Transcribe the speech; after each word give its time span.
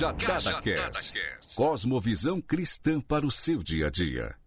Cajadada 0.00 0.60
Cast. 0.62 1.54
Cosmovisão 1.54 2.40
cristã 2.40 3.00
para 3.00 3.26
o 3.26 3.30
seu 3.30 3.62
dia 3.62 3.88
a 3.88 3.90
dia. 3.90 4.39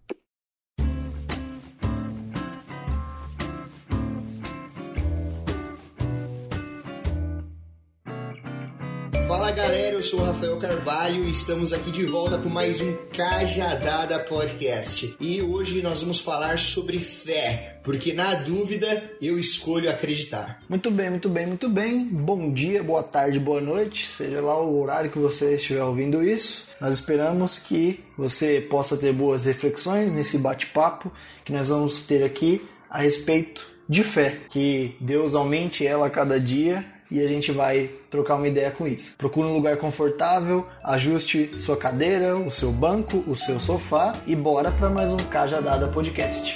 Sou 10.14 10.22
o 10.22 10.26
Rafael 10.26 10.58
Carvalho 10.58 11.24
e 11.24 11.32
estamos 11.32 11.74
aqui 11.74 11.90
de 11.90 12.06
volta 12.06 12.38
para 12.38 12.48
mais 12.48 12.80
um 12.80 12.96
Cajadada 13.18 14.20
Podcast. 14.20 15.16
E 15.20 15.42
hoje 15.42 15.82
nós 15.82 16.02
vamos 16.02 16.20
falar 16.20 16.60
sobre 16.60 17.00
fé, 17.00 17.80
porque 17.84 18.14
na 18.14 18.36
dúvida 18.36 19.12
eu 19.20 19.40
escolho 19.40 19.90
acreditar. 19.90 20.62
Muito 20.70 20.92
bem, 20.92 21.10
muito 21.10 21.28
bem, 21.30 21.48
muito 21.48 21.68
bem. 21.68 22.06
Bom 22.06 22.52
dia, 22.52 22.84
boa 22.84 23.02
tarde, 23.02 23.40
boa 23.40 23.60
noite, 23.60 24.08
seja 24.08 24.40
lá 24.40 24.62
o 24.62 24.80
horário 24.80 25.10
que 25.10 25.18
você 25.18 25.56
estiver 25.56 25.84
ouvindo 25.84 26.24
isso. 26.24 26.68
Nós 26.80 26.94
esperamos 26.94 27.58
que 27.58 28.00
você 28.16 28.62
possa 28.62 28.96
ter 28.96 29.12
boas 29.12 29.46
reflexões 29.46 30.14
nesse 30.14 30.38
bate-papo 30.38 31.12
que 31.44 31.52
nós 31.52 31.70
vamos 31.70 32.04
ter 32.04 32.24
aqui 32.24 32.62
a 32.88 33.02
respeito 33.02 33.66
de 33.90 34.04
fé, 34.04 34.42
que 34.52 34.96
Deus 35.02 35.34
aumente 35.34 35.88
ela 35.88 36.06
a 36.06 36.12
cada 36.12 36.40
dia 36.40 36.86
e 37.10 37.20
a 37.20 37.28
gente 37.28 37.52
vai 37.52 37.90
trocar 38.14 38.36
uma 38.36 38.48
ideia 38.48 38.70
com 38.70 38.88
isso. 38.88 39.16
Procure 39.18 39.48
um 39.48 39.54
lugar 39.56 39.78
confortável, 39.78 40.68
ajuste 40.84 41.60
sua 41.60 41.76
cadeira, 41.76 42.36
o 42.36 42.52
seu 42.52 42.72
banco, 42.72 43.24
o 43.28 43.36
seu 43.36 43.60
sofá 43.60 44.14
e 44.28 44.36
bora 44.36 44.72
para 44.72 44.88
mais 44.88 45.10
um 45.10 45.18
Cajadada 45.18 45.88
Podcast. 45.88 46.56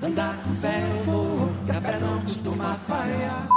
Andar 0.00 0.40
com 0.44 0.54
fé 0.54 0.80
eu 0.96 1.02
vou, 1.02 1.50
que 1.66 1.72
a 1.72 1.80
fé 1.80 1.98
não 1.98 2.20
costuma 2.20 2.76
falhar. 2.86 3.48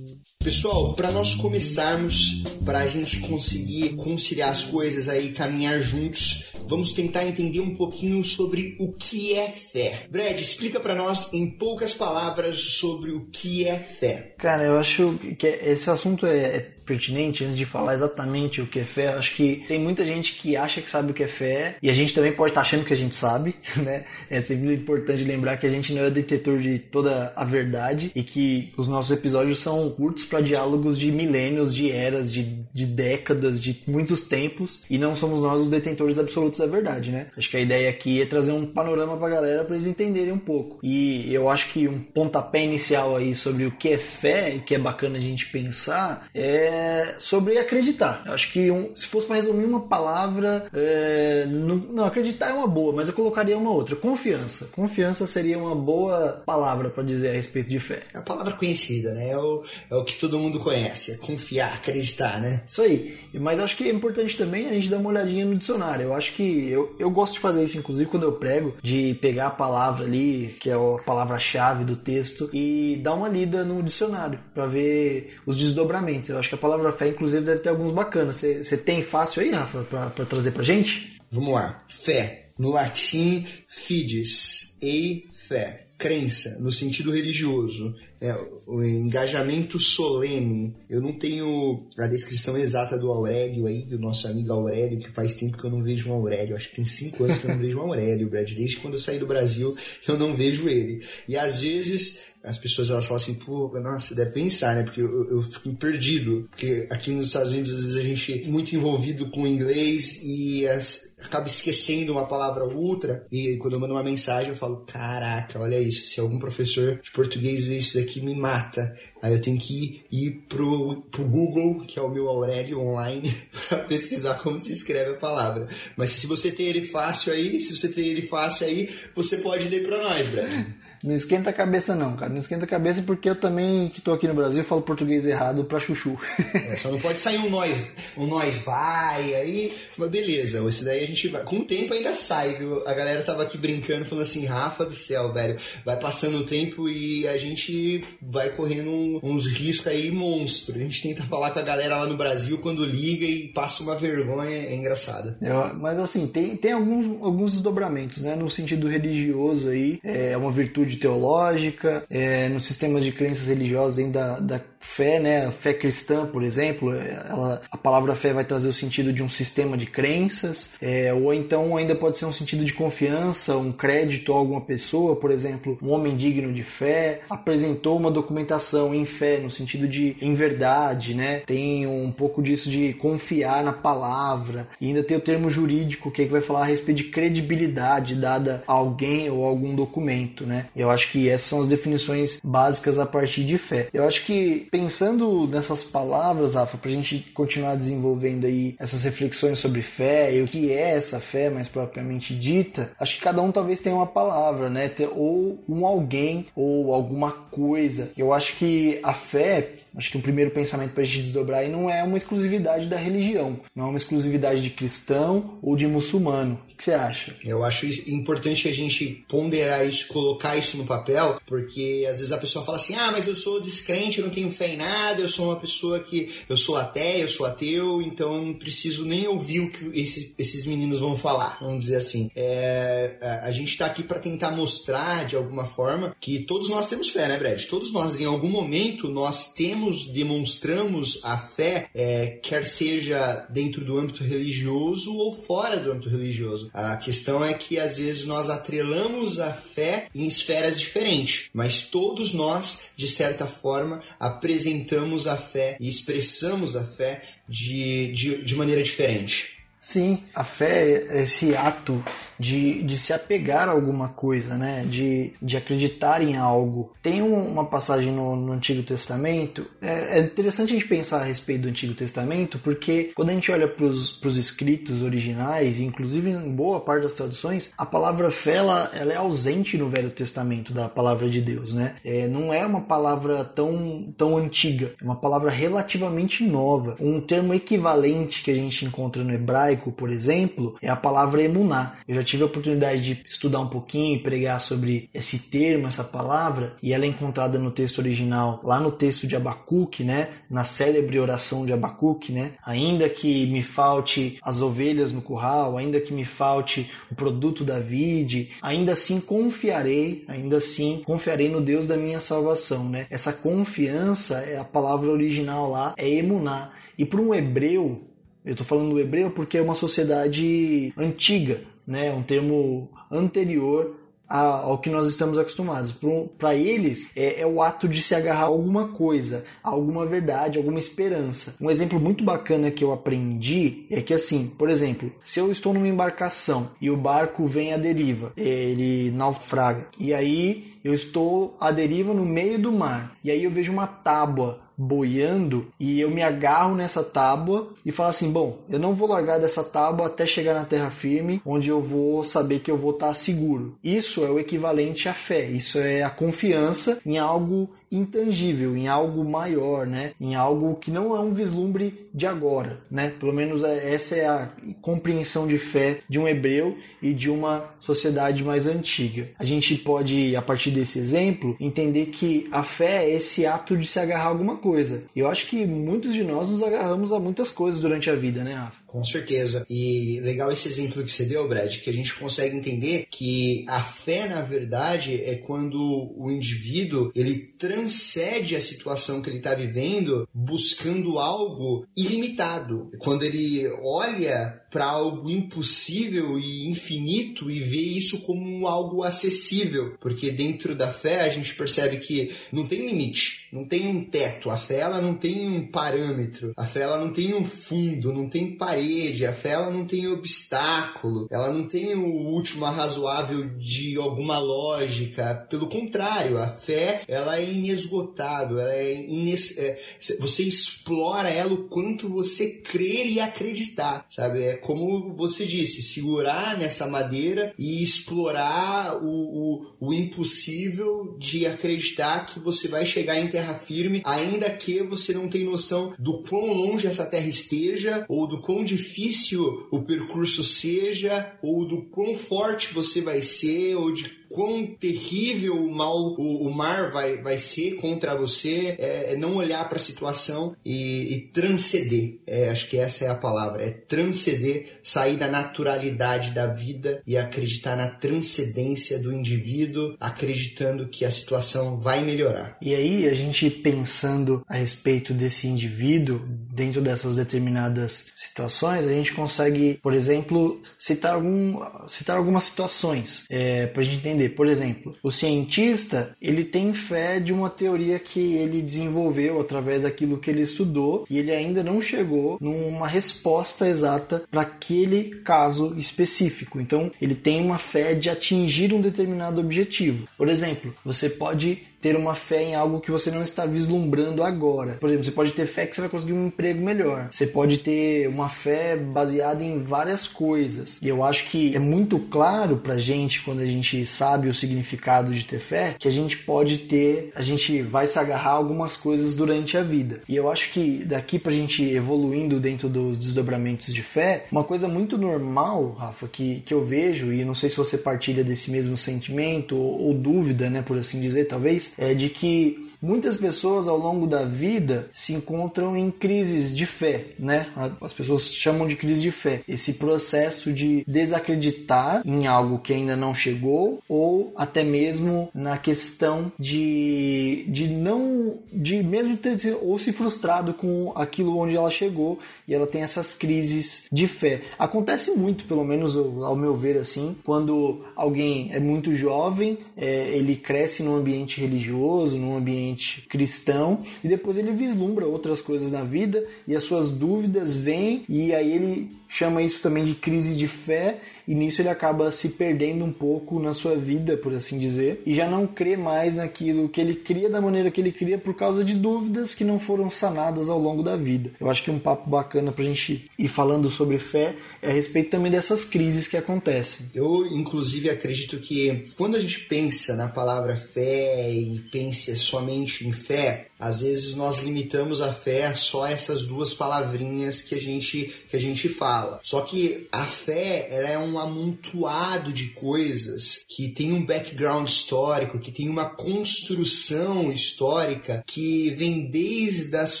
Pessoal, 0.44 0.94
para 0.94 1.10
nós 1.10 1.34
começarmos, 1.34 2.44
para 2.64 2.80
a 2.80 2.86
gente 2.86 3.18
conseguir 3.20 3.96
conciliar 3.96 4.50
as 4.50 4.62
coisas 4.62 5.08
aí, 5.08 5.32
caminhar 5.32 5.80
juntos, 5.80 6.51
vamos 6.72 6.94
tentar 6.94 7.26
entender 7.26 7.60
um 7.60 7.74
pouquinho 7.74 8.24
sobre 8.24 8.76
o 8.80 8.94
que 8.94 9.34
é 9.34 9.48
fé. 9.48 10.06
Brad, 10.10 10.38
explica 10.40 10.80
para 10.80 10.94
nós 10.94 11.30
em 11.34 11.50
poucas 11.50 11.92
palavras 11.92 12.58
sobre 12.58 13.10
o 13.10 13.26
que 13.26 13.68
é 13.68 13.78
fé. 13.78 14.34
Cara, 14.38 14.64
eu 14.64 14.78
acho 14.78 15.18
que 15.38 15.46
esse 15.46 15.90
assunto 15.90 16.24
é, 16.24 16.38
é 16.38 16.72
pertinente 16.84 17.44
antes 17.44 17.56
de 17.56 17.64
falar 17.64 17.94
exatamente 17.94 18.60
o 18.60 18.66
que 18.66 18.80
é 18.80 18.84
fé. 18.84 19.08
Acho 19.08 19.34
que 19.34 19.64
tem 19.68 19.78
muita 19.78 20.04
gente 20.04 20.34
que 20.34 20.56
acha 20.56 20.80
que 20.80 20.90
sabe 20.90 21.12
o 21.12 21.14
que 21.14 21.22
é 21.22 21.28
fé 21.28 21.76
e 21.82 21.90
a 21.90 21.92
gente 21.92 22.14
também 22.14 22.32
pode 22.32 22.50
estar 22.50 22.62
achando 22.62 22.84
que 22.84 22.92
a 22.92 22.96
gente 22.96 23.16
sabe, 23.16 23.54
né? 23.76 24.04
É 24.30 24.40
sempre 24.40 24.74
importante 24.74 25.24
lembrar 25.24 25.56
que 25.56 25.66
a 25.66 25.70
gente 25.70 25.92
não 25.92 26.02
é 26.02 26.10
detetor 26.10 26.58
de 26.58 26.78
toda 26.78 27.32
a 27.34 27.44
verdade 27.44 28.12
e 28.14 28.22
que 28.22 28.72
os 28.76 28.88
nossos 28.88 29.16
episódios 29.16 29.58
são 29.58 29.90
curtos 29.90 30.24
para 30.24 30.40
diálogos 30.40 30.98
de 30.98 31.10
milênios, 31.10 31.74
de 31.74 31.90
eras, 31.90 32.32
de, 32.32 32.42
de 32.72 32.86
décadas, 32.86 33.60
de 33.60 33.82
muitos 33.86 34.22
tempos 34.22 34.84
e 34.88 34.98
não 34.98 35.14
somos 35.16 35.40
nós 35.40 35.62
os 35.62 35.68
detentores 35.70 36.18
absolutos 36.18 36.58
da 36.58 36.66
verdade, 36.66 37.10
né? 37.10 37.28
Acho 37.36 37.50
que 37.50 37.56
a 37.56 37.60
ideia 37.60 37.90
aqui 37.90 38.20
é 38.20 38.26
trazer 38.26 38.52
um 38.52 38.66
panorama 38.66 39.16
pra 39.16 39.28
galera 39.28 39.64
para 39.64 39.74
eles 39.74 39.86
entenderem 39.86 40.32
um 40.32 40.38
pouco. 40.38 40.78
E 40.82 41.32
eu 41.32 41.48
acho 41.48 41.68
que 41.68 41.88
um 41.88 42.00
pontapé 42.00 42.64
inicial 42.64 43.16
aí 43.16 43.34
sobre 43.34 43.64
o 43.66 43.72
que 43.72 43.88
é 43.88 43.98
fé 43.98 44.54
e 44.54 44.60
que 44.60 44.74
é 44.74 44.78
bacana 44.78 45.18
a 45.18 45.20
gente 45.20 45.46
pensar 45.48 46.28
é 46.34 46.71
sobre 47.18 47.58
acreditar. 47.58 48.22
Eu 48.26 48.32
acho 48.32 48.52
que 48.52 48.70
um, 48.70 48.94
se 48.94 49.06
fosse 49.06 49.26
para 49.26 49.36
resumir 49.36 49.64
uma 49.64 49.80
palavra, 49.80 50.66
é, 50.72 51.46
não, 51.48 51.76
não, 51.76 52.04
acreditar 52.04 52.50
é 52.50 52.52
uma 52.52 52.66
boa, 52.66 52.92
mas 52.92 53.08
eu 53.08 53.14
colocaria 53.14 53.56
uma 53.56 53.70
outra: 53.70 53.96
confiança. 53.96 54.68
Confiança 54.72 55.26
seria 55.26 55.58
uma 55.58 55.74
boa 55.74 56.42
palavra 56.44 56.90
para 56.90 57.02
dizer 57.02 57.30
a 57.30 57.32
respeito 57.32 57.68
de 57.68 57.80
fé. 57.80 58.02
É 58.12 58.18
a 58.18 58.22
palavra 58.22 58.54
conhecida, 58.54 59.12
né? 59.12 59.30
É 59.30 59.38
o, 59.38 59.62
é 59.90 59.96
o 59.96 60.04
que 60.04 60.16
todo 60.16 60.38
mundo 60.38 60.60
conhece, 60.60 61.12
é 61.12 61.16
confiar, 61.16 61.74
acreditar, 61.74 62.40
né? 62.40 62.62
Isso 62.66 62.82
aí. 62.82 63.18
Mas 63.34 63.58
acho 63.60 63.76
que 63.76 63.84
é 63.84 63.90
importante 63.90 64.36
também 64.36 64.68
a 64.68 64.72
gente 64.72 64.88
dar 64.88 64.98
uma 64.98 65.10
olhadinha 65.10 65.44
no 65.44 65.56
dicionário. 65.56 66.04
Eu 66.04 66.14
acho 66.14 66.32
que 66.34 66.68
eu, 66.68 66.94
eu 66.98 67.10
gosto 67.10 67.34
de 67.34 67.40
fazer 67.40 67.64
isso, 67.64 67.78
inclusive, 67.78 68.10
quando 68.10 68.24
eu 68.24 68.32
prego, 68.32 68.76
de 68.82 69.14
pegar 69.20 69.48
a 69.48 69.50
palavra 69.50 70.04
ali, 70.04 70.56
que 70.60 70.70
é 70.70 70.74
a 70.74 71.02
palavra-chave 71.04 71.84
do 71.84 71.96
texto, 71.96 72.50
e 72.52 73.00
dar 73.02 73.14
uma 73.14 73.28
lida 73.28 73.64
no 73.64 73.82
dicionário 73.82 74.38
para 74.54 74.66
ver 74.66 75.38
os 75.46 75.56
desdobramentos. 75.56 76.30
Eu 76.30 76.38
acho 76.38 76.48
que 76.48 76.54
a 76.54 76.58
palavra 76.62 76.92
fé, 76.92 77.08
inclusive, 77.08 77.44
deve 77.44 77.60
ter 77.60 77.70
alguns 77.70 77.90
bacanas. 77.90 78.36
Você 78.36 78.76
tem 78.76 79.02
fácil 79.02 79.42
aí, 79.42 79.50
Rafa, 79.50 79.82
para 79.82 80.24
trazer 80.24 80.52
pra 80.52 80.62
gente? 80.62 81.20
Vamos 81.30 81.54
lá. 81.54 81.78
Fé. 81.88 82.50
No 82.56 82.70
latim, 82.70 83.46
fides. 83.66 84.76
E 84.80 85.24
fé 85.48 85.86
crença, 86.02 86.58
no 86.58 86.72
sentido 86.72 87.12
religioso, 87.12 87.94
é, 88.20 88.36
o 88.66 88.82
engajamento 88.82 89.78
solene. 89.78 90.74
Eu 90.90 91.00
não 91.00 91.16
tenho 91.16 91.86
a 91.96 92.08
descrição 92.08 92.58
exata 92.58 92.98
do 92.98 93.08
Aurélio 93.08 93.66
aí, 93.66 93.84
do 93.84 94.00
nosso 94.00 94.26
amigo 94.26 94.52
Aurélio, 94.52 94.98
que 94.98 95.12
faz 95.12 95.36
tempo 95.36 95.56
que 95.56 95.64
eu 95.64 95.70
não 95.70 95.80
vejo 95.80 96.10
um 96.10 96.14
Aurélio. 96.14 96.56
Acho 96.56 96.70
que 96.70 96.74
tem 96.74 96.84
cinco 96.84 97.22
anos 97.22 97.38
que 97.38 97.44
eu 97.44 97.52
não 97.52 97.60
vejo 97.60 97.78
um 97.78 97.82
Aurélio, 97.82 98.28
Brad. 98.28 98.52
Desde 98.52 98.78
quando 98.78 98.94
eu 98.94 98.98
saí 98.98 99.20
do 99.20 99.28
Brasil, 99.28 99.76
eu 100.08 100.18
não 100.18 100.36
vejo 100.36 100.68
ele. 100.68 101.06
E 101.28 101.36
às 101.36 101.60
vezes 101.60 102.32
as 102.42 102.58
pessoas 102.58 102.90
elas 102.90 103.04
falam 103.04 103.22
assim, 103.22 103.34
pô, 103.34 103.68
nossa, 103.78 104.12
deve 104.16 104.32
pensar, 104.32 104.74
né? 104.74 104.82
Porque 104.82 105.00
eu, 105.00 105.30
eu 105.30 105.42
fico 105.42 105.72
perdido. 105.76 106.48
Porque 106.50 106.88
aqui 106.90 107.12
nos 107.12 107.28
Estados 107.28 107.52
Unidos, 107.52 107.72
às 107.72 107.80
vezes 107.80 107.96
a 107.96 108.02
gente 108.02 108.42
é 108.42 108.48
muito 108.48 108.74
envolvido 108.74 109.30
com 109.30 109.42
o 109.42 109.46
inglês 109.46 110.20
e 110.24 110.66
as, 110.66 111.11
acaba 111.24 111.46
esquecendo 111.46 112.12
uma 112.12 112.26
palavra 112.26 112.64
ou 112.64 112.76
outra. 112.76 113.26
E 113.30 113.56
quando 113.56 113.74
eu 113.74 113.80
mando 113.80 113.94
uma 113.94 114.02
mensagem, 114.02 114.50
eu 114.50 114.56
falo, 114.56 114.84
caraca, 114.86 115.58
olha 115.58 115.78
isso. 115.80 116.06
Se 116.06 116.20
algum 116.20 116.38
professor 116.38 117.00
de 117.02 117.10
português 117.10 117.64
ver 117.64 117.78
isso 117.78 117.98
daqui, 117.98 118.20
me 118.20 118.34
mata. 118.34 118.96
Aí 119.22 119.32
eu 119.32 119.40
tenho 119.40 119.58
que 119.58 120.04
ir 120.10 120.44
pro, 120.48 121.02
pro 121.10 121.24
Google, 121.24 121.80
que 121.86 121.98
é 121.98 122.02
o 122.02 122.10
meu 122.10 122.28
Aurélio 122.28 122.80
online, 122.80 123.34
para 123.68 123.78
pesquisar 123.78 124.34
como 124.34 124.58
se 124.58 124.72
escreve 124.72 125.12
a 125.12 125.18
palavra. 125.18 125.68
Mas 125.96 126.10
se 126.10 126.26
você 126.26 126.50
tem 126.50 126.66
ele 126.66 126.86
fácil 126.88 127.32
aí, 127.32 127.60
se 127.60 127.76
você 127.76 127.88
tem 127.88 128.06
ele 128.06 128.22
fácil 128.22 128.66
aí, 128.66 128.90
você 129.14 129.38
pode 129.38 129.68
ler 129.68 129.86
para 129.86 130.02
nós, 130.02 130.26
Brad. 130.28 130.66
Não 131.02 131.14
esquenta 131.14 131.50
a 131.50 131.52
cabeça 131.52 131.94
não, 131.94 132.16
cara. 132.16 132.30
Não 132.30 132.38
esquenta 132.38 132.64
a 132.64 132.68
cabeça 132.68 133.02
porque 133.02 133.28
eu 133.28 133.34
também, 133.34 133.88
que 133.88 134.00
tô 134.00 134.12
aqui 134.12 134.28
no 134.28 134.34
Brasil, 134.34 134.62
falo 134.62 134.82
português 134.82 135.26
errado 135.26 135.64
pra 135.64 135.80
chuchu. 135.80 136.18
É, 136.54 136.76
só 136.76 136.90
não 136.90 137.00
pode 137.00 137.18
sair 137.18 137.38
um 137.38 137.50
nós, 137.50 137.86
um 138.16 138.26
nós 138.26 138.62
vai, 138.62 139.34
aí, 139.34 139.72
mas 139.96 140.10
beleza, 140.10 140.66
esse 140.68 140.84
daí 140.84 141.02
a 141.02 141.06
gente 141.06 141.28
vai. 141.28 141.42
Com 141.42 141.56
o 141.56 141.64
tempo 141.64 141.92
ainda 141.92 142.14
sai, 142.14 142.54
viu? 142.54 142.86
A 142.86 142.94
galera 142.94 143.22
tava 143.22 143.42
aqui 143.42 143.58
brincando, 143.58 144.04
falando 144.04 144.22
assim, 144.22 144.44
Rafa 144.44 144.84
do 144.84 144.94
céu, 144.94 145.32
velho, 145.32 145.56
vai 145.84 145.96
passando 145.98 146.38
o 146.38 146.44
tempo 146.44 146.88
e 146.88 147.26
a 147.26 147.36
gente 147.36 148.04
vai 148.20 148.50
correndo 148.50 148.90
um, 148.90 149.20
uns 149.22 149.46
riscos 149.46 149.88
aí 149.88 150.10
monstro. 150.10 150.76
A 150.76 150.78
gente 150.78 151.02
tenta 151.02 151.22
falar 151.24 151.50
com 151.50 151.58
a 151.58 151.62
galera 151.62 151.96
lá 151.96 152.06
no 152.06 152.16
Brasil 152.16 152.58
quando 152.58 152.84
liga 152.84 153.24
e 153.24 153.48
passa 153.48 153.82
uma 153.82 153.96
vergonha, 153.96 154.50
é 154.50 154.74
engraçado. 154.74 155.34
É, 155.40 155.72
mas 155.74 155.98
assim, 155.98 156.26
tem, 156.26 156.56
tem 156.56 156.72
alguns, 156.72 157.06
alguns 157.22 157.52
desdobramentos, 157.52 158.22
né? 158.22 158.36
No 158.36 158.48
sentido 158.50 158.88
religioso 158.88 159.68
aí, 159.68 159.98
é 160.04 160.36
uma 160.36 160.52
virtude 160.52 160.91
teológica, 160.96 162.04
é, 162.10 162.48
nos 162.48 162.64
sistemas 162.64 163.02
de 163.02 163.12
crenças 163.12 163.48
religiosas 163.48 163.96
dentro 163.96 164.12
da, 164.12 164.38
da 164.38 164.60
fé, 164.82 165.18
né? 165.18 165.46
A 165.46 165.52
fé 165.52 165.72
cristã, 165.72 166.26
por 166.26 166.42
exemplo, 166.42 166.92
ela, 166.92 167.62
a 167.70 167.78
palavra 167.78 168.14
fé 168.14 168.32
vai 168.32 168.44
trazer 168.44 168.68
o 168.68 168.72
sentido 168.72 169.12
de 169.12 169.22
um 169.22 169.28
sistema 169.28 169.76
de 169.76 169.86
crenças, 169.86 170.70
é, 170.80 171.14
ou 171.14 171.32
então 171.32 171.76
ainda 171.76 171.94
pode 171.94 172.18
ser 172.18 172.26
um 172.26 172.32
sentido 172.32 172.64
de 172.64 172.72
confiança, 172.74 173.56
um 173.56 173.72
crédito 173.72 174.32
a 174.32 174.36
alguma 174.36 174.60
pessoa, 174.60 175.16
por 175.16 175.30
exemplo, 175.30 175.78
um 175.80 175.90
homem 175.90 176.16
digno 176.16 176.52
de 176.52 176.62
fé, 176.62 177.20
apresentou 177.30 177.96
uma 177.96 178.10
documentação 178.10 178.94
em 178.94 179.06
fé, 179.06 179.38
no 179.38 179.50
sentido 179.50 179.86
de 179.88 180.16
em 180.20 180.34
verdade, 180.34 181.14
né? 181.14 181.40
Tem 181.46 181.86
um 181.86 182.12
pouco 182.12 182.42
disso 182.42 182.68
de 182.68 182.92
confiar 182.94 183.62
na 183.62 183.72
palavra, 183.72 184.68
e 184.80 184.88
ainda 184.88 185.02
tem 185.02 185.16
o 185.16 185.20
termo 185.20 185.48
jurídico 185.48 186.10
que, 186.10 186.22
é 186.22 186.24
que 186.24 186.30
vai 186.30 186.40
falar 186.40 186.62
a 186.62 186.66
respeito 186.66 186.98
de 186.98 187.04
credibilidade 187.04 188.14
dada 188.14 188.64
a 188.66 188.72
alguém 188.72 189.30
ou 189.30 189.44
algum 189.44 189.74
documento, 189.74 190.44
né? 190.44 190.66
Eu 190.74 190.90
acho 190.90 191.10
que 191.10 191.28
essas 191.28 191.46
são 191.46 191.60
as 191.60 191.68
definições 191.68 192.40
básicas 192.42 192.98
a 192.98 193.06
partir 193.06 193.44
de 193.44 193.56
fé. 193.58 193.88
Eu 193.92 194.04
acho 194.04 194.24
que 194.24 194.66
pensando 194.72 195.46
nessas 195.46 195.84
palavras, 195.84 196.54
Rafa, 196.54 196.78
para 196.78 196.90
a 196.90 196.94
gente 196.94 197.18
continuar 197.34 197.76
desenvolvendo 197.76 198.46
aí 198.46 198.74
essas 198.78 199.04
reflexões 199.04 199.58
sobre 199.58 199.82
fé 199.82 200.34
e 200.34 200.40
o 200.40 200.46
que 200.46 200.72
é 200.72 200.92
essa 200.96 201.20
fé 201.20 201.50
mais 201.50 201.68
propriamente 201.68 202.34
dita, 202.34 202.90
acho 202.98 203.16
que 203.16 203.20
cada 203.20 203.42
um 203.42 203.52
talvez 203.52 203.80
tenha 203.80 203.94
uma 203.94 204.06
palavra, 204.06 204.70
né? 204.70 204.90
Ou 205.14 205.62
um 205.68 205.86
alguém 205.86 206.46
ou 206.56 206.94
alguma 206.94 207.30
coisa. 207.30 208.12
Eu 208.16 208.32
acho 208.32 208.56
que 208.56 208.98
a 209.02 209.12
fé, 209.12 209.74
acho 209.94 210.10
que 210.10 210.16
o 210.16 210.22
primeiro 210.22 210.50
pensamento 210.50 210.92
para 210.92 211.02
a 211.02 211.06
gente 211.06 211.20
desdobrar 211.20 211.60
aí 211.60 211.70
não 211.70 211.90
é 211.90 212.02
uma 212.02 212.16
exclusividade 212.16 212.86
da 212.86 212.96
religião, 212.96 213.60
não 213.76 213.86
é 213.86 213.88
uma 213.90 213.98
exclusividade 213.98 214.62
de 214.62 214.70
cristão 214.70 215.58
ou 215.60 215.76
de 215.76 215.86
muçulmano. 215.86 216.58
O 216.62 216.74
que 216.74 216.82
você 216.82 216.94
acha? 216.94 217.36
Eu 217.44 217.62
acho 217.62 217.84
importante 218.10 218.66
a 218.68 218.72
gente 218.72 219.22
ponderar 219.28 219.86
isso, 219.86 220.08
colocar 220.08 220.56
isso 220.56 220.78
no 220.78 220.86
papel, 220.86 221.38
porque 221.46 222.06
às 222.10 222.16
vezes 222.18 222.32
a 222.32 222.38
pessoa 222.38 222.64
fala 222.64 222.78
assim: 222.78 222.94
ah, 222.94 223.10
mas 223.12 223.26
eu 223.26 223.36
sou 223.36 223.60
descrente, 223.60 224.18
eu 224.18 224.24
não 224.24 224.32
tenho 224.32 224.50
fé 224.50 224.61
em 224.68 224.76
nada, 224.76 225.20
eu 225.20 225.28
sou 225.28 225.46
uma 225.46 225.56
pessoa 225.56 226.00
que. 226.00 226.32
eu 226.48 226.56
sou 226.56 226.76
até, 226.76 227.22
eu 227.22 227.28
sou 227.28 227.46
ateu, 227.46 228.00
então 228.02 228.34
eu 228.34 228.42
não 228.42 228.54
preciso 228.54 229.04
nem 229.04 229.26
ouvir 229.26 229.60
o 229.60 229.70
que 229.70 230.00
esse, 230.00 230.34
esses 230.38 230.66
meninos 230.66 231.00
vão 231.00 231.16
falar, 231.16 231.58
vamos 231.60 231.84
dizer 231.84 231.96
assim. 231.96 232.30
É, 232.34 233.16
a, 233.20 233.46
a 233.46 233.52
gente 233.52 233.68
está 233.68 233.86
aqui 233.86 234.02
para 234.02 234.18
tentar 234.18 234.50
mostrar 234.50 235.24
de 235.26 235.36
alguma 235.36 235.64
forma 235.64 236.14
que 236.20 236.40
todos 236.40 236.68
nós 236.68 236.88
temos 236.88 237.10
fé, 237.10 237.28
né, 237.28 237.36
Brad? 237.36 237.64
Todos 237.66 237.92
nós, 237.92 238.20
em 238.20 238.24
algum 238.24 238.50
momento, 238.50 239.08
nós 239.08 239.52
temos, 239.52 240.06
demonstramos 240.06 241.20
a 241.22 241.36
fé, 241.38 241.88
é, 241.94 242.38
quer 242.42 242.64
seja 242.64 243.46
dentro 243.50 243.84
do 243.84 243.98
âmbito 243.98 244.24
religioso 244.24 245.16
ou 245.16 245.32
fora 245.32 245.76
do 245.76 245.92
âmbito 245.92 246.08
religioso. 246.08 246.70
A 246.72 246.96
questão 246.96 247.44
é 247.44 247.54
que 247.54 247.78
às 247.78 247.96
vezes 247.98 248.24
nós 248.24 248.48
atrelamos 248.48 249.38
a 249.38 249.52
fé 249.52 250.08
em 250.14 250.26
esferas 250.26 250.80
diferentes, 250.80 251.50
mas 251.52 251.82
todos 251.82 252.32
nós, 252.32 252.90
de 252.96 253.08
certa 253.08 253.46
forma, 253.46 254.02
apresentamos 254.52 255.26
a 255.26 255.36
fé 255.36 255.76
e 255.80 255.88
expressamos 255.88 256.76
a 256.76 256.84
fé 256.84 257.22
de, 257.48 258.12
de, 258.12 258.44
de 258.44 258.54
maneira 258.54 258.82
diferente. 258.82 259.58
Sim, 259.80 260.22
a 260.34 260.44
fé 260.44 261.06
é 261.08 261.22
esse 261.22 261.56
ato 261.56 262.04
de, 262.42 262.82
de 262.82 262.96
se 262.96 263.12
apegar 263.12 263.68
a 263.68 263.72
alguma 263.72 264.08
coisa, 264.08 264.56
né? 264.56 264.84
De, 264.86 265.32
de 265.40 265.56
acreditar 265.56 266.22
em 266.22 266.36
algo. 266.36 266.92
Tem 267.02 267.22
um, 267.22 267.46
uma 267.46 267.64
passagem 267.64 268.12
no, 268.12 268.36
no 268.36 268.52
Antigo 268.52 268.82
Testamento, 268.82 269.66
é, 269.80 270.18
é, 270.18 270.20
interessante 270.20 270.70
a 270.70 270.74
gente 270.74 270.88
pensar 270.88 271.20
a 271.20 271.24
respeito 271.24 271.62
do 271.62 271.68
Antigo 271.68 271.94
Testamento, 271.94 272.58
porque 272.58 273.12
quando 273.14 273.30
a 273.30 273.34
gente 273.34 273.50
olha 273.50 273.68
para 273.68 273.86
os 273.86 274.36
escritos 274.36 275.02
originais, 275.02 275.80
inclusive 275.80 276.30
em 276.30 276.50
boa 276.50 276.80
parte 276.80 277.04
das 277.04 277.14
traduções, 277.14 277.72
a 277.78 277.86
palavra 277.86 278.30
fé 278.30 278.56
ela, 278.56 278.90
ela 278.94 279.12
é 279.12 279.16
ausente 279.16 279.78
no 279.78 279.88
Velho 279.88 280.10
Testamento 280.10 280.72
da 280.72 280.88
palavra 280.88 281.28
de 281.30 281.40
Deus, 281.40 281.72
né? 281.72 281.96
É, 282.04 282.26
não 282.26 282.52
é 282.52 282.66
uma 282.66 282.82
palavra 282.82 283.44
tão, 283.44 284.12
tão 284.16 284.36
antiga, 284.36 284.94
é 285.00 285.04
uma 285.04 285.16
palavra 285.16 285.50
relativamente 285.50 286.44
nova. 286.44 286.96
Um 287.00 287.20
termo 287.20 287.54
equivalente 287.54 288.42
que 288.42 288.50
a 288.50 288.54
gente 288.54 288.84
encontra 288.84 289.22
no 289.22 289.32
hebraico 289.32 289.52
hebraico, 289.52 289.92
por 289.92 290.10
exemplo, 290.10 290.76
é 290.80 290.88
a 290.88 290.96
palavra 290.96 291.42
emuná. 291.42 291.94
Eu 292.08 292.14
já 292.14 292.22
tive 292.32 292.44
a 292.44 292.46
oportunidade 292.46 293.02
de 293.02 293.22
estudar 293.26 293.60
um 293.60 293.68
pouquinho 293.68 294.16
e 294.16 294.18
pregar 294.18 294.58
sobre 294.58 295.10
esse 295.12 295.38
termo, 295.38 295.86
essa 295.86 296.02
palavra, 296.02 296.76
e 296.82 296.94
ela 296.94 297.04
é 297.04 297.08
encontrada 297.08 297.58
no 297.58 297.70
texto 297.70 297.98
original, 297.98 298.58
lá 298.64 298.80
no 298.80 298.90
texto 298.90 299.26
de 299.26 299.36
Abacuque, 299.36 300.02
né? 300.02 300.30
Na 300.48 300.64
célebre 300.64 301.18
oração 301.18 301.66
de 301.66 301.74
Abacuque, 301.74 302.32
né? 302.32 302.52
Ainda 302.64 303.06
que 303.06 303.44
me 303.46 303.62
falte 303.62 304.38
as 304.42 304.62
ovelhas 304.62 305.12
no 305.12 305.20
curral, 305.20 305.76
ainda 305.76 306.00
que 306.00 306.14
me 306.14 306.24
falte 306.24 306.90
o 307.10 307.14
produto 307.14 307.64
da 307.64 307.78
vide, 307.78 308.52
ainda 308.62 308.92
assim 308.92 309.20
confiarei, 309.20 310.24
ainda 310.26 310.56
assim 310.56 311.02
confiarei 311.04 311.50
no 311.50 311.60
Deus 311.60 311.86
da 311.86 311.98
minha 311.98 312.18
salvação, 312.18 312.88
né? 312.88 313.06
Essa 313.10 313.34
confiança 313.34 314.38
é 314.38 314.56
a 314.56 314.64
palavra 314.64 315.10
original 315.10 315.70
lá, 315.70 315.92
é 315.98 316.08
emuná. 316.08 316.70
E 316.96 317.04
para 317.04 317.20
um 317.20 317.34
hebreu, 317.34 318.08
eu 318.42 318.52
estou 318.52 318.66
falando 318.66 318.90
do 318.90 319.00
hebreu 319.00 319.30
porque 319.30 319.58
é 319.58 319.62
uma 319.62 319.74
sociedade 319.74 320.92
antiga, 320.96 321.60
né? 321.92 322.12
um 322.12 322.22
termo 322.22 322.90
anterior 323.10 323.96
ao 324.32 324.78
que 324.78 324.88
nós 324.88 325.08
estamos 325.08 325.36
acostumados. 325.36 325.94
Para 326.38 326.54
eles, 326.54 327.10
é, 327.14 327.42
é, 327.42 327.46
o 327.46 327.62
ato 327.62 327.86
de 327.86 328.00
se 328.00 328.14
agarrar 328.14 328.44
a 328.44 328.46
alguma 328.46 328.88
coisa, 328.88 329.44
a 329.62 329.68
alguma 329.68 330.06
verdade, 330.06 330.56
alguma 330.56 330.78
esperança. 330.78 331.54
Um 331.60 331.70
exemplo 331.70 332.00
muito 332.00 332.24
bacana 332.24 332.70
que 332.70 332.82
eu 332.82 332.92
aprendi 332.92 333.84
é 333.90 334.00
que, 334.00 334.14
assim, 334.14 334.46
por 334.46 334.70
exemplo, 334.70 335.12
se 335.22 335.38
eu 335.38 335.52
estou 335.52 335.74
numa 335.74 335.86
embarcação 335.86 336.70
e 336.80 336.90
o 336.90 336.96
barco 336.96 337.46
vem 337.46 337.74
à 337.74 337.76
deriva, 337.76 338.32
ele 338.34 339.10
naufraga, 339.10 339.88
e 339.98 340.14
aí 340.14 340.71
eu 340.84 340.94
estou 340.94 341.56
à 341.60 341.70
deriva 341.70 342.12
no 342.12 342.24
meio 342.24 342.58
do 342.58 342.72
mar, 342.72 343.16
e 343.22 343.30
aí 343.30 343.44
eu 343.44 343.50
vejo 343.50 343.72
uma 343.72 343.86
tábua 343.86 344.60
boiando 344.76 345.68
e 345.78 346.00
eu 346.00 346.10
me 346.10 346.22
agarro 346.22 346.74
nessa 346.74 347.04
tábua 347.04 347.72
e 347.84 347.92
falo 347.92 348.10
assim: 348.10 348.30
bom, 348.30 348.58
eu 348.68 348.78
não 348.78 348.94
vou 348.94 349.08
largar 349.08 349.38
dessa 349.38 349.62
tábua 349.62 350.06
até 350.06 350.26
chegar 350.26 350.54
na 350.54 350.64
terra 350.64 350.90
firme, 350.90 351.40
onde 351.44 351.68
eu 351.68 351.80
vou 351.80 352.24
saber 352.24 352.60
que 352.60 352.70
eu 352.70 352.76
vou 352.76 352.92
estar 352.92 353.14
seguro. 353.14 353.76
Isso 353.82 354.24
é 354.24 354.30
o 354.30 354.38
equivalente 354.38 355.08
à 355.08 355.14
fé, 355.14 355.46
isso 355.46 355.78
é 355.78 356.02
a 356.02 356.10
confiança 356.10 357.00
em 357.04 357.18
algo 357.18 357.70
intangível, 357.92 358.76
em 358.76 358.88
algo 358.88 359.24
maior, 359.24 359.86
né? 359.86 360.12
Em 360.20 360.34
algo 360.34 360.74
que 360.76 360.90
não 360.90 361.14
é 361.14 361.20
um 361.20 361.34
vislumbre 361.34 362.08
de 362.12 362.26
agora, 362.26 362.80
né? 362.90 363.12
Pelo 363.20 363.32
menos 363.32 363.62
é, 363.62 363.94
essa 363.94 364.16
é 364.16 364.26
a 364.26 364.50
compreensão 364.80 365.46
de 365.46 365.58
fé 365.58 366.00
de 366.08 366.18
um 366.18 366.26
hebreu 366.26 366.76
e 367.00 367.12
de 367.12 367.30
uma 367.30 367.70
sociedade 367.80 368.42
mais 368.42 368.66
antiga. 368.66 369.28
A 369.38 369.44
gente 369.44 369.76
pode, 369.76 370.34
a 370.34 370.42
partir 370.42 370.70
desse 370.70 370.98
exemplo, 370.98 371.56
entender 371.60 372.06
que 372.06 372.48
a 372.50 372.62
fé 372.62 373.04
é 373.04 373.14
esse 373.14 373.46
ato 373.46 373.76
de 373.76 373.86
se 373.86 374.00
agarrar 374.00 374.24
a 374.24 374.28
alguma 374.28 374.56
coisa. 374.56 375.04
Eu 375.14 375.28
acho 375.28 375.46
que 375.46 375.66
muitos 375.66 376.14
de 376.14 376.24
nós 376.24 376.48
nos 376.48 376.62
agarramos 376.62 377.12
a 377.12 377.18
muitas 377.18 377.50
coisas 377.50 377.80
durante 377.80 378.08
a 378.08 378.14
vida, 378.14 378.42
né, 378.42 378.54
Rafa? 378.54 378.81
Com 378.92 379.02
certeza. 379.02 379.64
E 379.70 380.20
legal 380.20 380.52
esse 380.52 380.68
exemplo 380.68 381.02
que 381.02 381.10
você 381.10 381.24
deu, 381.24 381.48
Brad, 381.48 381.78
que 381.78 381.88
a 381.88 381.92
gente 381.94 382.14
consegue 382.14 382.54
entender 382.54 383.06
que 383.10 383.64
a 383.66 383.82
fé, 383.82 384.28
na 384.28 384.42
verdade, 384.42 385.14
é 385.24 385.36
quando 385.36 386.12
o 386.14 386.30
indivíduo 386.30 387.10
ele 387.14 387.54
transcende 387.58 388.54
a 388.54 388.60
situação 388.60 389.22
que 389.22 389.30
ele 389.30 389.38
está 389.38 389.54
vivendo 389.54 390.28
buscando 390.34 391.18
algo 391.18 391.86
ilimitado. 391.96 392.90
Quando 392.98 393.22
ele 393.22 393.66
olha 393.82 394.60
para 394.70 394.84
algo 394.84 395.30
impossível 395.30 396.38
e 396.38 396.68
infinito 396.68 397.50
e 397.50 397.60
vê 397.60 397.80
isso 397.80 398.20
como 398.26 398.66
algo 398.66 399.02
acessível, 399.02 399.96
porque 400.00 400.30
dentro 400.30 400.74
da 400.74 400.92
fé 400.92 401.22
a 401.22 401.30
gente 401.30 401.54
percebe 401.54 401.96
que 401.98 402.34
não 402.52 402.66
tem 402.66 402.86
limite, 402.86 403.41
não 403.52 403.66
tem 403.66 403.86
um 403.86 404.02
teto, 404.02 404.48
a 404.50 404.56
fé 404.56 404.80
ela 404.80 405.00
não 405.00 405.14
tem 405.14 405.46
um 405.46 405.70
parâmetro, 405.70 406.54
a 406.56 406.64
fé 406.64 406.80
ela 406.80 406.98
não 406.98 407.12
tem 407.12 407.34
um 407.34 407.44
fundo, 407.44 408.10
não 408.10 408.26
tem 408.26 408.56
parede, 408.56 409.26
a 409.26 409.34
fé 409.34 409.50
ela 409.50 409.70
não 409.70 409.84
tem 409.84 410.08
obstáculo, 410.08 411.28
ela 411.30 411.52
não 411.52 411.68
tem 411.68 411.94
o 411.94 412.06
último 412.06 412.64
razoável 412.64 413.50
de 413.58 413.96
alguma 413.98 414.38
lógica, 414.38 415.46
pelo 415.50 415.68
contrário, 415.68 416.38
a 416.38 416.48
fé 416.48 417.02
ela 417.06 417.38
é 417.38 417.52
inesgotável, 417.52 418.58
ela 418.58 418.72
é, 418.72 418.94
ines... 418.94 419.58
é 419.58 419.78
você 420.18 420.44
explora 420.44 421.28
ela 421.28 421.52
o 421.52 421.68
quanto 421.68 422.08
você 422.08 422.54
crer 422.54 423.06
e 423.06 423.20
acreditar, 423.20 424.06
sabe? 424.08 424.42
É 424.44 424.56
como 424.56 425.14
você 425.14 425.44
disse, 425.44 425.82
segurar 425.82 426.56
nessa 426.56 426.86
madeira 426.86 427.52
e 427.58 427.82
explorar 427.82 428.96
o, 429.02 429.08
o, 429.08 429.88
o 429.88 429.92
impossível 429.92 431.16
de 431.18 431.44
acreditar 431.46 432.24
que 432.26 432.40
você 432.40 432.66
vai 432.68 432.86
chegar 432.86 433.18
em 433.18 433.28
terra 433.28 433.41
firme, 433.54 434.02
ainda 434.04 434.48
que 434.50 434.82
você 434.82 435.12
não 435.12 435.28
tenha 435.28 435.44
noção 435.44 435.94
do 435.98 436.22
quão 436.22 436.52
longe 436.52 436.86
essa 436.86 437.06
terra 437.06 437.26
esteja, 437.26 438.04
ou 438.08 438.26
do 438.26 438.40
quão 438.40 438.64
difícil 438.64 439.66
o 439.70 439.82
percurso 439.82 440.42
seja, 440.42 441.36
ou 441.42 441.64
do 441.66 441.82
quão 441.82 442.14
forte 442.14 442.72
você 442.72 443.00
vai 443.00 443.22
ser, 443.22 443.74
ou 443.76 443.92
de 443.92 444.21
quão 444.32 444.66
terrível 444.66 445.54
o 445.54 445.72
mal 445.72 446.14
o, 446.18 446.46
o 446.46 446.54
mar 446.54 446.90
vai, 446.90 447.22
vai 447.22 447.38
ser 447.38 447.76
contra 447.76 448.14
você, 448.14 448.76
é, 448.78 449.12
é 449.12 449.16
não 449.16 449.36
olhar 449.36 449.68
para 449.68 449.78
a 449.78 449.82
situação 449.82 450.56
e, 450.64 451.14
e 451.14 451.20
transcender. 451.28 452.18
É, 452.26 452.48
acho 452.48 452.68
que 452.68 452.78
essa 452.78 453.04
é 453.04 453.08
a 453.08 453.14
palavra, 453.14 453.62
é 453.62 453.70
transcender, 453.70 454.80
sair 454.82 455.16
da 455.16 455.28
naturalidade 455.28 456.30
da 456.32 456.46
vida 456.46 457.02
e 457.06 457.16
acreditar 457.16 457.76
na 457.76 457.88
transcendência 457.88 458.98
do 458.98 459.12
indivíduo, 459.12 459.96
acreditando 460.00 460.88
que 460.88 461.04
a 461.04 461.10
situação 461.10 461.78
vai 461.78 462.02
melhorar. 462.02 462.56
E 462.60 462.74
aí 462.74 463.08
a 463.08 463.14
gente 463.14 463.48
pensando 463.50 464.44
a 464.48 464.56
respeito 464.56 465.12
desse 465.12 465.46
indivíduo 465.46 466.22
dentro 466.26 466.80
dessas 466.80 467.16
determinadas 467.16 468.06
situações, 468.14 468.86
a 468.86 468.92
gente 468.92 469.12
consegue, 469.12 469.78
por 469.82 469.94
exemplo, 469.94 470.60
citar 470.78 471.14
algum 471.14 471.60
citar 471.88 472.16
algumas 472.16 472.44
situações 472.44 473.26
é, 473.30 473.66
para 473.66 473.80
a 473.82 473.84
gente 473.84 473.96
entender 473.96 474.21
entender. 474.22 474.28
Por 474.30 474.46
exemplo, 474.46 474.96
o 475.02 475.10
cientista 475.10 476.16
ele 476.20 476.44
tem 476.44 476.72
fé 476.72 477.18
de 477.18 477.32
uma 477.32 477.50
teoria 477.50 477.98
que 477.98 478.34
ele 478.34 478.62
desenvolveu 478.62 479.40
através 479.40 479.82
daquilo 479.82 480.18
que 480.18 480.30
ele 480.30 480.42
estudou 480.42 481.06
e 481.08 481.18
ele 481.18 481.32
ainda 481.32 481.62
não 481.62 481.80
chegou 481.80 482.38
numa 482.40 482.86
resposta 482.86 483.66
exata 483.66 484.22
para 484.30 484.42
aquele 484.42 485.16
caso 485.24 485.74
específico. 485.78 486.60
Então, 486.60 486.90
ele 487.00 487.14
tem 487.14 487.40
uma 487.40 487.58
fé 487.58 487.94
de 487.94 488.08
atingir 488.10 488.72
um 488.72 488.80
determinado 488.80 489.40
objetivo. 489.40 490.08
Por 490.16 490.28
exemplo, 490.28 490.74
você 490.84 491.08
pode 491.08 491.62
ter 491.82 491.96
uma 491.96 492.14
fé 492.14 492.42
em 492.44 492.54
algo 492.54 492.80
que 492.80 492.92
você 492.92 493.10
não 493.10 493.22
está 493.22 493.44
vislumbrando 493.44 494.22
agora. 494.22 494.74
Por 494.80 494.88
exemplo, 494.88 495.04
você 495.04 495.10
pode 495.10 495.32
ter 495.32 495.46
fé 495.46 495.66
que 495.66 495.74
você 495.74 495.82
vai 495.82 495.90
conseguir 495.90 496.12
um 496.12 496.28
emprego 496.28 496.64
melhor. 496.64 497.08
Você 497.10 497.26
pode 497.26 497.58
ter 497.58 498.08
uma 498.08 498.28
fé 498.28 498.76
baseada 498.76 499.42
em 499.42 499.60
várias 499.60 500.06
coisas. 500.06 500.78
E 500.80 500.88
eu 500.88 501.02
acho 501.02 501.26
que 501.26 501.54
é 501.54 501.58
muito 501.58 501.98
claro 501.98 502.58
pra 502.58 502.78
gente 502.78 503.20
quando 503.22 503.40
a 503.40 503.46
gente 503.46 503.84
sabe 503.84 504.28
o 504.28 504.34
significado 504.34 505.12
de 505.12 505.24
ter 505.24 505.40
fé, 505.40 505.74
que 505.76 505.88
a 505.88 505.90
gente 505.90 506.16
pode 506.18 506.58
ter, 506.58 507.10
a 507.16 507.22
gente 507.22 507.60
vai 507.62 507.88
se 507.88 507.98
agarrar 507.98 508.30
a 508.30 508.34
algumas 508.34 508.76
coisas 508.76 509.14
durante 509.14 509.56
a 509.56 509.62
vida. 509.62 510.02
E 510.08 510.14
eu 510.14 510.30
acho 510.30 510.52
que 510.52 510.84
daqui 510.84 511.18
pra 511.18 511.32
gente 511.32 511.64
evoluindo 511.64 512.38
dentro 512.38 512.68
dos 512.68 512.96
desdobramentos 512.96 513.74
de 513.74 513.82
fé, 513.82 514.26
uma 514.30 514.44
coisa 514.44 514.68
muito 514.68 514.96
normal, 514.96 515.76
Rafa, 515.78 516.06
que, 516.06 516.42
que 516.46 516.54
eu 516.54 516.64
vejo, 516.64 517.12
e 517.12 517.24
não 517.24 517.34
sei 517.34 517.48
se 517.48 517.56
você 517.56 517.76
partilha 517.76 518.22
desse 518.22 518.52
mesmo 518.52 518.76
sentimento 518.76 519.56
ou, 519.56 519.88
ou 519.88 519.94
dúvida, 519.94 520.48
né, 520.48 520.62
por 520.62 520.78
assim 520.78 521.00
dizer, 521.00 521.24
talvez, 521.24 521.71
é 521.78 521.94
de 521.94 522.08
que 522.08 522.71
muitas 522.82 523.16
pessoas 523.16 523.68
ao 523.68 523.78
longo 523.78 524.06
da 524.06 524.24
vida 524.24 524.90
se 524.92 525.14
encontram 525.14 525.76
em 525.76 525.90
crises 525.90 526.54
de 526.54 526.66
fé, 526.66 527.06
né? 527.18 527.46
As 527.80 527.92
pessoas 527.92 528.32
chamam 528.32 528.66
de 528.66 528.74
crise 528.74 529.00
de 529.00 529.12
fé. 529.12 529.42
Esse 529.46 529.74
processo 529.74 530.52
de 530.52 530.84
desacreditar 530.86 532.02
em 532.04 532.26
algo 532.26 532.58
que 532.58 532.72
ainda 532.72 532.96
não 532.96 533.14
chegou 533.14 533.80
ou 533.88 534.32
até 534.36 534.64
mesmo 534.64 535.30
na 535.32 535.56
questão 535.56 536.32
de, 536.38 537.44
de 537.48 537.68
não 537.68 538.38
de 538.52 538.82
mesmo 538.82 539.16
ter 539.16 539.32
ou 539.60 539.78
se 539.78 539.92
frustrado 539.92 540.54
com 540.54 540.92
aquilo 540.94 541.38
onde 541.38 541.54
ela 541.56 541.70
chegou 541.70 542.18
e 542.46 542.54
ela 542.54 542.66
tem 542.66 542.82
essas 542.82 543.14
crises 543.14 543.86
de 543.92 544.06
fé. 544.06 544.42
Acontece 544.58 545.12
muito, 545.12 545.44
pelo 545.44 545.64
menos 545.64 545.96
ao 545.96 546.34
meu 546.34 546.54
ver 546.54 546.76
assim, 546.76 547.16
quando 547.24 547.84
alguém 547.94 548.52
é 548.52 548.58
muito 548.58 548.94
jovem, 548.94 549.58
é, 549.76 550.08
ele 550.16 550.36
cresce 550.36 550.82
num 550.82 550.96
ambiente 550.96 551.40
religioso, 551.40 552.18
num 552.18 552.36
ambiente 552.36 552.71
cristão 552.74 553.82
e 554.02 554.08
depois 554.08 554.36
ele 554.36 554.52
vislumbra 554.52 555.06
outras 555.06 555.40
coisas 555.40 555.70
na 555.70 555.82
vida 555.82 556.26
e 556.46 556.54
as 556.54 556.64
suas 556.64 556.90
dúvidas 556.90 557.54
vêm 557.54 558.04
e 558.08 558.34
aí 558.34 558.52
ele 558.52 558.90
chama 559.08 559.42
isso 559.42 559.60
também 559.62 559.84
de 559.84 559.94
crise 559.94 560.36
de 560.36 560.48
fé 560.48 561.00
e 561.26 561.34
nisso 561.34 561.62
ele 561.62 561.68
acaba 561.68 562.10
se 562.10 562.30
perdendo 562.30 562.84
um 562.84 562.92
pouco 562.92 563.38
na 563.38 563.52
sua 563.52 563.76
vida, 563.76 564.16
por 564.16 564.34
assim 564.34 564.58
dizer, 564.58 565.02
e 565.06 565.14
já 565.14 565.28
não 565.28 565.46
crê 565.46 565.76
mais 565.76 566.16
naquilo 566.16 566.68
que 566.68 566.80
ele 566.80 566.94
cria 566.94 567.28
da 567.28 567.40
maneira 567.40 567.70
que 567.70 567.80
ele 567.80 567.92
cria 567.92 568.18
por 568.18 568.34
causa 568.34 568.64
de 568.64 568.74
dúvidas 568.74 569.34
que 569.34 569.44
não 569.44 569.58
foram 569.58 569.90
sanadas 569.90 570.48
ao 570.48 570.58
longo 570.58 570.82
da 570.82 570.96
vida. 570.96 571.30
Eu 571.40 571.50
acho 571.50 571.62
que 571.62 571.70
um 571.70 571.78
papo 571.78 572.08
bacana 572.08 572.52
pra 572.52 572.64
gente 572.64 573.10
ir 573.18 573.28
falando 573.28 573.70
sobre 573.70 573.98
fé 573.98 574.34
é 574.60 574.70
a 574.70 574.72
respeito 574.72 575.10
também 575.10 575.30
dessas 575.30 575.64
crises 575.64 576.06
que 576.06 576.16
acontecem. 576.16 576.86
Eu, 576.94 577.26
inclusive, 577.26 577.90
acredito 577.90 578.38
que 578.38 578.92
quando 578.96 579.16
a 579.16 579.20
gente 579.20 579.40
pensa 579.40 579.96
na 579.96 580.08
palavra 580.08 580.56
fé 580.56 581.30
e 581.32 581.58
pensa 581.70 582.14
somente 582.16 582.86
em 582.86 582.92
fé, 582.92 583.48
às 583.62 583.80
vezes 583.80 584.16
nós 584.16 584.38
limitamos 584.38 585.00
a 585.00 585.12
fé 585.12 585.54
só 585.54 585.86
essas 585.86 586.24
duas 586.24 586.52
palavrinhas 586.52 587.42
que 587.42 587.54
a 587.54 587.60
gente 587.60 588.12
que 588.28 588.36
a 588.36 588.40
gente 588.40 588.68
fala. 588.68 589.20
Só 589.22 589.42
que 589.42 589.86
a 589.92 590.04
fé 590.04 590.66
ela 590.68 590.88
é 590.88 590.98
um 590.98 591.16
amontoado 591.16 592.32
de 592.32 592.48
coisas 592.48 593.44
que 593.46 593.68
tem 593.68 593.92
um 593.92 594.04
background 594.04 594.66
histórico, 594.66 595.38
que 595.38 595.52
tem 595.52 595.68
uma 595.68 595.84
construção 595.84 597.30
histórica 597.30 598.24
que 598.26 598.70
vem 598.70 599.06
desde 599.06 599.76
as 599.76 600.00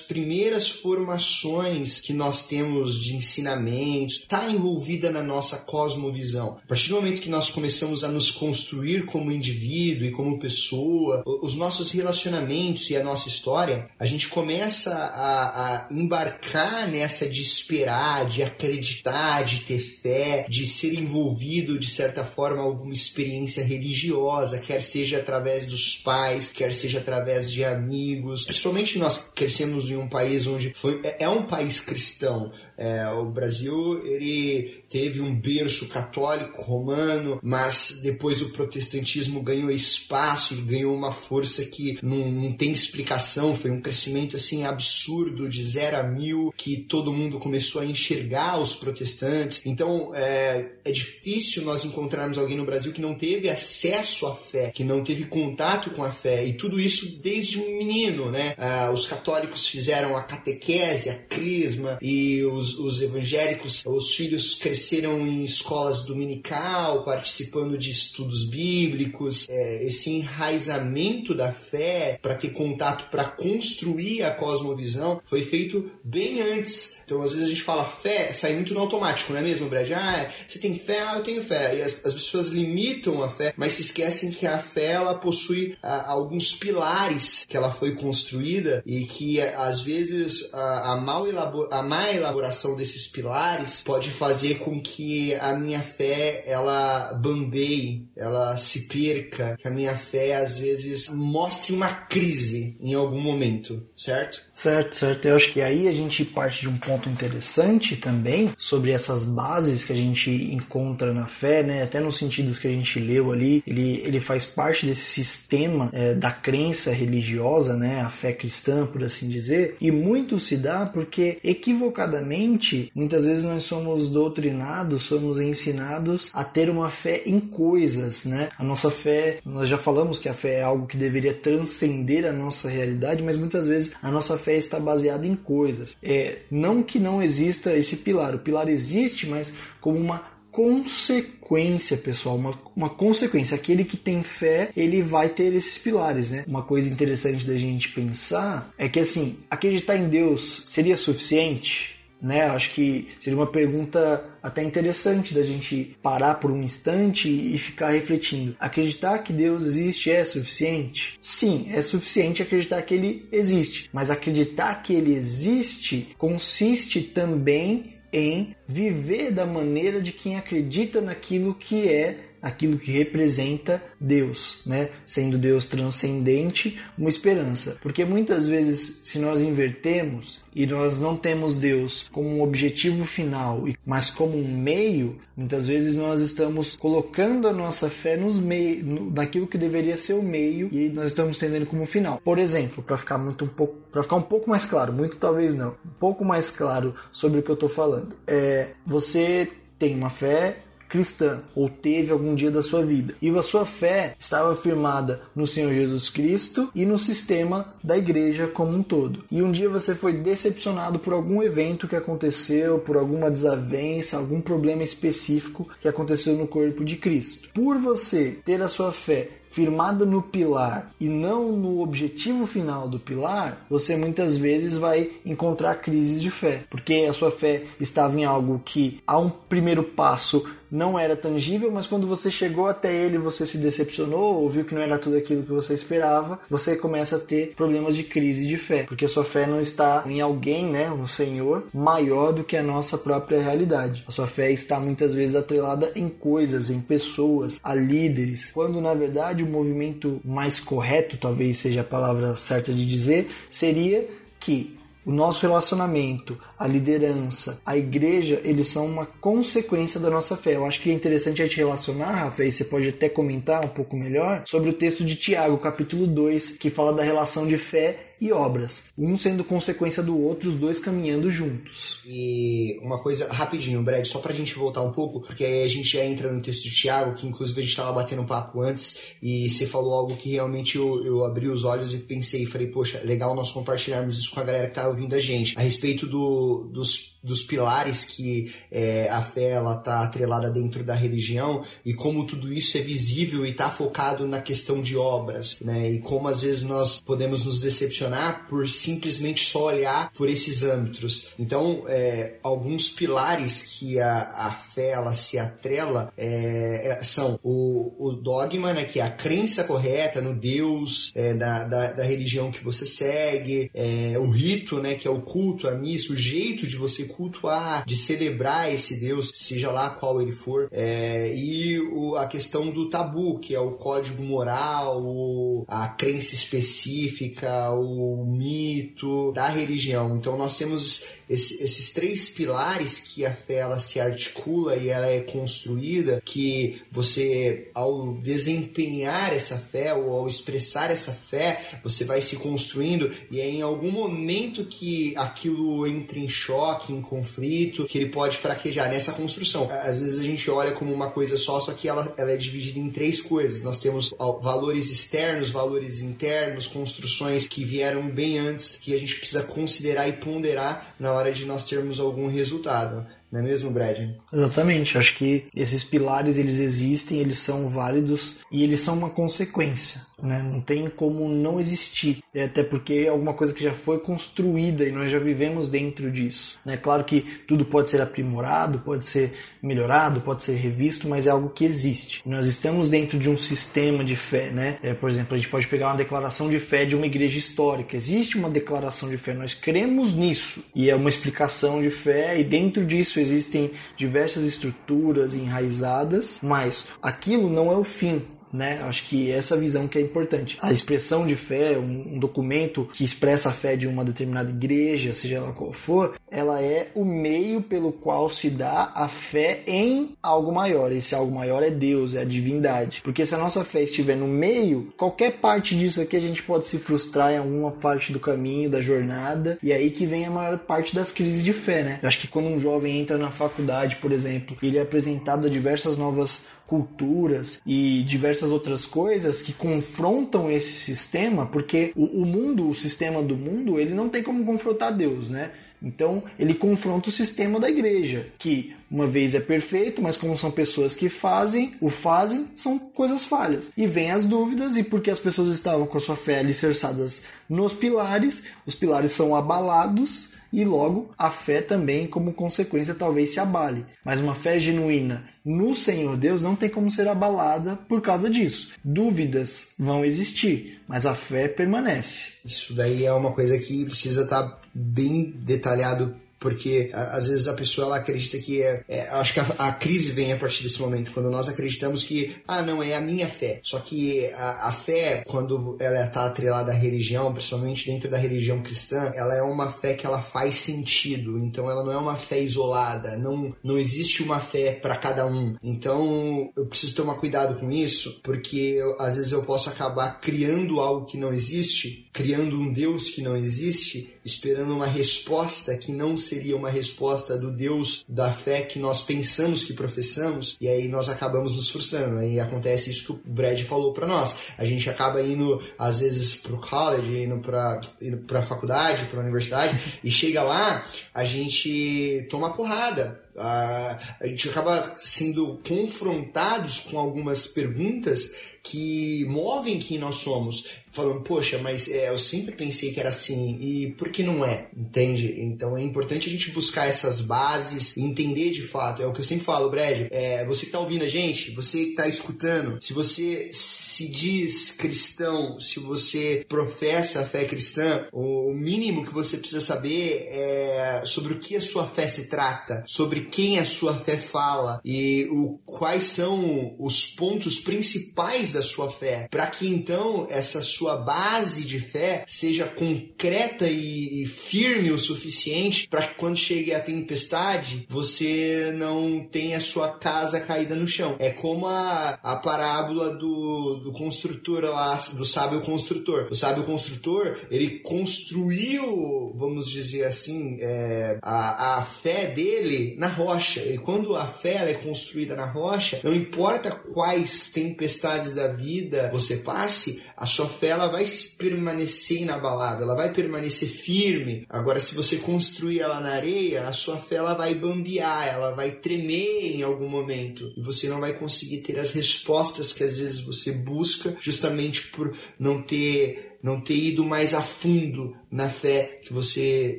primeiras 0.00 0.68
formações 0.68 2.00
que 2.00 2.12
nós 2.12 2.46
temos 2.46 3.00
de 3.00 3.14
ensinamentos, 3.14 4.16
está 4.16 4.50
envolvida 4.50 5.08
na 5.08 5.22
nossa 5.22 5.58
cosmovisão. 5.58 6.58
A 6.64 6.66
partir 6.66 6.88
do 6.88 6.96
momento 6.96 7.20
que 7.20 7.30
nós 7.30 7.48
começamos 7.48 8.02
a 8.02 8.08
nos 8.08 8.32
construir 8.32 9.04
como 9.04 9.30
indivíduo 9.30 10.08
e 10.08 10.10
como 10.10 10.40
pessoa, 10.40 11.22
os 11.24 11.54
nossos 11.54 11.92
relacionamentos 11.92 12.90
e 12.90 12.96
a 12.96 13.04
nossa 13.04 13.28
história 13.28 13.51
história, 13.52 13.90
a 13.98 14.06
gente 14.06 14.28
começa 14.28 14.94
a, 14.94 15.84
a 15.84 15.86
embarcar 15.90 16.88
nessa 16.88 17.28
de 17.28 17.42
esperar, 17.42 18.24
de 18.24 18.42
acreditar, 18.42 19.44
de 19.44 19.60
ter 19.60 19.78
fé, 19.78 20.46
de 20.48 20.66
ser 20.66 20.94
envolvido 20.94 21.78
de 21.78 21.86
certa 21.86 22.24
forma 22.24 22.62
alguma 22.62 22.94
experiência 22.94 23.62
religiosa, 23.62 24.58
quer 24.58 24.80
seja 24.80 25.18
através 25.18 25.66
dos 25.66 25.98
pais, 25.98 26.50
quer 26.50 26.72
seja 26.72 26.98
através 26.98 27.52
de 27.52 27.62
amigos. 27.62 28.44
Principalmente 28.44 28.98
nós 28.98 29.18
crescemos 29.34 29.90
em 29.90 29.96
um 29.96 30.08
país 30.08 30.46
onde 30.46 30.72
foi, 30.74 31.00
é, 31.04 31.24
é 31.24 31.28
um 31.28 31.42
país 31.42 31.78
cristão. 31.78 32.50
É, 32.76 33.06
o 33.10 33.26
Brasil 33.26 34.04
ele 34.06 34.82
teve 34.88 35.20
um 35.20 35.34
berço 35.34 35.88
católico 35.88 36.62
romano, 36.62 37.38
mas 37.42 38.00
depois 38.02 38.40
o 38.42 38.50
protestantismo 38.50 39.42
ganhou 39.42 39.70
espaço 39.70 40.56
ganhou 40.62 40.94
uma 40.94 41.12
força 41.12 41.64
que 41.64 41.98
não, 42.02 42.30
não 42.30 42.52
tem 42.54 42.72
explicação. 42.72 43.41
Foi 43.54 43.70
um 43.70 43.80
crescimento 43.80 44.36
assim 44.36 44.64
absurdo 44.64 45.48
de 45.48 45.62
zero 45.62 45.98
a 45.98 46.02
mil 46.02 46.52
que 46.56 46.78
todo 46.78 47.12
mundo 47.12 47.38
começou 47.38 47.82
a 47.82 47.84
enxergar 47.84 48.58
os 48.58 48.74
protestantes. 48.74 49.62
Então 49.64 50.12
é, 50.14 50.72
é 50.84 50.90
difícil 50.90 51.64
nós 51.64 51.84
encontrarmos 51.84 52.38
alguém 52.38 52.56
no 52.56 52.64
Brasil 52.64 52.92
que 52.92 53.00
não 53.00 53.14
teve 53.14 53.50
acesso 53.50 54.26
à 54.26 54.34
fé, 54.34 54.70
que 54.70 54.84
não 54.84 55.04
teve 55.04 55.24
contato 55.24 55.90
com 55.90 56.02
a 56.02 56.10
fé 56.10 56.44
e 56.44 56.54
tudo 56.54 56.80
isso 56.80 57.20
desde 57.20 57.58
um 57.58 57.78
menino, 57.78 58.30
né? 58.30 58.54
Ah, 58.56 58.90
os 58.92 59.06
católicos 59.06 59.66
fizeram 59.66 60.16
a 60.16 60.22
catequese, 60.22 61.10
a 61.10 61.14
crisma 61.14 61.98
e 62.00 62.42
os 62.44 62.62
os, 62.62 62.78
os 62.78 63.02
evangélicos, 63.02 63.82
os 63.84 64.14
filhos 64.14 64.54
cresceram 64.54 65.26
em 65.26 65.42
escolas 65.42 66.04
dominical, 66.04 67.04
participando 67.04 67.76
de 67.76 67.90
estudos 67.90 68.48
bíblicos. 68.48 69.48
É, 69.48 69.84
esse 69.84 70.10
enraizamento 70.10 71.34
da 71.34 71.52
fé 71.52 72.18
para 72.22 72.34
ter 72.34 72.50
contato, 72.50 73.10
para 73.10 73.24
construir 73.36 74.22
a 74.22 74.30
cosmovisão, 74.30 75.20
foi 75.24 75.42
feito 75.42 75.90
bem 76.04 76.40
antes. 76.40 77.01
Então, 77.12 77.20
às 77.20 77.32
vezes 77.32 77.46
a 77.46 77.50
gente 77.50 77.62
fala 77.62 77.84
fé, 77.84 78.32
sai 78.32 78.54
muito 78.54 78.72
no 78.72 78.80
automático, 78.80 79.34
não 79.34 79.40
é 79.40 79.42
mesmo, 79.42 79.68
Brad? 79.68 79.90
Ah, 79.92 80.30
você 80.48 80.58
tem 80.58 80.74
fé? 80.78 81.00
Ah, 81.02 81.16
eu 81.16 81.22
tenho 81.22 81.44
fé. 81.44 81.76
E 81.76 81.82
as, 81.82 82.06
as 82.06 82.14
pessoas 82.14 82.48
limitam 82.48 83.22
a 83.22 83.28
fé, 83.28 83.52
mas 83.54 83.74
se 83.74 83.82
esquecem 83.82 84.30
que 84.30 84.46
a 84.46 84.58
fé 84.58 84.92
ela 84.92 85.14
possui 85.14 85.76
ah, 85.82 86.10
alguns 86.10 86.54
pilares 86.54 87.44
que 87.46 87.54
ela 87.54 87.70
foi 87.70 87.94
construída 87.94 88.82
e 88.86 89.04
que 89.04 89.40
às 89.42 89.82
vezes 89.82 90.54
a, 90.54 90.92
a, 90.92 90.96
mal 90.96 91.28
elabor, 91.28 91.68
a 91.70 91.82
má 91.82 92.10
elaboração 92.10 92.74
desses 92.76 93.06
pilares 93.06 93.82
pode 93.82 94.10
fazer 94.10 94.54
com 94.60 94.80
que 94.80 95.34
a 95.34 95.54
minha 95.54 95.80
fé 95.80 96.44
ela 96.46 97.12
bambeie, 97.12 98.06
ela 98.16 98.56
se 98.56 98.88
perca, 98.88 99.58
que 99.58 99.68
a 99.68 99.70
minha 99.70 99.94
fé 99.94 100.34
às 100.36 100.56
vezes 100.56 101.10
mostre 101.10 101.74
uma 101.74 101.92
crise 101.92 102.74
em 102.80 102.94
algum 102.94 103.20
momento, 103.20 103.86
certo? 103.94 104.42
Certo, 104.50 104.96
certo. 104.96 105.28
Eu 105.28 105.36
acho 105.36 105.52
que 105.52 105.60
aí 105.60 105.86
a 105.86 105.92
gente 105.92 106.24
parte 106.24 106.62
de 106.62 106.68
um 106.70 106.78
ponto 106.78 107.01
interessante 107.08 107.96
também 107.96 108.52
sobre 108.56 108.90
essas 108.90 109.24
bases 109.24 109.84
que 109.84 109.92
a 109.92 109.96
gente 109.96 110.30
encontra 110.30 111.12
na 111.12 111.26
fé, 111.26 111.62
né? 111.62 111.82
Até 111.82 112.00
nos 112.00 112.16
sentidos 112.16 112.58
que 112.58 112.68
a 112.68 112.70
gente 112.70 112.98
leu 112.98 113.32
ali, 113.32 113.62
ele, 113.66 114.02
ele 114.04 114.20
faz 114.20 114.44
parte 114.44 114.86
desse 114.86 115.04
sistema 115.04 115.90
é, 115.92 116.14
da 116.14 116.30
crença 116.30 116.92
religiosa, 116.92 117.76
né? 117.76 118.00
A 118.00 118.10
fé 118.10 118.32
cristã, 118.32 118.86
por 118.86 119.02
assim 119.04 119.28
dizer, 119.28 119.76
e 119.80 119.90
muito 119.90 120.38
se 120.38 120.56
dá 120.56 120.86
porque 120.86 121.38
equivocadamente 121.42 122.90
muitas 122.94 123.24
vezes 123.24 123.44
nós 123.44 123.64
somos 123.64 124.10
doutrinados, 124.10 125.02
somos 125.02 125.40
ensinados 125.40 126.30
a 126.32 126.44
ter 126.44 126.68
uma 126.70 126.90
fé 126.90 127.22
em 127.26 127.40
coisas, 127.40 128.24
né? 128.24 128.50
A 128.58 128.64
nossa 128.64 128.90
fé, 128.90 129.38
nós 129.44 129.68
já 129.68 129.78
falamos 129.78 130.18
que 130.18 130.28
a 130.28 130.34
fé 130.34 130.60
é 130.60 130.62
algo 130.62 130.86
que 130.86 130.96
deveria 130.96 131.34
transcender 131.34 132.26
a 132.26 132.32
nossa 132.32 132.68
realidade, 132.68 133.22
mas 133.22 133.36
muitas 133.36 133.66
vezes 133.66 133.92
a 134.02 134.10
nossa 134.10 134.36
fé 134.36 134.56
está 134.56 134.78
baseada 134.78 135.26
em 135.26 135.34
coisas. 135.34 135.96
É, 136.02 136.38
não 136.50 136.81
que 136.84 136.98
não 136.98 137.22
exista 137.22 137.76
esse 137.76 137.96
pilar, 137.96 138.34
o 138.34 138.38
pilar 138.38 138.68
existe, 138.68 139.26
mas 139.26 139.54
como 139.80 139.98
uma 139.98 140.32
consequência, 140.52 141.96
pessoal, 141.96 142.36
uma, 142.36 142.58
uma 142.76 142.90
consequência. 142.90 143.54
Aquele 143.54 143.84
que 143.84 143.96
tem 143.96 144.22
fé, 144.22 144.70
ele 144.76 145.00
vai 145.00 145.30
ter 145.30 145.52
esses 145.54 145.78
pilares, 145.78 146.30
né? 146.30 146.44
Uma 146.46 146.62
coisa 146.62 146.92
interessante 146.92 147.46
da 147.46 147.56
gente 147.56 147.88
pensar 147.88 148.70
é 148.76 148.88
que, 148.88 149.00
assim, 149.00 149.38
acreditar 149.50 149.96
em 149.96 150.08
Deus 150.08 150.64
seria 150.66 150.96
suficiente? 150.96 152.01
Né? 152.22 152.42
Acho 152.42 152.70
que 152.70 153.08
seria 153.18 153.36
uma 153.36 153.46
pergunta 153.46 154.24
até 154.40 154.62
interessante 154.62 155.34
da 155.34 155.42
gente 155.42 155.96
parar 156.00 156.36
por 156.36 156.50
um 156.52 156.62
instante 156.62 157.28
e 157.28 157.58
ficar 157.58 157.90
refletindo. 157.90 158.56
Acreditar 158.60 159.18
que 159.18 159.32
Deus 159.32 159.64
existe 159.64 160.10
é 160.10 160.22
suficiente? 160.22 161.18
Sim, 161.20 161.68
é 161.72 161.82
suficiente 161.82 162.42
acreditar 162.42 162.80
que 162.82 162.94
ele 162.94 163.28
existe, 163.32 163.90
mas 163.92 164.10
acreditar 164.10 164.82
que 164.82 164.94
ele 164.94 165.14
existe 165.14 166.14
consiste 166.16 167.02
também 167.02 167.96
em 168.12 168.54
viver 168.68 169.32
da 169.32 169.46
maneira 169.46 170.00
de 170.00 170.12
quem 170.12 170.36
acredita 170.36 171.00
naquilo 171.00 171.54
que 171.54 171.88
é 171.88 172.31
aquilo 172.42 172.76
que 172.76 172.90
representa 172.90 173.80
Deus, 174.00 174.60
né? 174.66 174.90
Sendo 175.06 175.38
Deus 175.38 175.64
transcendente, 175.64 176.78
uma 176.98 177.08
esperança. 177.08 177.76
Porque 177.80 178.04
muitas 178.04 178.48
vezes, 178.48 179.00
se 179.04 179.20
nós 179.20 179.40
invertemos 179.40 180.42
e 180.54 180.66
nós 180.66 180.98
não 180.98 181.16
temos 181.16 181.56
Deus 181.56 182.08
como 182.10 182.28
um 182.28 182.42
objetivo 182.42 183.04
final, 183.04 183.64
mas 183.86 184.10
como 184.10 184.36
um 184.36 184.56
meio, 184.56 185.18
muitas 185.36 185.66
vezes 185.66 185.94
nós 185.94 186.20
estamos 186.20 186.76
colocando 186.76 187.46
a 187.46 187.52
nossa 187.52 187.88
fé 187.88 188.16
nos 188.16 188.38
meios, 188.38 188.84
naquilo 189.14 189.46
que 189.46 189.56
deveria 189.56 189.96
ser 189.96 190.14
o 190.14 190.22
meio 190.22 190.68
e 190.72 190.88
nós 190.88 191.06
estamos 191.06 191.36
entendendo 191.36 191.66
como 191.66 191.86
final. 191.86 192.20
Por 192.24 192.38
exemplo, 192.38 192.82
para 192.82 192.96
ficar 192.96 193.18
muito 193.18 193.44
um 193.44 193.48
pouco, 193.48 193.76
para 193.90 194.02
ficar 194.02 194.16
um 194.16 194.22
pouco 194.22 194.50
mais 194.50 194.66
claro, 194.66 194.92
muito 194.92 195.16
talvez 195.16 195.54
não, 195.54 195.70
um 195.70 195.94
pouco 196.00 196.24
mais 196.24 196.50
claro 196.50 196.94
sobre 197.12 197.38
o 197.38 197.42
que 197.42 197.50
eu 197.50 197.54
estou 197.54 197.68
falando. 197.68 198.16
É, 198.26 198.70
você 198.84 199.48
tem 199.78 199.94
uma 199.94 200.10
fé 200.10 200.58
cristã 200.92 201.40
ou 201.54 201.70
teve 201.70 202.12
algum 202.12 202.34
dia 202.34 202.50
da 202.50 202.62
sua 202.62 202.84
vida. 202.84 203.14
E 203.22 203.30
a 203.30 203.42
sua 203.42 203.64
fé 203.64 204.14
estava 204.18 204.54
firmada 204.54 205.22
no 205.34 205.46
Senhor 205.46 205.72
Jesus 205.72 206.10
Cristo 206.10 206.70
e 206.74 206.84
no 206.84 206.98
sistema 206.98 207.72
da 207.82 207.96
igreja 207.96 208.46
como 208.46 208.76
um 208.76 208.82
todo. 208.82 209.24
E 209.30 209.42
um 209.42 209.50
dia 209.50 209.70
você 209.70 209.94
foi 209.94 210.12
decepcionado 210.12 210.98
por 210.98 211.14
algum 211.14 211.42
evento 211.42 211.88
que 211.88 211.96
aconteceu, 211.96 212.78
por 212.78 212.98
alguma 212.98 213.30
desavença, 213.30 214.18
algum 214.18 214.42
problema 214.42 214.82
específico 214.82 215.66
que 215.80 215.88
aconteceu 215.88 216.36
no 216.36 216.46
corpo 216.46 216.84
de 216.84 216.96
Cristo. 216.96 217.48
Por 217.54 217.78
você 217.78 218.38
ter 218.44 218.60
a 218.60 218.68
sua 218.68 218.92
fé 218.92 219.30
firmada 219.52 220.06
no 220.06 220.22
pilar 220.22 220.90
e 220.98 221.08
não 221.08 221.52
no 221.52 221.82
objetivo 221.82 222.46
final 222.46 222.88
do 222.88 222.98
pilar, 222.98 223.66
você 223.68 223.94
muitas 223.94 224.36
vezes 224.36 224.76
vai 224.76 225.10
encontrar 225.26 225.74
crises 225.76 226.22
de 226.22 226.30
fé, 226.30 226.64
porque 226.70 227.06
a 227.08 227.12
sua 227.12 227.30
fé 227.30 227.64
estava 227.78 228.18
em 228.18 228.24
algo 228.24 228.62
que, 228.64 229.00
a 229.06 229.18
um 229.18 229.28
primeiro 229.28 229.84
passo, 229.84 230.42
não 230.72 230.98
era 230.98 231.14
tangível, 231.14 231.70
mas 231.70 231.86
quando 231.86 232.06
você 232.06 232.30
chegou 232.30 232.66
até 232.66 232.90
ele, 232.94 233.18
você 233.18 233.44
se 233.44 233.58
decepcionou, 233.58 234.40
ou 234.40 234.48
viu 234.48 234.64
que 234.64 234.74
não 234.74 234.80
era 234.80 234.98
tudo 234.98 235.18
aquilo 235.18 235.42
que 235.42 235.52
você 235.52 235.74
esperava, 235.74 236.40
você 236.48 236.74
começa 236.76 237.16
a 237.16 237.20
ter 237.20 237.52
problemas 237.54 237.94
de 237.94 238.02
crise 238.02 238.46
de 238.46 238.56
fé, 238.56 238.84
porque 238.84 239.04
a 239.04 239.08
sua 239.08 239.22
fé 239.24 239.46
não 239.46 239.60
está 239.60 240.02
em 240.06 240.22
alguém, 240.22 240.64
né, 240.64 240.90
um 240.90 241.06
Senhor, 241.06 241.64
maior 241.74 242.32
do 242.32 242.42
que 242.42 242.56
a 242.56 242.62
nossa 242.62 242.96
própria 242.96 243.42
realidade. 243.42 244.02
A 244.08 244.10
sua 244.10 244.26
fé 244.26 244.50
está 244.50 244.80
muitas 244.80 245.12
vezes 245.12 245.36
atrelada 245.36 245.92
em 245.94 246.08
coisas, 246.08 246.70
em 246.70 246.80
pessoas, 246.80 247.60
a 247.62 247.74
líderes, 247.74 248.50
quando 248.52 248.80
na 248.80 248.94
verdade 248.94 249.42
o 249.42 249.46
movimento 249.46 250.20
mais 250.24 250.58
correto, 250.58 251.18
talvez 251.18 251.58
seja 251.58 251.82
a 251.82 251.84
palavra 251.84 252.34
certa 252.34 252.72
de 252.72 252.88
dizer, 252.88 253.28
seria 253.50 254.08
que 254.40 254.78
o 255.04 255.10
nosso 255.10 255.44
relacionamento, 255.44 256.38
a 256.62 256.66
liderança, 256.68 257.60
a 257.66 257.76
igreja, 257.76 258.40
eles 258.44 258.68
são 258.68 258.86
uma 258.86 259.04
consequência 259.04 259.98
da 259.98 260.08
nossa 260.08 260.36
fé. 260.36 260.54
Eu 260.54 260.64
acho 260.64 260.80
que 260.80 260.90
é 260.90 260.92
interessante 260.92 261.42
a 261.42 261.46
gente 261.46 261.56
relacionar, 261.56 262.12
Rafa, 262.12 262.44
e 262.44 262.52
você 262.52 262.64
pode 262.64 262.88
até 262.88 263.08
comentar 263.08 263.64
um 263.64 263.68
pouco 263.68 263.96
melhor 263.96 264.44
sobre 264.46 264.70
o 264.70 264.72
texto 264.72 265.04
de 265.04 265.16
Tiago, 265.16 265.58
capítulo 265.58 266.06
2, 266.06 266.58
que 266.58 266.70
fala 266.70 266.92
da 266.92 267.02
relação 267.02 267.48
de 267.48 267.58
fé 267.58 268.12
e 268.22 268.30
obras, 268.30 268.84
um 268.96 269.16
sendo 269.16 269.42
consequência 269.42 270.00
do 270.00 270.16
outro, 270.16 270.48
os 270.48 270.54
dois 270.54 270.78
caminhando 270.78 271.28
juntos. 271.28 272.00
E 272.06 272.78
uma 272.80 273.02
coisa, 273.02 273.26
rapidinho, 273.32 273.82
Brad, 273.82 274.04
só 274.04 274.20
pra 274.20 274.32
gente 274.32 274.54
voltar 274.54 274.80
um 274.80 274.92
pouco, 274.92 275.20
porque 275.20 275.44
aí 275.44 275.64
a 275.64 275.66
gente 275.66 275.88
já 275.88 276.04
entra 276.04 276.30
no 276.30 276.40
texto 276.40 276.62
de 276.62 276.70
Tiago, 276.70 277.16
que 277.16 277.26
inclusive 277.26 277.60
a 277.60 277.64
gente 277.64 277.74
tava 277.74 277.90
batendo 277.90 278.22
um 278.22 278.24
papo 278.24 278.60
antes, 278.60 279.16
e 279.20 279.50
você 279.50 279.66
falou 279.66 279.92
algo 279.92 280.14
que 280.14 280.30
realmente 280.30 280.78
eu, 280.78 281.04
eu 281.04 281.24
abri 281.24 281.48
os 281.48 281.64
olhos 281.64 281.92
e 281.92 281.98
pensei, 281.98 282.46
falei, 282.46 282.68
poxa, 282.68 283.00
legal 283.04 283.34
nós 283.34 283.50
compartilharmos 283.50 284.16
isso 284.16 284.30
com 284.30 284.38
a 284.38 284.44
galera 284.44 284.68
que 284.68 284.74
tá 284.76 284.86
ouvindo 284.86 285.16
a 285.16 285.20
gente, 285.20 285.58
a 285.58 285.60
respeito 285.60 286.06
do, 286.06 286.51
dos 286.58 287.12
dos 287.22 287.42
pilares 287.42 288.04
que 288.04 288.52
é, 288.70 289.08
a 289.08 289.22
fé 289.22 289.52
está 289.78 290.00
atrelada 290.00 290.50
dentro 290.50 290.82
da 290.82 290.94
religião 290.94 291.64
e 291.84 291.94
como 291.94 292.26
tudo 292.26 292.52
isso 292.52 292.76
é 292.76 292.80
visível 292.80 293.46
e 293.46 293.50
está 293.50 293.70
focado 293.70 294.26
na 294.26 294.40
questão 294.40 294.82
de 294.82 294.96
obras, 294.96 295.60
né? 295.60 295.90
E 295.90 296.00
como 296.00 296.26
às 296.28 296.42
vezes 296.42 296.62
nós 296.62 297.00
podemos 297.00 297.44
nos 297.44 297.60
decepcionar 297.60 298.46
por 298.48 298.68
simplesmente 298.68 299.44
só 299.44 299.66
olhar 299.66 300.10
por 300.12 300.28
esses 300.28 300.62
âmbitos. 300.62 301.28
Então, 301.38 301.84
é, 301.86 302.38
alguns 302.42 302.88
pilares 302.88 303.62
que 303.62 304.00
a, 304.00 304.32
a 304.34 304.50
fé 304.50 304.90
ela 304.90 305.14
se 305.14 305.38
atrela 305.38 306.12
é, 306.16 306.98
é, 306.98 307.02
são 307.02 307.38
o, 307.42 307.94
o, 307.98 308.12
dogma, 308.12 308.72
né? 308.72 308.84
Que 308.84 308.98
é 308.98 309.02
a 309.02 309.10
crença 309.10 309.62
correta 309.64 310.20
no 310.20 310.34
Deus 310.34 311.12
é, 311.14 311.34
da, 311.34 311.64
da, 311.64 311.92
da, 311.92 312.02
religião 312.02 312.50
que 312.50 312.64
você 312.64 312.84
segue, 312.84 313.70
é, 313.72 314.18
o 314.18 314.28
rito, 314.28 314.80
né? 314.80 314.94
Que 314.94 315.06
é 315.06 315.10
o 315.10 315.20
culto, 315.20 315.68
a 315.68 315.72
missa, 315.72 316.12
o 316.12 316.16
jeito 316.16 316.41
de 316.50 316.76
você 316.76 317.04
cultuar, 317.04 317.84
de 317.86 317.96
celebrar 317.96 318.72
esse 318.72 319.00
Deus, 319.00 319.30
seja 319.34 319.70
lá 319.70 319.90
qual 319.90 320.20
ele 320.20 320.32
for. 320.32 320.68
É, 320.72 321.32
e 321.34 321.78
o, 321.78 322.16
a 322.16 322.26
questão 322.26 322.70
do 322.70 322.88
tabu, 322.88 323.38
que 323.38 323.54
é 323.54 323.60
o 323.60 323.72
código 323.72 324.22
moral, 324.22 325.02
o, 325.02 325.64
a 325.68 325.88
crença 325.88 326.34
específica, 326.34 327.70
o 327.70 328.24
mito 328.26 329.32
da 329.32 329.48
religião. 329.48 330.16
Então 330.16 330.36
nós 330.36 330.56
temos 330.58 331.04
esse, 331.32 331.62
esses 331.64 331.92
três 331.92 332.28
pilares 332.28 333.00
que 333.00 333.24
a 333.24 333.32
fé 333.32 333.54
ela 333.54 333.78
se 333.78 333.98
articula 333.98 334.76
e 334.76 334.90
ela 334.90 335.06
é 335.06 335.20
construída, 335.20 336.22
que 336.22 336.82
você 336.90 337.70
ao 337.72 338.12
desempenhar 338.14 339.32
essa 339.32 339.56
fé 339.56 339.94
ou 339.94 340.12
ao 340.12 340.28
expressar 340.28 340.90
essa 340.90 341.12
fé, 341.12 341.80
você 341.82 342.04
vai 342.04 342.20
se 342.20 342.36
construindo 342.36 343.10
e 343.30 343.40
é 343.40 343.48
em 343.48 343.62
algum 343.62 343.90
momento 343.90 344.66
que 344.66 345.14
aquilo 345.16 345.86
entra 345.86 346.18
em 346.18 346.28
choque, 346.28 346.92
em 346.92 347.00
conflito, 347.00 347.86
que 347.86 347.96
ele 347.96 348.10
pode 348.10 348.36
fraquejar 348.36 348.90
nessa 348.90 349.12
construção. 349.12 349.70
Às 349.70 350.00
vezes 350.00 350.20
a 350.20 350.24
gente 350.24 350.50
olha 350.50 350.72
como 350.72 350.92
uma 350.92 351.10
coisa 351.10 351.38
só, 351.38 351.60
só 351.60 351.72
que 351.72 351.88
ela, 351.88 352.12
ela 352.18 352.30
é 352.30 352.36
dividida 352.36 352.78
em 352.78 352.90
três 352.90 353.22
coisas. 353.22 353.62
Nós 353.62 353.78
temos 353.78 354.12
valores 354.18 354.90
externos, 354.90 355.48
valores 355.48 356.00
internos, 356.00 356.66
construções 356.66 357.48
que 357.48 357.64
vieram 357.64 358.06
bem 358.10 358.38
antes, 358.38 358.78
que 358.78 358.92
a 358.92 358.98
gente 358.98 359.16
precisa 359.16 359.42
considerar 359.42 360.08
e 360.08 360.12
ponderar 360.12 360.94
na 360.98 361.12
hora 361.12 361.21
de 361.30 361.46
nós 361.46 361.64
termos 361.64 362.00
algum 362.00 362.28
resultado. 362.28 363.06
Não 363.30 363.40
é 363.40 363.42
mesmo, 363.42 363.70
Brad? 363.70 363.98
Exatamente. 364.32 364.98
Acho 364.98 365.14
que 365.16 365.46
esses 365.54 365.82
pilares 365.82 366.36
eles 366.36 366.58
existem, 366.58 367.18
eles 367.18 367.38
são 367.38 367.68
válidos 367.68 368.36
e 368.50 368.62
eles 368.62 368.80
são 368.80 368.94
uma 368.94 369.08
consequência. 369.08 370.02
Né? 370.22 370.40
Não 370.40 370.60
tem 370.60 370.88
como 370.88 371.28
não 371.28 371.58
existir, 371.58 372.22
é 372.32 372.44
até 372.44 372.62
porque 372.62 372.94
é 372.94 373.08
alguma 373.08 373.34
coisa 373.34 373.52
que 373.52 373.62
já 373.62 373.72
foi 373.72 373.98
construída 373.98 374.84
e 374.84 374.92
nós 374.92 375.10
já 375.10 375.18
vivemos 375.18 375.68
dentro 375.68 376.10
disso. 376.12 376.60
É 376.64 376.70
né? 376.70 376.76
claro 376.76 377.02
que 377.02 377.22
tudo 377.46 377.64
pode 377.64 377.90
ser 377.90 378.00
aprimorado, 378.00 378.78
pode 378.78 379.04
ser 379.04 379.34
melhorado, 379.60 380.20
pode 380.20 380.44
ser 380.44 380.54
revisto, 380.54 381.08
mas 381.08 381.26
é 381.26 381.30
algo 381.30 381.50
que 381.50 381.64
existe. 381.64 382.22
Nós 382.24 382.46
estamos 382.46 382.88
dentro 382.88 383.18
de 383.18 383.28
um 383.28 383.36
sistema 383.36 384.04
de 384.04 384.14
fé, 384.14 384.50
né? 384.50 384.78
É, 384.82 384.94
por 384.94 385.10
exemplo, 385.10 385.34
a 385.34 385.36
gente 385.36 385.48
pode 385.48 385.66
pegar 385.66 385.88
uma 385.88 385.96
declaração 385.96 386.48
de 386.48 386.60
fé 386.60 386.84
de 386.84 386.94
uma 386.94 387.06
igreja 387.06 387.38
histórica. 387.38 387.96
Existe 387.96 388.38
uma 388.38 388.48
declaração 388.48 389.08
de 389.10 389.16
fé, 389.16 389.34
nós 389.34 389.54
cremos 389.54 390.14
nisso 390.14 390.62
e 390.74 390.88
é 390.88 390.94
uma 390.94 391.08
explicação 391.08 391.82
de 391.82 391.90
fé 391.90 392.38
e 392.38 392.44
dentro 392.44 392.84
disso 392.84 393.18
existem 393.18 393.72
diversas 393.96 394.44
estruturas 394.44 395.34
enraizadas, 395.34 396.40
mas 396.42 396.88
aquilo 397.02 397.50
não 397.50 397.72
é 397.72 397.76
o 397.76 397.84
fim 397.84 398.22
né? 398.52 398.80
Acho 398.82 399.04
que 399.04 399.30
essa 399.30 399.56
visão 399.56 399.88
que 399.88 399.98
é 399.98 400.00
importante. 400.00 400.58
A 400.60 400.70
expressão 400.70 401.26
de 401.26 401.34
fé, 401.34 401.78
um, 401.78 402.14
um, 402.14 402.18
documento 402.18 402.88
que 402.92 403.04
expressa 403.04 403.48
a 403.48 403.52
fé 403.52 403.76
de 403.76 403.86
uma 403.86 404.04
determinada 404.04 404.50
igreja, 404.50 405.12
seja 405.12 405.36
ela 405.36 405.52
qual 405.52 405.72
for, 405.72 406.20
ela 406.30 406.60
é 406.60 406.90
o 406.94 407.04
meio 407.04 407.62
pelo 407.62 407.92
qual 407.92 408.28
se 408.28 408.50
dá 408.50 408.92
a 408.94 409.08
fé 409.08 409.62
em 409.66 410.16
algo 410.22 410.52
maior. 410.52 410.92
Esse 410.92 411.14
algo 411.14 411.34
maior 411.34 411.62
é 411.62 411.70
Deus, 411.70 412.14
é 412.14 412.20
a 412.20 412.24
divindade. 412.24 413.00
Porque 413.02 413.24
se 413.24 413.34
a 413.34 413.38
nossa 413.38 413.64
fé 413.64 413.82
estiver 413.82 414.16
no 414.16 414.28
meio, 414.28 414.92
qualquer 414.96 415.38
parte 415.38 415.76
disso 415.76 416.00
aqui 416.00 416.16
a 416.16 416.20
gente 416.20 416.42
pode 416.42 416.66
se 416.66 416.78
frustrar 416.78 417.32
em 417.32 417.38
alguma 417.38 417.70
parte 417.70 418.12
do 418.12 418.20
caminho, 418.20 418.70
da 418.70 418.80
jornada, 418.80 419.58
e 419.62 419.72
aí 419.72 419.90
que 419.90 420.06
vem 420.06 420.26
a 420.26 420.30
maior 420.30 420.58
parte 420.58 420.94
das 420.94 421.10
crises 421.10 421.44
de 421.44 421.52
fé, 421.52 421.82
né? 421.82 421.98
Eu 422.02 422.08
acho 422.08 422.18
que 422.18 422.28
quando 422.28 422.48
um 422.48 422.58
jovem 422.58 423.00
entra 423.00 423.16
na 423.16 423.30
faculdade, 423.30 423.96
por 423.96 424.12
exemplo, 424.12 424.56
ele 424.62 424.78
é 424.78 424.82
apresentado 424.82 425.46
a 425.46 425.50
diversas 425.50 425.96
novas 425.96 426.42
culturas 426.72 427.60
e 427.66 428.02
diversas 428.04 428.48
outras 428.48 428.86
coisas 428.86 429.42
que 429.42 429.52
confrontam 429.52 430.50
esse 430.50 430.72
sistema, 430.72 431.44
porque 431.44 431.92
o, 431.94 432.22
o 432.22 432.24
mundo, 432.24 432.66
o 432.66 432.74
sistema 432.74 433.22
do 433.22 433.36
mundo, 433.36 433.78
ele 433.78 433.92
não 433.92 434.08
tem 434.08 434.22
como 434.22 434.42
confrontar 434.42 434.96
Deus, 434.96 435.28
né? 435.28 435.50
Então 435.82 436.22
ele 436.38 436.54
confronta 436.54 437.10
o 437.10 437.12
sistema 437.12 437.60
da 437.60 437.68
igreja, 437.68 438.28
que 438.38 438.74
uma 438.90 439.06
vez 439.06 439.34
é 439.34 439.40
perfeito, 439.40 440.00
mas 440.00 440.16
como 440.16 440.38
são 440.38 440.50
pessoas 440.50 440.94
que 440.94 441.10
fazem, 441.10 441.74
o 441.78 441.90
fazem, 441.90 442.46
são 442.56 442.78
coisas 442.78 443.22
falhas. 443.22 443.70
E 443.76 443.86
vem 443.86 444.10
as 444.10 444.24
dúvidas, 444.24 444.74
e 444.74 444.82
porque 444.82 445.10
as 445.10 445.18
pessoas 445.18 445.48
estavam 445.48 445.86
com 445.86 445.98
a 445.98 446.00
sua 446.00 446.16
fé 446.16 446.38
alicerçadas 446.38 447.24
nos 447.50 447.74
pilares, 447.74 448.44
os 448.64 448.74
pilares 448.74 449.12
são 449.12 449.36
abalados 449.36 450.31
e 450.52 450.64
logo 450.64 451.10
a 451.16 451.30
fé 451.30 451.62
também, 451.62 452.06
como 452.06 452.32
consequência, 452.32 452.94
talvez 452.94 453.30
se 453.30 453.40
abale. 453.40 453.86
Mas 454.04 454.20
uma 454.20 454.34
fé 454.34 454.58
genuína 454.58 455.24
no 455.44 455.74
Senhor 455.74 456.16
Deus 456.16 456.42
não 456.42 456.54
tem 456.54 456.68
como 456.68 456.90
ser 456.90 457.08
abalada 457.08 457.76
por 457.88 458.00
causa 458.02 458.30
disso. 458.30 458.72
Dúvidas 458.84 459.68
vão 459.78 460.04
existir, 460.04 460.80
mas 460.86 461.06
a 461.06 461.14
fé 461.14 461.48
permanece. 461.48 462.32
Isso 462.44 462.74
daí 462.74 463.04
é 463.04 463.12
uma 463.12 463.32
coisa 463.32 463.58
que 463.58 463.84
precisa 463.84 464.22
estar 464.22 464.60
bem 464.74 465.32
detalhado 465.36 466.14
porque 466.42 466.90
às 466.92 467.28
vezes 467.28 467.46
a 467.46 467.54
pessoa 467.54 467.86
ela 467.86 467.96
acredita 467.98 468.36
que 468.38 468.60
é, 468.60 468.82
é 468.88 469.08
acho 469.10 469.32
que 469.32 469.38
a, 469.38 469.46
a, 469.58 469.72
crise 469.72 470.10
vem 470.10 470.32
a 470.32 470.36
partir 470.36 470.64
desse 470.64 470.80
momento, 470.80 471.12
quando 471.12 471.30
nós 471.30 471.48
acreditamos 471.48 472.02
que, 472.02 472.34
ah, 472.48 472.60
não, 472.60 472.82
é 472.82 472.96
a 472.96 473.00
minha 473.00 473.28
fé. 473.28 473.60
Só 473.62 473.78
que 473.78 474.26
a, 474.32 474.68
a 474.68 474.72
fé, 474.72 475.22
quando 475.24 475.76
ela 475.78 476.04
está 476.04 476.26
atrelada 476.26 476.72
à 476.72 476.74
religião, 476.74 477.32
principalmente 477.32 477.86
dentro 477.86 478.10
da 478.10 478.18
religião 478.18 478.60
cristã, 478.60 479.12
ela 479.14 479.36
é 479.36 479.42
uma 479.42 479.70
fé 479.70 479.94
que 479.94 480.04
ela 480.04 480.20
faz 480.20 480.56
sentido, 480.56 481.38
então 481.38 481.70
ela 481.70 481.84
não 481.84 481.92
é 481.92 481.96
uma 481.96 482.16
fé 482.16 482.40
isolada, 482.40 483.16
não, 483.16 483.54
não 483.62 483.78
existe 483.78 484.22
uma 484.24 484.40
fé 484.40 484.72
para 484.72 484.96
cada 484.96 485.24
um. 485.24 485.54
Então 485.62 486.50
eu 486.56 486.66
preciso 486.66 486.96
tomar 486.96 487.14
cuidado 487.14 487.60
com 487.60 487.70
isso, 487.70 488.20
porque 488.24 488.56
eu, 488.56 488.96
às 489.00 489.14
vezes 489.14 489.30
eu 489.30 489.44
posso 489.44 489.68
acabar 489.70 490.20
criando 490.20 490.80
algo 490.80 491.06
que 491.06 491.16
não 491.16 491.32
existe, 491.32 492.08
criando 492.12 492.60
um 492.60 492.72
Deus 492.72 493.10
que 493.10 493.22
não 493.22 493.36
existe, 493.36 494.12
esperando 494.24 494.74
uma 494.74 494.86
resposta 494.86 495.76
que 495.76 495.92
não 495.92 496.16
seria 496.32 496.56
uma 496.56 496.70
resposta 496.70 497.36
do 497.36 497.50
Deus 497.50 498.04
da 498.08 498.32
fé 498.32 498.62
que 498.62 498.78
nós 498.78 499.02
pensamos 499.02 499.62
que 499.62 499.74
professamos, 499.74 500.56
e 500.58 500.66
aí 500.66 500.88
nós 500.88 501.10
acabamos 501.10 501.54
nos 501.54 501.68
frustrando. 501.68 502.18
Aí 502.18 502.40
acontece 502.40 502.90
isso 502.90 503.04
que 503.04 503.12
o 503.12 503.20
Brad 503.24 503.60
falou 503.62 503.92
para 503.92 504.06
nós. 504.06 504.34
A 504.56 504.64
gente 504.64 504.88
acaba 504.88 505.22
indo 505.22 505.62
às 505.78 506.00
vezes 506.00 506.34
pro 506.34 506.58
college, 506.58 507.22
indo 507.22 507.38
para 507.40 507.80
indo 508.00 508.18
pra 508.18 508.42
faculdade, 508.42 509.04
pra 509.06 509.20
universidade, 509.20 510.00
e 510.02 510.10
chega 510.10 510.42
lá, 510.42 510.88
a 511.12 511.24
gente 511.24 512.26
toma 512.30 512.54
porrada. 512.54 513.20
a 513.36 514.26
gente 514.26 514.48
acaba 514.48 514.94
sendo 514.96 515.60
confrontados 515.66 516.80
com 516.80 516.98
algumas 516.98 517.46
perguntas 517.46 518.34
que 518.62 519.24
movem 519.26 519.78
quem 519.78 519.98
nós 519.98 520.16
somos 520.16 520.82
falando, 520.92 521.22
poxa, 521.22 521.58
mas 521.58 521.88
é, 521.88 522.10
eu 522.10 522.18
sempre 522.18 522.54
pensei 522.54 522.92
que 522.92 523.00
era 523.00 523.08
assim, 523.08 523.56
e 523.58 523.92
por 523.92 524.10
que 524.10 524.22
não 524.22 524.44
é? 524.44 524.68
Entende? 524.76 525.34
Então 525.40 525.76
é 525.76 525.82
importante 525.82 526.28
a 526.28 526.32
gente 526.32 526.50
buscar 526.50 526.86
essas 526.86 527.20
bases 527.20 527.96
e 527.96 528.02
entender 528.02 528.50
de 528.50 528.62
fato. 528.62 529.02
É 529.02 529.06
o 529.06 529.12
que 529.12 529.20
eu 529.20 529.24
sempre 529.24 529.44
falo, 529.44 529.70
Brad. 529.70 530.06
É, 530.10 530.44
você 530.44 530.66
que 530.66 530.72
tá 530.72 530.78
ouvindo 530.78 531.04
a 531.04 531.08
gente, 531.08 531.50
você 531.52 531.86
que 531.86 531.94
tá 531.94 532.06
escutando, 532.06 532.78
se 532.80 532.92
você 532.92 533.48
se 533.52 534.06
diz 534.08 534.70
cristão, 534.70 535.58
se 535.58 535.80
você 535.80 536.44
professa 536.46 537.20
a 537.22 537.26
fé 537.26 537.46
cristã, 537.46 538.06
o 538.12 538.52
mínimo 538.52 539.04
que 539.04 539.14
você 539.14 539.38
precisa 539.38 539.60
saber 539.60 540.28
é 540.30 541.02
sobre 541.06 541.32
o 541.32 541.38
que 541.38 541.56
a 541.56 541.60
sua 541.60 541.86
fé 541.86 542.06
se 542.06 542.28
trata, 542.28 542.84
sobre 542.86 543.22
quem 543.22 543.58
a 543.58 543.64
sua 543.64 543.94
fé 543.94 544.18
fala 544.18 544.80
e 544.84 545.26
o, 545.30 545.58
quais 545.64 546.04
são 546.04 546.76
os 546.78 547.06
pontos 547.06 547.58
principais 547.58 548.51
da 548.52 548.62
sua 548.62 548.90
fé, 548.90 549.28
para 549.30 549.46
que 549.46 549.66
então 549.66 550.26
essa 550.30 550.62
sua 550.62 550.96
base 550.96 551.64
de 551.64 551.80
fé 551.80 552.24
seja 552.26 552.66
concreta 552.66 553.66
e, 553.68 554.22
e 554.22 554.26
firme 554.26 554.90
o 554.90 554.98
suficiente 554.98 555.88
para 555.88 556.08
que 556.08 556.14
quando 556.14 556.36
chegue 556.36 556.74
a 556.74 556.80
tempestade 556.80 557.86
você 557.88 558.72
não 558.76 559.26
tenha 559.30 559.60
sua 559.60 559.88
casa 559.90 560.40
caída 560.40 560.74
no 560.74 560.86
chão. 560.86 561.16
É 561.18 561.30
como 561.30 561.66
a, 561.66 562.18
a 562.22 562.36
parábola 562.36 563.10
do, 563.14 563.80
do 563.82 563.92
construtor 563.92 564.64
lá, 564.64 564.94
do 565.14 565.24
sábio 565.24 565.60
construtor. 565.60 566.28
O 566.30 566.34
sábio 566.34 566.64
construtor, 566.64 567.38
ele 567.50 567.80
construiu, 567.80 569.32
vamos 569.36 569.70
dizer 569.70 570.04
assim, 570.04 570.58
é, 570.60 571.18
a, 571.22 571.78
a 571.78 571.82
fé 571.82 572.26
dele 572.26 572.96
na 572.98 573.08
rocha. 573.08 573.60
E 573.60 573.78
quando 573.78 574.16
a 574.16 574.26
fé 574.26 574.70
é 574.70 574.74
construída 574.74 575.34
na 575.34 575.46
rocha, 575.46 576.00
não 576.02 576.14
importa 576.14 576.70
quais 576.70 577.50
tempestades 577.52 578.34
da 578.34 578.41
vida 578.48 579.10
você 579.12 579.36
passe, 579.36 580.02
a 580.16 580.26
sua 580.26 580.46
fé 580.46 580.68
ela 580.68 580.88
vai 580.88 581.04
permanecer 581.38 582.22
inabalável, 582.22 582.84
ela 582.84 582.94
vai 582.94 583.12
permanecer 583.12 583.68
firme. 583.68 584.46
Agora, 584.48 584.80
se 584.80 584.94
você 584.94 585.16
construir 585.16 585.80
ela 585.80 586.00
na 586.00 586.12
areia, 586.12 586.66
a 586.66 586.72
sua 586.72 586.96
fé 586.96 587.16
ela 587.16 587.34
vai 587.34 587.54
bambear, 587.54 588.26
ela 588.26 588.52
vai 588.52 588.72
tremer 588.72 589.56
em 589.56 589.62
algum 589.62 589.88
momento 589.88 590.52
e 590.56 590.62
você 590.62 590.88
não 590.88 591.00
vai 591.00 591.12
conseguir 591.12 591.58
ter 591.58 591.78
as 591.78 591.92
respostas 591.92 592.72
que 592.72 592.84
às 592.84 592.98
vezes 592.98 593.20
você 593.20 593.52
busca, 593.52 594.16
justamente 594.20 594.88
por 594.88 595.14
não 595.38 595.62
ter 595.62 596.31
não 596.42 596.60
ter 596.60 596.76
ido 596.76 597.04
mais 597.04 597.34
a 597.34 597.40
fundo 597.40 598.16
na 598.32 598.48
fé 598.48 599.00
que 599.02 599.12
você 599.12 599.78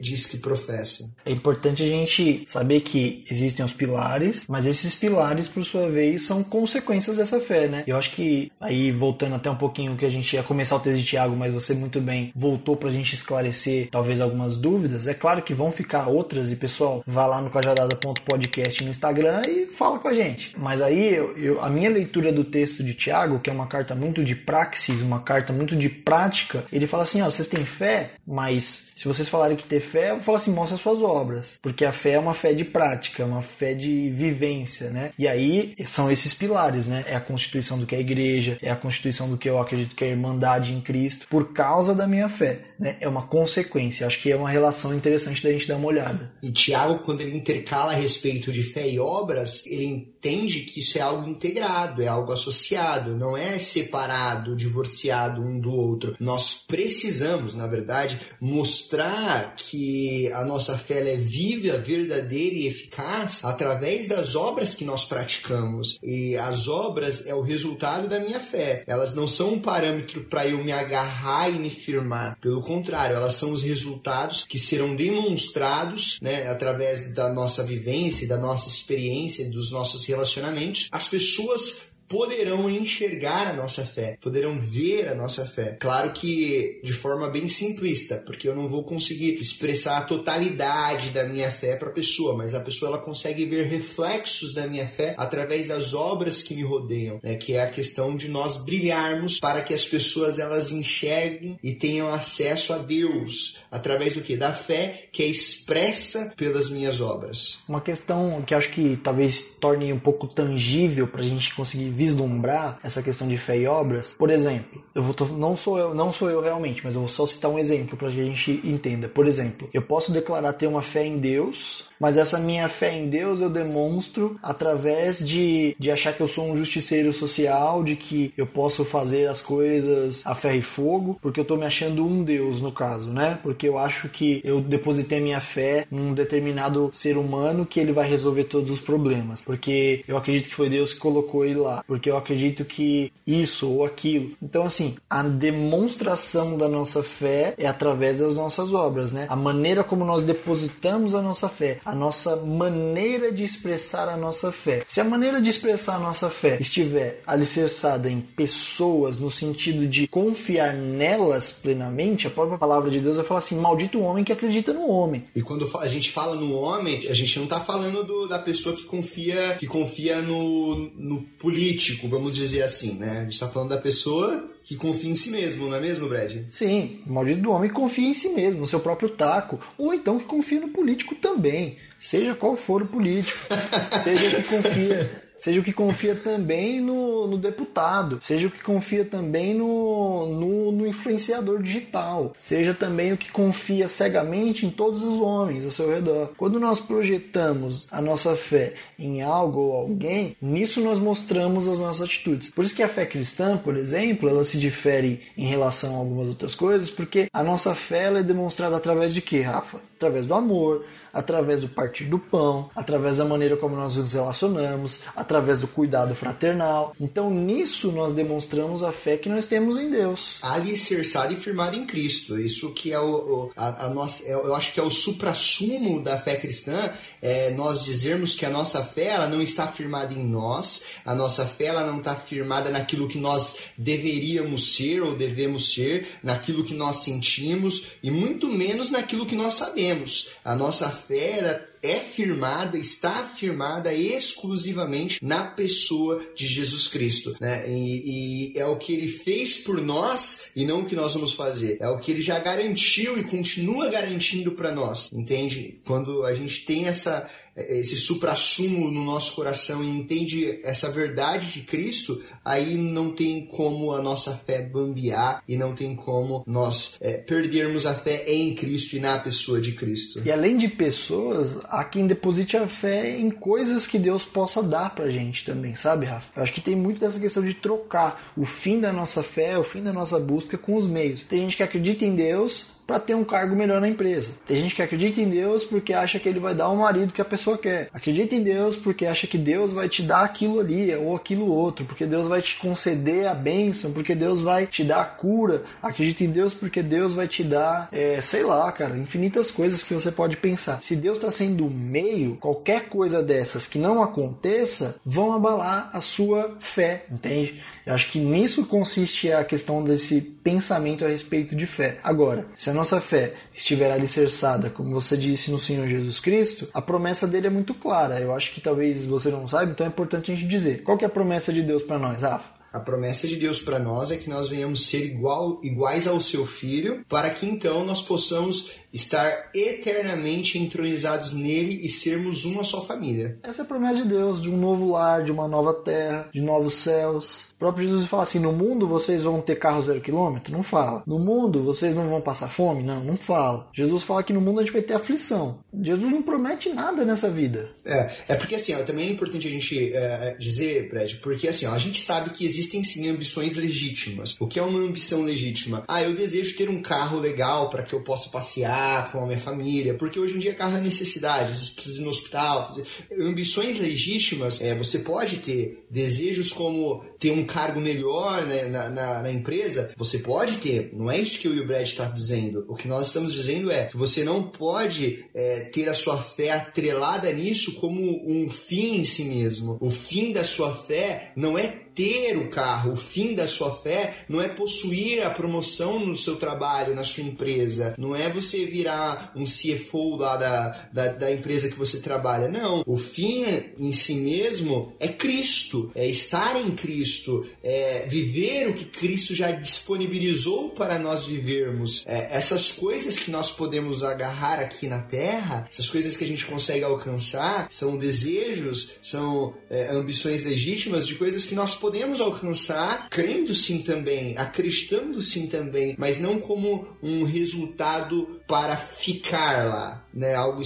diz 0.01 0.27
que 0.27 0.37
professa. 0.37 1.11
É 1.25 1.31
importante 1.31 1.81
a 1.81 1.87
gente 1.87 2.43
saber 2.45 2.81
que 2.81 3.25
existem 3.29 3.65
os 3.65 3.73
pilares, 3.73 4.45
mas 4.47 4.67
esses 4.67 4.93
pilares, 4.93 5.47
por 5.47 5.65
sua 5.65 5.89
vez, 5.89 6.21
são 6.21 6.43
consequências 6.43 7.17
dessa 7.17 7.39
fé, 7.39 7.67
né? 7.67 7.83
Eu 7.87 7.97
acho 7.97 8.11
que, 8.11 8.51
aí 8.61 8.91
voltando 8.91 9.35
até 9.35 9.49
um 9.49 9.55
pouquinho 9.55 9.97
que 9.97 10.05
a 10.05 10.09
gente 10.09 10.35
ia 10.35 10.43
começar 10.43 10.75
o 10.75 10.79
texto 10.79 10.99
de 10.99 11.05
Tiago, 11.05 11.35
mas 11.35 11.51
você 11.51 11.73
muito 11.73 11.99
bem 11.99 12.31
voltou 12.35 12.77
para 12.77 12.89
a 12.89 12.91
gente 12.91 13.15
esclarecer 13.15 13.87
talvez 13.89 14.21
algumas 14.21 14.55
dúvidas. 14.55 15.07
É 15.07 15.13
claro 15.15 15.41
que 15.41 15.53
vão 15.53 15.71
ficar 15.71 16.07
outras 16.07 16.51
e, 16.51 16.55
pessoal, 16.55 17.03
vá 17.07 17.25
lá 17.25 17.41
no 17.41 17.49
cajadada.podcast 17.49 18.83
no 18.83 18.91
Instagram 18.91 19.41
e 19.47 19.65
fala 19.67 19.97
com 19.97 20.07
a 20.07 20.13
gente. 20.13 20.55
Mas 20.57 20.79
aí, 20.79 21.15
eu, 21.15 21.35
eu, 21.37 21.63
a 21.63 21.69
minha 21.69 21.89
leitura 21.89 22.31
do 22.31 22.43
texto 22.43 22.83
de 22.83 22.93
Tiago, 22.93 23.39
que 23.39 23.49
é 23.49 23.53
uma 23.53 23.67
carta 23.67 23.95
muito 23.95 24.23
de 24.23 24.35
praxis, 24.35 25.01
uma 25.01 25.21
carta 25.21 25.51
muito 25.51 25.75
de 25.75 25.89
prática, 25.89 26.52
ele 26.71 26.87
fala 26.87 27.03
assim, 27.03 27.21
ó, 27.21 27.29
vocês 27.29 27.47
têm 27.47 27.65
fé, 27.65 28.11
mas 28.25 28.53
mas 28.53 28.89
se 28.95 29.07
vocês 29.07 29.27
falarem 29.27 29.57
que 29.57 29.63
ter 29.63 29.79
fé, 29.79 30.11
eu 30.11 30.19
falo 30.19 30.37
assim, 30.37 30.51
mostra 30.51 30.77
suas 30.77 31.01
obras. 31.01 31.57
Porque 31.61 31.83
a 31.83 31.91
fé 31.91 32.11
é 32.11 32.19
uma 32.19 32.33
fé 32.33 32.53
de 32.53 32.63
prática, 32.63 33.23
é 33.23 33.25
uma 33.25 33.41
fé 33.41 33.73
de 33.73 34.09
vivência, 34.11 34.89
né? 34.89 35.11
E 35.17 35.27
aí 35.27 35.75
são 35.85 36.11
esses 36.11 36.33
pilares, 36.33 36.87
né? 36.87 37.03
É 37.07 37.15
a 37.15 37.21
constituição 37.21 37.77
do 37.79 37.85
que 37.85 37.95
é 37.95 37.97
a 37.97 38.01
igreja, 38.01 38.57
é 38.61 38.69
a 38.69 38.75
constituição 38.75 39.29
do 39.29 39.37
que 39.37 39.49
eu 39.49 39.59
acredito 39.59 39.95
que 39.95 40.03
é 40.03 40.07
a 40.07 40.11
irmandade 40.11 40.73
em 40.73 40.81
Cristo, 40.81 41.27
por 41.29 41.53
causa 41.53 41.95
da 41.95 42.05
minha 42.05 42.29
fé, 42.29 42.59
né? 42.83 42.97
É 42.99 43.07
uma 43.07 43.25
consequência. 43.25 44.05
Acho 44.05 44.21
que 44.21 44.29
é 44.29 44.35
uma 44.35 44.49
relação 44.49 44.93
interessante 44.93 45.41
da 45.41 45.51
gente 45.51 45.67
dar 45.67 45.77
uma 45.77 45.87
olhada. 45.87 46.33
E 46.43 46.51
Tiago, 46.51 46.99
quando 46.99 47.21
ele 47.21 47.35
intercala 47.35 47.93
a 47.93 47.95
respeito 47.95 48.51
de 48.51 48.61
fé 48.61 48.87
e 48.89 48.99
obras, 48.99 49.65
ele 49.65 49.85
entende 49.85 50.61
que 50.61 50.81
isso 50.81 50.97
é 50.97 51.01
algo 51.01 51.29
integrado, 51.29 52.01
é 52.01 52.07
algo 52.07 52.33
associado, 52.33 53.15
não 53.15 53.37
é 53.37 53.57
separado, 53.57 54.55
divorciado 54.55 55.41
um 55.41 55.59
do 55.59 55.71
outro. 55.71 56.15
Nós 56.19 56.65
precisamos, 56.67 57.55
na 57.55 57.67
verdade, 57.67 58.19
mostrar 58.41 59.55
que 59.55 60.29
a 60.33 60.43
nossa 60.43 60.77
fé 60.77 61.13
é 61.13 61.15
viva, 61.15 61.77
verdadeira 61.77 62.55
e 62.55 62.67
eficaz 62.67 63.43
através 63.45 64.09
das 64.09 64.35
obras 64.35 64.75
que 64.75 64.83
nós 64.83 65.05
praticamos. 65.05 65.97
E 66.03 66.35
as 66.35 66.67
obras 66.67 67.25
é 67.25 67.33
o 67.33 67.41
resultado 67.41 68.09
da 68.09 68.19
minha 68.19 68.39
fé. 68.39 68.83
Elas 68.85 69.13
não 69.13 69.27
são 69.27 69.53
um 69.53 69.59
parâmetro 69.59 70.25
para 70.25 70.47
eu 70.47 70.61
me 70.63 70.71
agarrar 70.71 71.49
e 71.49 71.53
me 71.53 71.69
firmar. 71.69 72.37
Pelo 72.41 72.61
contrário, 72.73 73.15
elas 73.15 73.35
são 73.35 73.51
os 73.51 73.61
resultados 73.61 74.45
que 74.47 74.57
serão 74.57 74.95
demonstrados 74.95 76.19
né, 76.21 76.47
através 76.47 77.13
da 77.13 77.31
nossa 77.31 77.63
vivência, 77.63 78.27
da 78.27 78.37
nossa 78.37 78.67
experiência, 78.67 79.49
dos 79.49 79.71
nossos 79.71 80.05
relacionamentos. 80.05 80.87
As 80.91 81.07
pessoas 81.07 81.92
poderão 82.13 82.69
enxergar 82.69 83.47
a 83.47 83.53
nossa 83.53 83.83
fé, 83.83 84.19
poderão 84.21 84.59
ver 84.59 85.07
a 85.07 85.15
nossa 85.15 85.47
fé. 85.47 85.75
Claro 85.79 86.11
que 86.11 86.79
de 86.83 86.93
forma 86.93 87.27
bem 87.27 87.47
simplista, 87.47 88.21
porque 88.23 88.47
eu 88.47 88.55
não 88.55 88.67
vou 88.67 88.83
conseguir 88.83 89.33
expressar 89.41 89.97
a 89.97 90.01
totalidade 90.01 91.09
da 91.09 91.23
minha 91.23 91.49
fé 91.49 91.75
para 91.75 91.89
a 91.89 91.91
pessoa, 91.93 92.37
mas 92.37 92.53
a 92.53 92.59
pessoa 92.59 92.89
ela 92.89 92.99
consegue 92.99 93.45
ver 93.45 93.65
reflexos 93.65 94.53
da 94.53 94.67
minha 94.67 94.87
fé 94.87 95.15
através 95.17 95.69
das 95.69 95.95
obras 95.95 96.43
que 96.43 96.53
me 96.53 96.61
rodeiam, 96.61 97.19
né? 97.23 97.33
Que 97.35 97.53
é 97.53 97.63
a 97.63 97.69
questão 97.69 98.15
de 98.15 98.27
nós 98.27 98.57
brilharmos 98.57 99.39
para 99.39 99.63
que 99.63 99.73
as 99.73 99.87
pessoas 99.87 100.37
elas 100.37 100.71
enxerguem 100.71 101.57
e 101.63 101.73
tenham 101.73 102.13
acesso 102.13 102.73
a 102.73 102.77
Deus 102.77 103.57
através 103.71 104.13
do 104.13 104.21
que 104.21 104.37
da 104.37 104.53
fé 104.53 105.07
que 105.11 105.23
é 105.23 105.25
expressa 105.25 106.31
pelas 106.37 106.69
minhas 106.69 107.01
obras. 107.01 107.63
Uma 107.67 107.81
questão 107.81 108.43
que 108.45 108.53
acho 108.53 108.69
que 108.69 108.99
talvez 109.01 109.41
torne 109.59 109.91
um 109.91 109.99
pouco 109.99 110.27
tangível 110.27 111.07
para 111.07 111.21
a 111.21 111.23
gente 111.23 111.55
conseguir 111.55 111.89
vislumbrar 112.03 112.79
essa 112.83 113.01
questão 113.01 113.27
de 113.27 113.37
fé 113.37 113.57
e 113.57 113.65
obras, 113.65 114.15
por 114.17 114.29
exemplo, 114.29 114.83
eu 114.93 115.01
vou 115.01 115.15
não 115.37 115.55
sou 115.55 115.79
eu, 115.79 115.93
não 115.95 116.11
sou 116.11 116.29
eu 116.29 116.41
realmente, 116.41 116.81
mas 116.83 116.95
eu 116.95 117.01
vou 117.01 117.09
só 117.09 117.25
citar 117.25 117.49
um 117.49 117.57
exemplo 117.57 117.97
para 117.97 118.11
que 118.11 118.19
a 118.19 118.25
gente 118.25 118.61
entenda. 118.63 119.07
Por 119.07 119.25
exemplo, 119.25 119.69
eu 119.73 119.81
posso 119.81 120.11
declarar 120.11 120.53
ter 120.53 120.67
uma 120.67 120.81
fé 120.81 121.05
em 121.05 121.17
Deus, 121.17 121.87
mas 121.99 122.17
essa 122.17 122.37
minha 122.37 122.67
fé 122.67 122.93
em 122.93 123.09
Deus 123.09 123.39
eu 123.39 123.49
demonstro 123.49 124.37
através 124.43 125.19
de, 125.19 125.75
de 125.79 125.89
achar 125.89 126.13
que 126.13 126.21
eu 126.21 126.27
sou 126.27 126.51
um 126.51 126.55
justiceiro 126.55 127.13
social, 127.13 127.83
de 127.83 127.95
que 127.95 128.33
eu 128.37 128.45
posso 128.45 128.83
fazer 128.83 129.27
as 129.27 129.41
coisas 129.41 130.21
a 130.25 130.35
ferro 130.35 130.57
e 130.57 130.61
fogo, 130.61 131.17
porque 131.21 131.39
eu 131.39 131.45
tô 131.45 131.55
me 131.55 131.65
achando 131.65 132.05
um 132.05 132.23
Deus 132.23 132.61
no 132.61 132.71
caso, 132.71 133.11
né? 133.11 133.39
Porque 133.41 133.67
eu 133.67 133.77
acho 133.77 134.09
que 134.09 134.41
eu 134.43 134.59
depositei 134.59 135.19
minha 135.19 135.39
fé 135.39 135.87
num 135.89 136.13
determinado 136.13 136.89
ser 136.91 137.17
humano 137.17 137.65
que 137.65 137.79
ele 137.79 137.93
vai 137.93 138.07
resolver 138.07 138.43
todos 138.45 138.69
os 138.69 138.79
problemas, 138.79 139.45
porque 139.45 140.03
eu 140.07 140.17
acredito 140.17 140.49
que 140.49 140.55
foi 140.55 140.69
Deus 140.69 140.93
que 140.93 140.99
colocou 140.99 141.45
ele 141.45 141.59
lá 141.59 141.82
porque 141.87 142.09
eu 142.09 142.17
acredito 142.17 142.65
que 142.65 143.11
isso 143.25 143.69
ou 143.69 143.85
aquilo. 143.85 144.31
Então, 144.41 144.63
assim, 144.63 144.95
a 145.09 145.23
demonstração 145.23 146.57
da 146.57 146.67
nossa 146.67 147.03
fé 147.03 147.53
é 147.57 147.67
através 147.67 148.19
das 148.19 148.35
nossas 148.35 148.73
obras, 148.73 149.11
né? 149.11 149.25
A 149.29 149.35
maneira 149.35 149.83
como 149.83 150.05
nós 150.05 150.21
depositamos 150.21 151.15
a 151.15 151.21
nossa 151.21 151.49
fé, 151.49 151.79
a 151.85 151.93
nossa 151.95 152.35
maneira 152.35 153.31
de 153.31 153.43
expressar 153.43 154.09
a 154.09 154.17
nossa 154.17 154.51
fé. 154.51 154.83
Se 154.85 154.99
a 154.99 155.03
maneira 155.03 155.41
de 155.41 155.49
expressar 155.49 155.95
a 155.95 155.99
nossa 155.99 156.29
fé 156.29 156.57
estiver 156.59 157.21
alicerçada 157.25 158.09
em 158.09 158.21
pessoas, 158.21 159.17
no 159.17 159.31
sentido 159.31 159.87
de 159.87 160.07
confiar 160.07 160.73
nelas 160.73 161.51
plenamente, 161.51 162.27
a 162.27 162.29
própria 162.29 162.57
palavra 162.57 162.89
de 162.89 162.99
Deus 162.99 163.17
vai 163.17 163.25
falar 163.25 163.39
assim: 163.39 163.59
maldito 163.59 163.99
o 163.99 164.03
homem 164.03 164.23
que 164.23 164.31
acredita 164.31 164.73
no 164.73 164.89
homem. 164.89 165.23
E 165.35 165.41
quando 165.41 165.69
a 165.77 165.87
gente 165.87 166.11
fala 166.11 166.35
no 166.35 166.53
homem, 166.53 167.07
a 167.07 167.13
gente 167.13 167.37
não 167.37 167.45
está 167.45 167.59
falando 167.59 168.03
do, 168.03 168.27
da 168.27 168.39
pessoa 168.39 168.75
que 168.75 168.83
confia, 168.83 169.55
que 169.59 169.67
confia 169.67 170.21
no, 170.21 170.91
no 170.95 171.21
político, 171.39 171.72
vamos 172.09 172.35
dizer 172.35 172.63
assim, 172.63 172.93
né? 172.93 173.19
A 173.19 173.23
gente 173.23 173.33
está 173.33 173.47
falando 173.47 173.69
da 173.69 173.77
pessoa 173.77 174.49
que 174.63 174.75
confia 174.75 175.11
em 175.11 175.15
si 175.15 175.29
mesmo, 175.29 175.67
não 175.67 175.77
é 175.77 175.81
mesmo, 175.81 176.07
Brad? 176.07 176.37
Sim, 176.49 177.01
o 177.05 177.13
maldito 177.13 177.41
do 177.41 177.51
homem 177.51 177.69
confia 177.69 178.07
em 178.07 178.13
si 178.13 178.29
mesmo, 178.29 178.61
no 178.61 178.67
seu 178.67 178.79
próprio 178.79 179.09
taco, 179.09 179.59
ou 179.77 179.93
então 179.93 180.17
que 180.17 180.25
confia 180.25 180.59
no 180.59 180.69
político 180.69 181.15
também, 181.15 181.77
seja 181.99 182.33
qual 182.33 182.55
for 182.55 182.81
o 182.81 182.87
político, 182.87 183.37
seja 184.01 184.41
que 184.41 184.43
confia 184.47 185.23
seja 185.43 185.59
o 185.59 185.63
que 185.63 185.73
confia 185.73 186.15
também 186.15 186.79
no, 186.79 187.27
no 187.27 187.37
deputado, 187.37 188.17
seja 188.21 188.47
o 188.47 188.51
que 188.51 188.63
confia 188.63 189.03
também 189.03 189.53
no, 189.53 190.25
no, 190.27 190.71
no, 190.71 190.87
influenciador 190.87 191.61
digital, 191.61 192.33
seja 192.39 192.73
também 192.73 193.11
o 193.11 193.17
que 193.17 193.29
confia 193.29 193.89
cegamente 193.89 194.65
em 194.65 194.69
todos 194.69 195.03
os 195.03 195.19
homens 195.19 195.65
ao 195.65 195.71
seu 195.71 195.93
redor. 195.93 196.31
Quando 196.37 196.61
nós 196.61 196.79
projetamos 196.79 197.89
a 197.91 198.01
nossa 198.01 198.37
fé 198.37 198.75
em 199.05 199.21
algo 199.21 199.59
ou 199.59 199.73
alguém, 199.75 200.35
nisso 200.41 200.81
nós 200.81 200.99
mostramos 200.99 201.67
as 201.67 201.79
nossas 201.79 202.07
atitudes. 202.07 202.51
Por 202.51 202.63
isso 202.63 202.75
que 202.75 202.83
a 202.83 202.87
fé 202.87 203.05
cristã, 203.05 203.57
por 203.57 203.75
exemplo, 203.75 204.29
ela 204.29 204.43
se 204.43 204.57
difere 204.57 205.21
em 205.37 205.45
relação 205.45 205.95
a 205.95 205.99
algumas 205.99 206.27
outras 206.27 206.55
coisas, 206.55 206.89
porque 206.89 207.27
a 207.31 207.43
nossa 207.43 207.75
fé 207.75 208.03
é 208.03 208.23
demonstrada 208.23 208.75
através 208.75 209.13
de 209.13 209.21
quê, 209.21 209.41
Rafa? 209.41 209.79
Através 209.95 210.25
do 210.25 210.33
amor, 210.33 210.85
através 211.13 211.61
do 211.61 211.69
partir 211.69 212.05
do 212.05 212.17
pão, 212.17 212.69
através 212.75 213.17
da 213.17 213.25
maneira 213.25 213.55
como 213.55 213.75
nós 213.75 213.95
nos 213.95 214.13
relacionamos, 214.13 215.01
através 215.15 215.61
do 215.61 215.67
cuidado 215.67 216.15
fraternal. 216.15 216.95
Então, 216.99 217.29
nisso 217.29 217.91
nós 217.91 218.11
demonstramos 218.11 218.83
a 218.83 218.91
fé 218.91 219.15
que 219.15 219.29
nós 219.29 219.45
temos 219.45 219.77
em 219.77 219.91
Deus. 219.91 220.39
Alicerçado 220.41 221.33
e 221.33 221.35
firmado 221.35 221.75
em 221.75 221.85
Cristo. 221.85 222.39
Isso 222.39 222.73
que 222.73 222.91
é 222.91 222.99
o, 222.99 223.51
a, 223.55 223.85
a 223.85 223.89
nossa, 223.89 224.27
é, 224.27 224.33
eu 224.33 224.55
acho 224.55 224.73
que 224.73 224.79
é 224.79 224.83
o 224.83 224.89
suprassumo 224.89 226.01
da 226.01 226.17
fé 226.17 226.35
cristã, 226.35 226.91
é 227.21 227.51
nós 227.51 227.83
dizermos 227.83 228.35
que 228.35 228.45
a 228.45 228.49
nossa 228.49 228.83
fé 228.93 229.05
ela 229.05 229.27
não 229.27 229.41
está 229.41 229.67
firmada 229.67 230.13
em 230.13 230.23
nós, 230.23 230.85
a 231.05 231.15
nossa 231.15 231.45
fé 231.45 231.65
ela 231.65 231.85
não 231.85 231.97
está 231.97 232.15
firmada 232.15 232.69
naquilo 232.69 233.07
que 233.07 233.17
nós 233.17 233.57
deveríamos 233.77 234.75
ser 234.75 235.01
ou 235.01 235.15
devemos 235.15 235.73
ser, 235.73 236.19
naquilo 236.21 236.63
que 236.63 236.73
nós 236.73 236.97
sentimos 236.97 237.93
e 238.01 238.11
muito 238.11 238.47
menos 238.47 238.91
naquilo 238.91 239.25
que 239.25 239.35
nós 239.35 239.55
sabemos. 239.55 240.31
A 240.45 240.55
nossa 240.55 240.89
fé 240.89 241.72
é 241.83 241.99
firmada, 241.99 242.77
está 242.77 243.25
firmada 243.25 243.93
exclusivamente 243.93 245.19
na 245.21 245.43
pessoa 245.43 246.23
de 246.33 246.47
Jesus 246.47 246.87
Cristo, 246.87 247.35
né? 247.39 247.69
E, 247.69 248.53
e, 248.53 248.57
é 248.57 248.65
o 248.65 248.77
que 248.77 248.93
ele 248.93 249.09
fez 249.09 249.57
por 249.57 249.81
nós 249.81 250.51
e 250.55 250.65
não 250.65 250.81
o 250.81 250.85
que 250.85 250.95
nós 250.95 251.13
vamos 251.13 251.33
fazer. 251.33 251.77
É 251.81 251.89
o 251.89 251.99
que 251.99 252.11
ele 252.11 252.21
já 252.21 252.39
garantiu 252.39 253.19
e 253.19 253.23
continua 253.23 253.89
garantindo 253.89 254.53
para 254.53 254.71
nós, 254.71 255.11
entende? 255.11 255.81
Quando 255.85 256.23
a 256.23 256.33
gente 256.33 256.65
tem 256.65 256.87
essa 256.87 257.29
esse 257.55 257.95
suprassumo 257.95 258.89
no 258.89 259.03
nosso 259.03 259.35
coração 259.35 259.83
e 259.83 259.87
entende 259.87 260.59
essa 260.63 260.91
verdade 260.91 261.51
de 261.51 261.61
Cristo, 261.61 262.21
aí 262.43 262.75
não 262.75 263.13
tem 263.13 263.45
como 263.45 263.93
a 263.93 264.01
nossa 264.01 264.33
fé 264.33 264.61
bambear 264.61 265.43
e 265.47 265.55
não 265.55 265.75
tem 265.75 265.95
como 265.95 266.43
nós 266.47 266.97
é, 266.99 267.17
perdermos 267.17 267.85
a 267.85 267.93
fé 267.93 268.25
em 268.27 268.55
Cristo 268.55 268.95
e 268.95 268.99
na 268.99 269.19
pessoa 269.19 269.61
de 269.61 269.73
Cristo. 269.73 270.21
E 270.25 270.31
além 270.31 270.57
de 270.57 270.67
pessoas, 270.67 271.57
há 271.73 271.83
quem 271.83 272.05
deposite 272.05 272.55
a 272.55 272.67
fé 272.67 273.17
em 273.17 273.31
coisas 273.31 273.87
que 273.87 273.97
Deus 273.97 274.23
possa 274.23 274.61
dar 274.61 274.93
pra 274.93 275.09
gente 275.09 275.43
também, 275.43 275.75
sabe, 275.75 276.05
Rafa? 276.05 276.31
Eu 276.35 276.43
acho 276.43 276.53
que 276.53 276.61
tem 276.61 276.75
muito 276.75 276.99
dessa 276.99 277.19
questão 277.19 277.43
de 277.43 277.55
trocar 277.55 278.31
o 278.37 278.45
fim 278.45 278.79
da 278.79 278.93
nossa 278.93 279.23
fé, 279.23 279.57
o 279.57 279.63
fim 279.63 279.81
da 279.81 279.91
nossa 279.91 280.19
busca 280.19 280.55
com 280.55 280.75
os 280.75 280.85
meios. 280.85 281.23
Tem 281.23 281.39
gente 281.39 281.57
que 281.57 281.63
acredita 281.63 282.05
em 282.05 282.15
Deus, 282.15 282.67
para 282.85 282.99
ter 282.99 283.15
um 283.15 283.23
cargo 283.23 283.55
melhor 283.55 283.79
na 283.79 283.87
empresa. 283.87 284.31
Tem 284.45 284.57
gente 284.57 284.75
que 284.75 284.81
acredita 284.81 285.21
em 285.21 285.29
Deus 285.29 285.63
porque 285.63 285.93
acha 285.93 286.19
que 286.19 286.27
ele 286.27 286.39
vai 286.39 286.53
dar 286.53 286.69
o 286.69 286.77
marido 286.77 287.13
que 287.13 287.21
a 287.21 287.25
pessoa 287.25 287.57
quer. 287.57 287.89
Acredita 287.93 288.35
em 288.35 288.43
Deus 288.43 288.75
porque 288.75 289.05
acha 289.05 289.27
que 289.27 289.37
Deus 289.37 289.71
vai 289.71 289.87
te 289.87 290.01
dar 290.01 290.23
aquilo 290.23 290.59
ali 290.59 290.93
ou 290.95 291.15
aquilo 291.15 291.49
outro, 291.49 291.85
porque 291.85 292.05
Deus 292.05 292.27
vai 292.27 292.41
te 292.41 292.57
conceder 292.57 293.27
a 293.27 293.33
bênção, 293.33 293.91
porque 293.91 294.15
Deus 294.15 294.41
vai 294.41 294.65
te 294.65 294.83
dar 294.83 295.01
a 295.01 295.05
cura. 295.05 295.63
Acredita 295.81 296.23
em 296.23 296.29
Deus 296.29 296.53
porque 296.53 296.81
Deus 296.81 297.13
vai 297.13 297.27
te 297.27 297.43
dar, 297.43 297.87
é, 297.91 298.19
sei 298.21 298.43
lá, 298.43 298.71
cara, 298.71 298.97
infinitas 298.97 299.51
coisas 299.51 299.83
que 299.83 299.93
você 299.93 300.11
pode 300.11 300.37
pensar. 300.37 300.81
Se 300.81 300.95
Deus 300.95 301.17
está 301.17 301.31
sendo 301.31 301.65
o 301.67 301.69
meio, 301.69 302.37
qualquer 302.37 302.89
coisa 302.89 303.21
dessas 303.21 303.67
que 303.67 303.79
não 303.79 304.01
aconteça 304.01 304.95
vão 305.05 305.33
abalar 305.33 305.89
a 305.93 306.01
sua 306.01 306.55
fé, 306.59 307.05
entende? 307.11 307.61
Eu 307.85 307.93
acho 307.93 308.09
que 308.09 308.19
nisso 308.19 308.65
consiste 308.65 309.31
a 309.31 309.43
questão 309.43 309.83
desse 309.83 310.21
pensamento 310.21 311.03
a 311.03 311.09
respeito 311.09 311.55
de 311.55 311.65
fé. 311.65 311.99
Agora, 312.03 312.45
se 312.57 312.69
a 312.69 312.73
nossa 312.73 313.01
fé 313.01 313.33
estiver 313.53 313.91
alicerçada, 313.91 314.69
como 314.69 314.93
você 314.93 315.17
disse, 315.17 315.51
no 315.51 315.59
Senhor 315.59 315.87
Jesus 315.87 316.19
Cristo, 316.19 316.67
a 316.73 316.81
promessa 316.81 317.27
dele 317.27 317.47
é 317.47 317.49
muito 317.49 317.73
clara. 317.73 318.19
Eu 318.19 318.33
acho 318.33 318.51
que 318.53 318.61
talvez 318.61 319.05
você 319.05 319.29
não 319.29 319.47
saiba, 319.47 319.71
então 319.71 319.85
é 319.85 319.89
importante 319.89 320.31
a 320.31 320.35
gente 320.35 320.47
dizer. 320.47 320.83
Qual 320.83 320.97
que 320.97 321.03
é 321.03 321.07
a 321.07 321.11
promessa 321.11 321.51
de 321.51 321.61
Deus 321.61 321.83
para 321.83 321.99
nós, 321.99 322.21
Rafa? 322.21 322.63
A 322.73 322.79
promessa 322.79 323.27
de 323.27 323.35
Deus 323.35 323.59
para 323.59 323.77
nós 323.77 324.09
é 324.09 324.17
que 324.17 324.27
nós 324.27 324.49
venhamos 324.49 324.87
ser 324.87 325.05
igual, 325.05 325.61
iguais 325.63 326.07
ao 326.07 326.19
seu 326.19 326.43
filho, 326.47 327.05
para 327.07 327.29
que 327.29 327.45
então 327.45 327.85
nós 327.85 328.01
possamos 328.01 328.71
estar 328.91 329.51
eternamente 329.53 330.57
entronizados 330.57 331.33
nele 331.33 331.85
e 331.85 331.89
sermos 331.89 332.45
uma 332.45 332.63
só 332.63 332.83
família. 332.83 333.37
Essa 333.43 333.61
é 333.61 333.63
a 333.63 333.67
promessa 333.67 334.01
de 334.01 334.07
Deus, 334.07 334.41
de 334.41 334.49
um 334.49 334.57
novo 334.57 334.89
lar, 334.89 335.23
de 335.23 335.31
uma 335.31 335.47
nova 335.47 335.71
terra, 335.71 336.29
de 336.33 336.41
novos 336.41 336.73
céus 336.73 337.52
próprio 337.63 337.87
Jesus 337.87 338.07
fala 338.07 338.23
assim: 338.23 338.39
no 338.39 338.51
mundo 338.51 338.85
vocês 338.85 339.23
vão 339.23 339.39
ter 339.39 339.55
carro 339.55 339.81
zero 339.81 340.01
quilômetro? 340.01 340.51
Não 340.51 340.63
fala. 340.63 341.01
No 341.07 341.17
mundo 341.17 341.63
vocês 341.63 341.95
não 341.95 342.09
vão 342.09 342.19
passar 342.19 342.49
fome? 342.49 342.83
Não, 342.83 343.01
não 343.01 343.15
fala. 343.15 343.69
Jesus 343.73 344.03
fala 344.03 344.21
que 344.21 344.33
no 344.33 344.41
mundo 344.41 344.59
a 344.59 344.63
gente 344.63 344.73
vai 344.73 344.81
ter 344.81 344.93
aflição. 344.93 345.63
Jesus 345.81 346.11
não 346.11 346.21
promete 346.21 346.67
nada 346.69 347.05
nessa 347.05 347.29
vida. 347.29 347.69
É, 347.85 348.11
é 348.27 348.35
porque 348.35 348.55
assim, 348.55 348.73
ó, 348.73 348.83
também 348.83 349.07
é 349.07 349.11
importante 349.11 349.47
a 349.47 349.49
gente 349.49 349.93
é, 349.93 350.35
dizer, 350.37 350.89
Brad, 350.89 351.13
porque 351.21 351.47
assim, 351.47 351.65
ó, 351.65 351.71
a 351.71 351.77
gente 351.77 352.01
sabe 352.01 352.31
que 352.31 352.45
existem 352.45 352.83
sim 352.83 353.07
ambições 353.07 353.55
legítimas. 353.55 354.35
O 354.41 354.47
que 354.47 354.59
é 354.59 354.61
uma 354.61 354.79
ambição 354.79 355.21
legítima? 355.21 355.85
Ah, 355.87 356.03
eu 356.03 356.13
desejo 356.13 356.57
ter 356.57 356.69
um 356.69 356.81
carro 356.81 357.17
legal 357.17 357.69
para 357.69 357.83
que 357.83 357.93
eu 357.93 358.01
possa 358.01 358.29
passear 358.29 359.09
com 359.09 359.23
a 359.23 359.25
minha 359.25 359.39
família, 359.39 359.93
porque 359.93 360.19
hoje 360.19 360.35
em 360.35 360.39
dia 360.39 360.53
carro 360.53 360.75
é 360.75 360.81
necessidade, 360.81 361.57
você 361.57 361.71
precisa 361.71 362.01
ir 362.01 362.03
no 362.03 362.09
hospital. 362.09 362.67
Fazer... 362.67 362.85
Ambições 363.21 363.79
legítimas, 363.79 364.59
é, 364.59 364.75
você 364.75 364.99
pode 364.99 365.37
ter 365.39 365.85
desejos 365.89 366.51
como 366.51 367.05
ter 367.23 367.31
um 367.31 367.45
cargo 367.45 367.79
melhor 367.79 368.45
né, 368.45 368.67
na, 368.67 368.89
na, 368.89 369.23
na, 369.23 369.31
empresa, 369.31 369.93
você 369.95 370.19
pode 370.19 370.57
ter. 370.57 370.91
Não 370.93 371.09
é 371.09 371.17
isso 371.17 371.39
que 371.39 371.47
o 371.47 371.65
Brad 371.65 371.83
está 371.83 372.03
dizendo. 372.03 372.65
O 372.67 372.75
que 372.75 372.85
nós 372.85 373.07
estamos 373.07 373.31
dizendo 373.31 373.71
é 373.71 373.85
que 373.85 373.95
você 373.95 374.25
não 374.25 374.43
pode 374.43 375.23
é, 375.33 375.61
ter 375.71 375.87
a 375.87 375.93
sua 375.93 376.17
fé 376.17 376.51
atrelada 376.51 377.31
nisso 377.31 377.75
como 377.75 378.01
um 378.29 378.49
fim 378.49 378.97
em 378.97 379.05
si 379.05 379.23
mesmo. 379.23 379.77
O 379.79 379.89
fim 379.89 380.33
da 380.33 380.43
sua 380.43 380.75
fé 380.75 381.31
não 381.37 381.57
é 381.57 381.67
ter 381.95 382.37
o 382.37 382.49
carro, 382.49 382.93
o 382.93 382.97
fim 382.97 383.33
da 383.33 383.47
sua 383.47 383.75
fé 383.75 384.25
não 384.27 384.41
é 384.41 384.47
possuir 384.47 385.23
a 385.23 385.29
promoção 385.29 385.99
no 385.99 386.17
seu 386.17 386.35
trabalho, 386.35 386.95
na 386.95 387.03
sua 387.03 387.23
empresa, 387.23 387.95
não 387.97 388.15
é 388.15 388.29
você 388.29 388.65
virar 388.65 389.31
um 389.35 389.43
CFO 389.43 390.15
lá 390.17 390.37
da, 390.37 390.87
da, 390.91 391.07
da 391.09 391.31
empresa 391.31 391.69
que 391.69 391.77
você 391.77 391.99
trabalha, 391.99 392.47
não. 392.47 392.83
O 392.85 392.97
fim 392.97 393.45
em 393.77 393.91
si 393.91 394.15
mesmo 394.15 394.93
é 394.99 395.07
Cristo, 395.07 395.91
é 395.95 396.07
estar 396.07 396.59
em 396.59 396.71
Cristo, 396.71 397.47
é 397.63 398.05
viver 398.07 398.69
o 398.69 398.73
que 398.73 398.85
Cristo 398.85 399.33
já 399.35 399.51
disponibilizou 399.51 400.71
para 400.71 400.97
nós 400.99 401.25
vivermos. 401.25 402.03
É, 402.05 402.35
essas 402.35 402.71
coisas 402.71 403.19
que 403.19 403.31
nós 403.31 403.51
podemos 403.51 404.03
agarrar 404.03 404.59
aqui 404.59 404.87
na 404.87 404.99
Terra, 404.99 405.67
essas 405.69 405.89
coisas 405.89 406.15
que 406.15 406.23
a 406.23 406.27
gente 406.27 406.45
consegue 406.45 406.83
alcançar, 406.83 407.67
são 407.69 407.97
desejos, 407.97 408.93
são 409.01 409.53
é, 409.69 409.89
ambições 409.89 410.43
legítimas 410.43 411.07
de 411.07 411.15
coisas 411.15 411.45
que 411.45 411.55
nós 411.55 411.75
podemos 411.83 412.21
alcançar 412.21 413.09
crendo 413.09 413.53
sim 413.53 413.83
também, 413.83 414.37
acreditando 414.37 415.21
sim 415.21 415.47
também, 415.47 415.95
mas 415.97 416.17
não 416.17 416.39
como 416.39 416.87
um 417.03 417.25
resultado 417.25 418.39
para 418.47 418.77
ficar 418.77 419.67
lá, 419.67 420.05
né? 420.13 420.33
Algo 420.33 420.61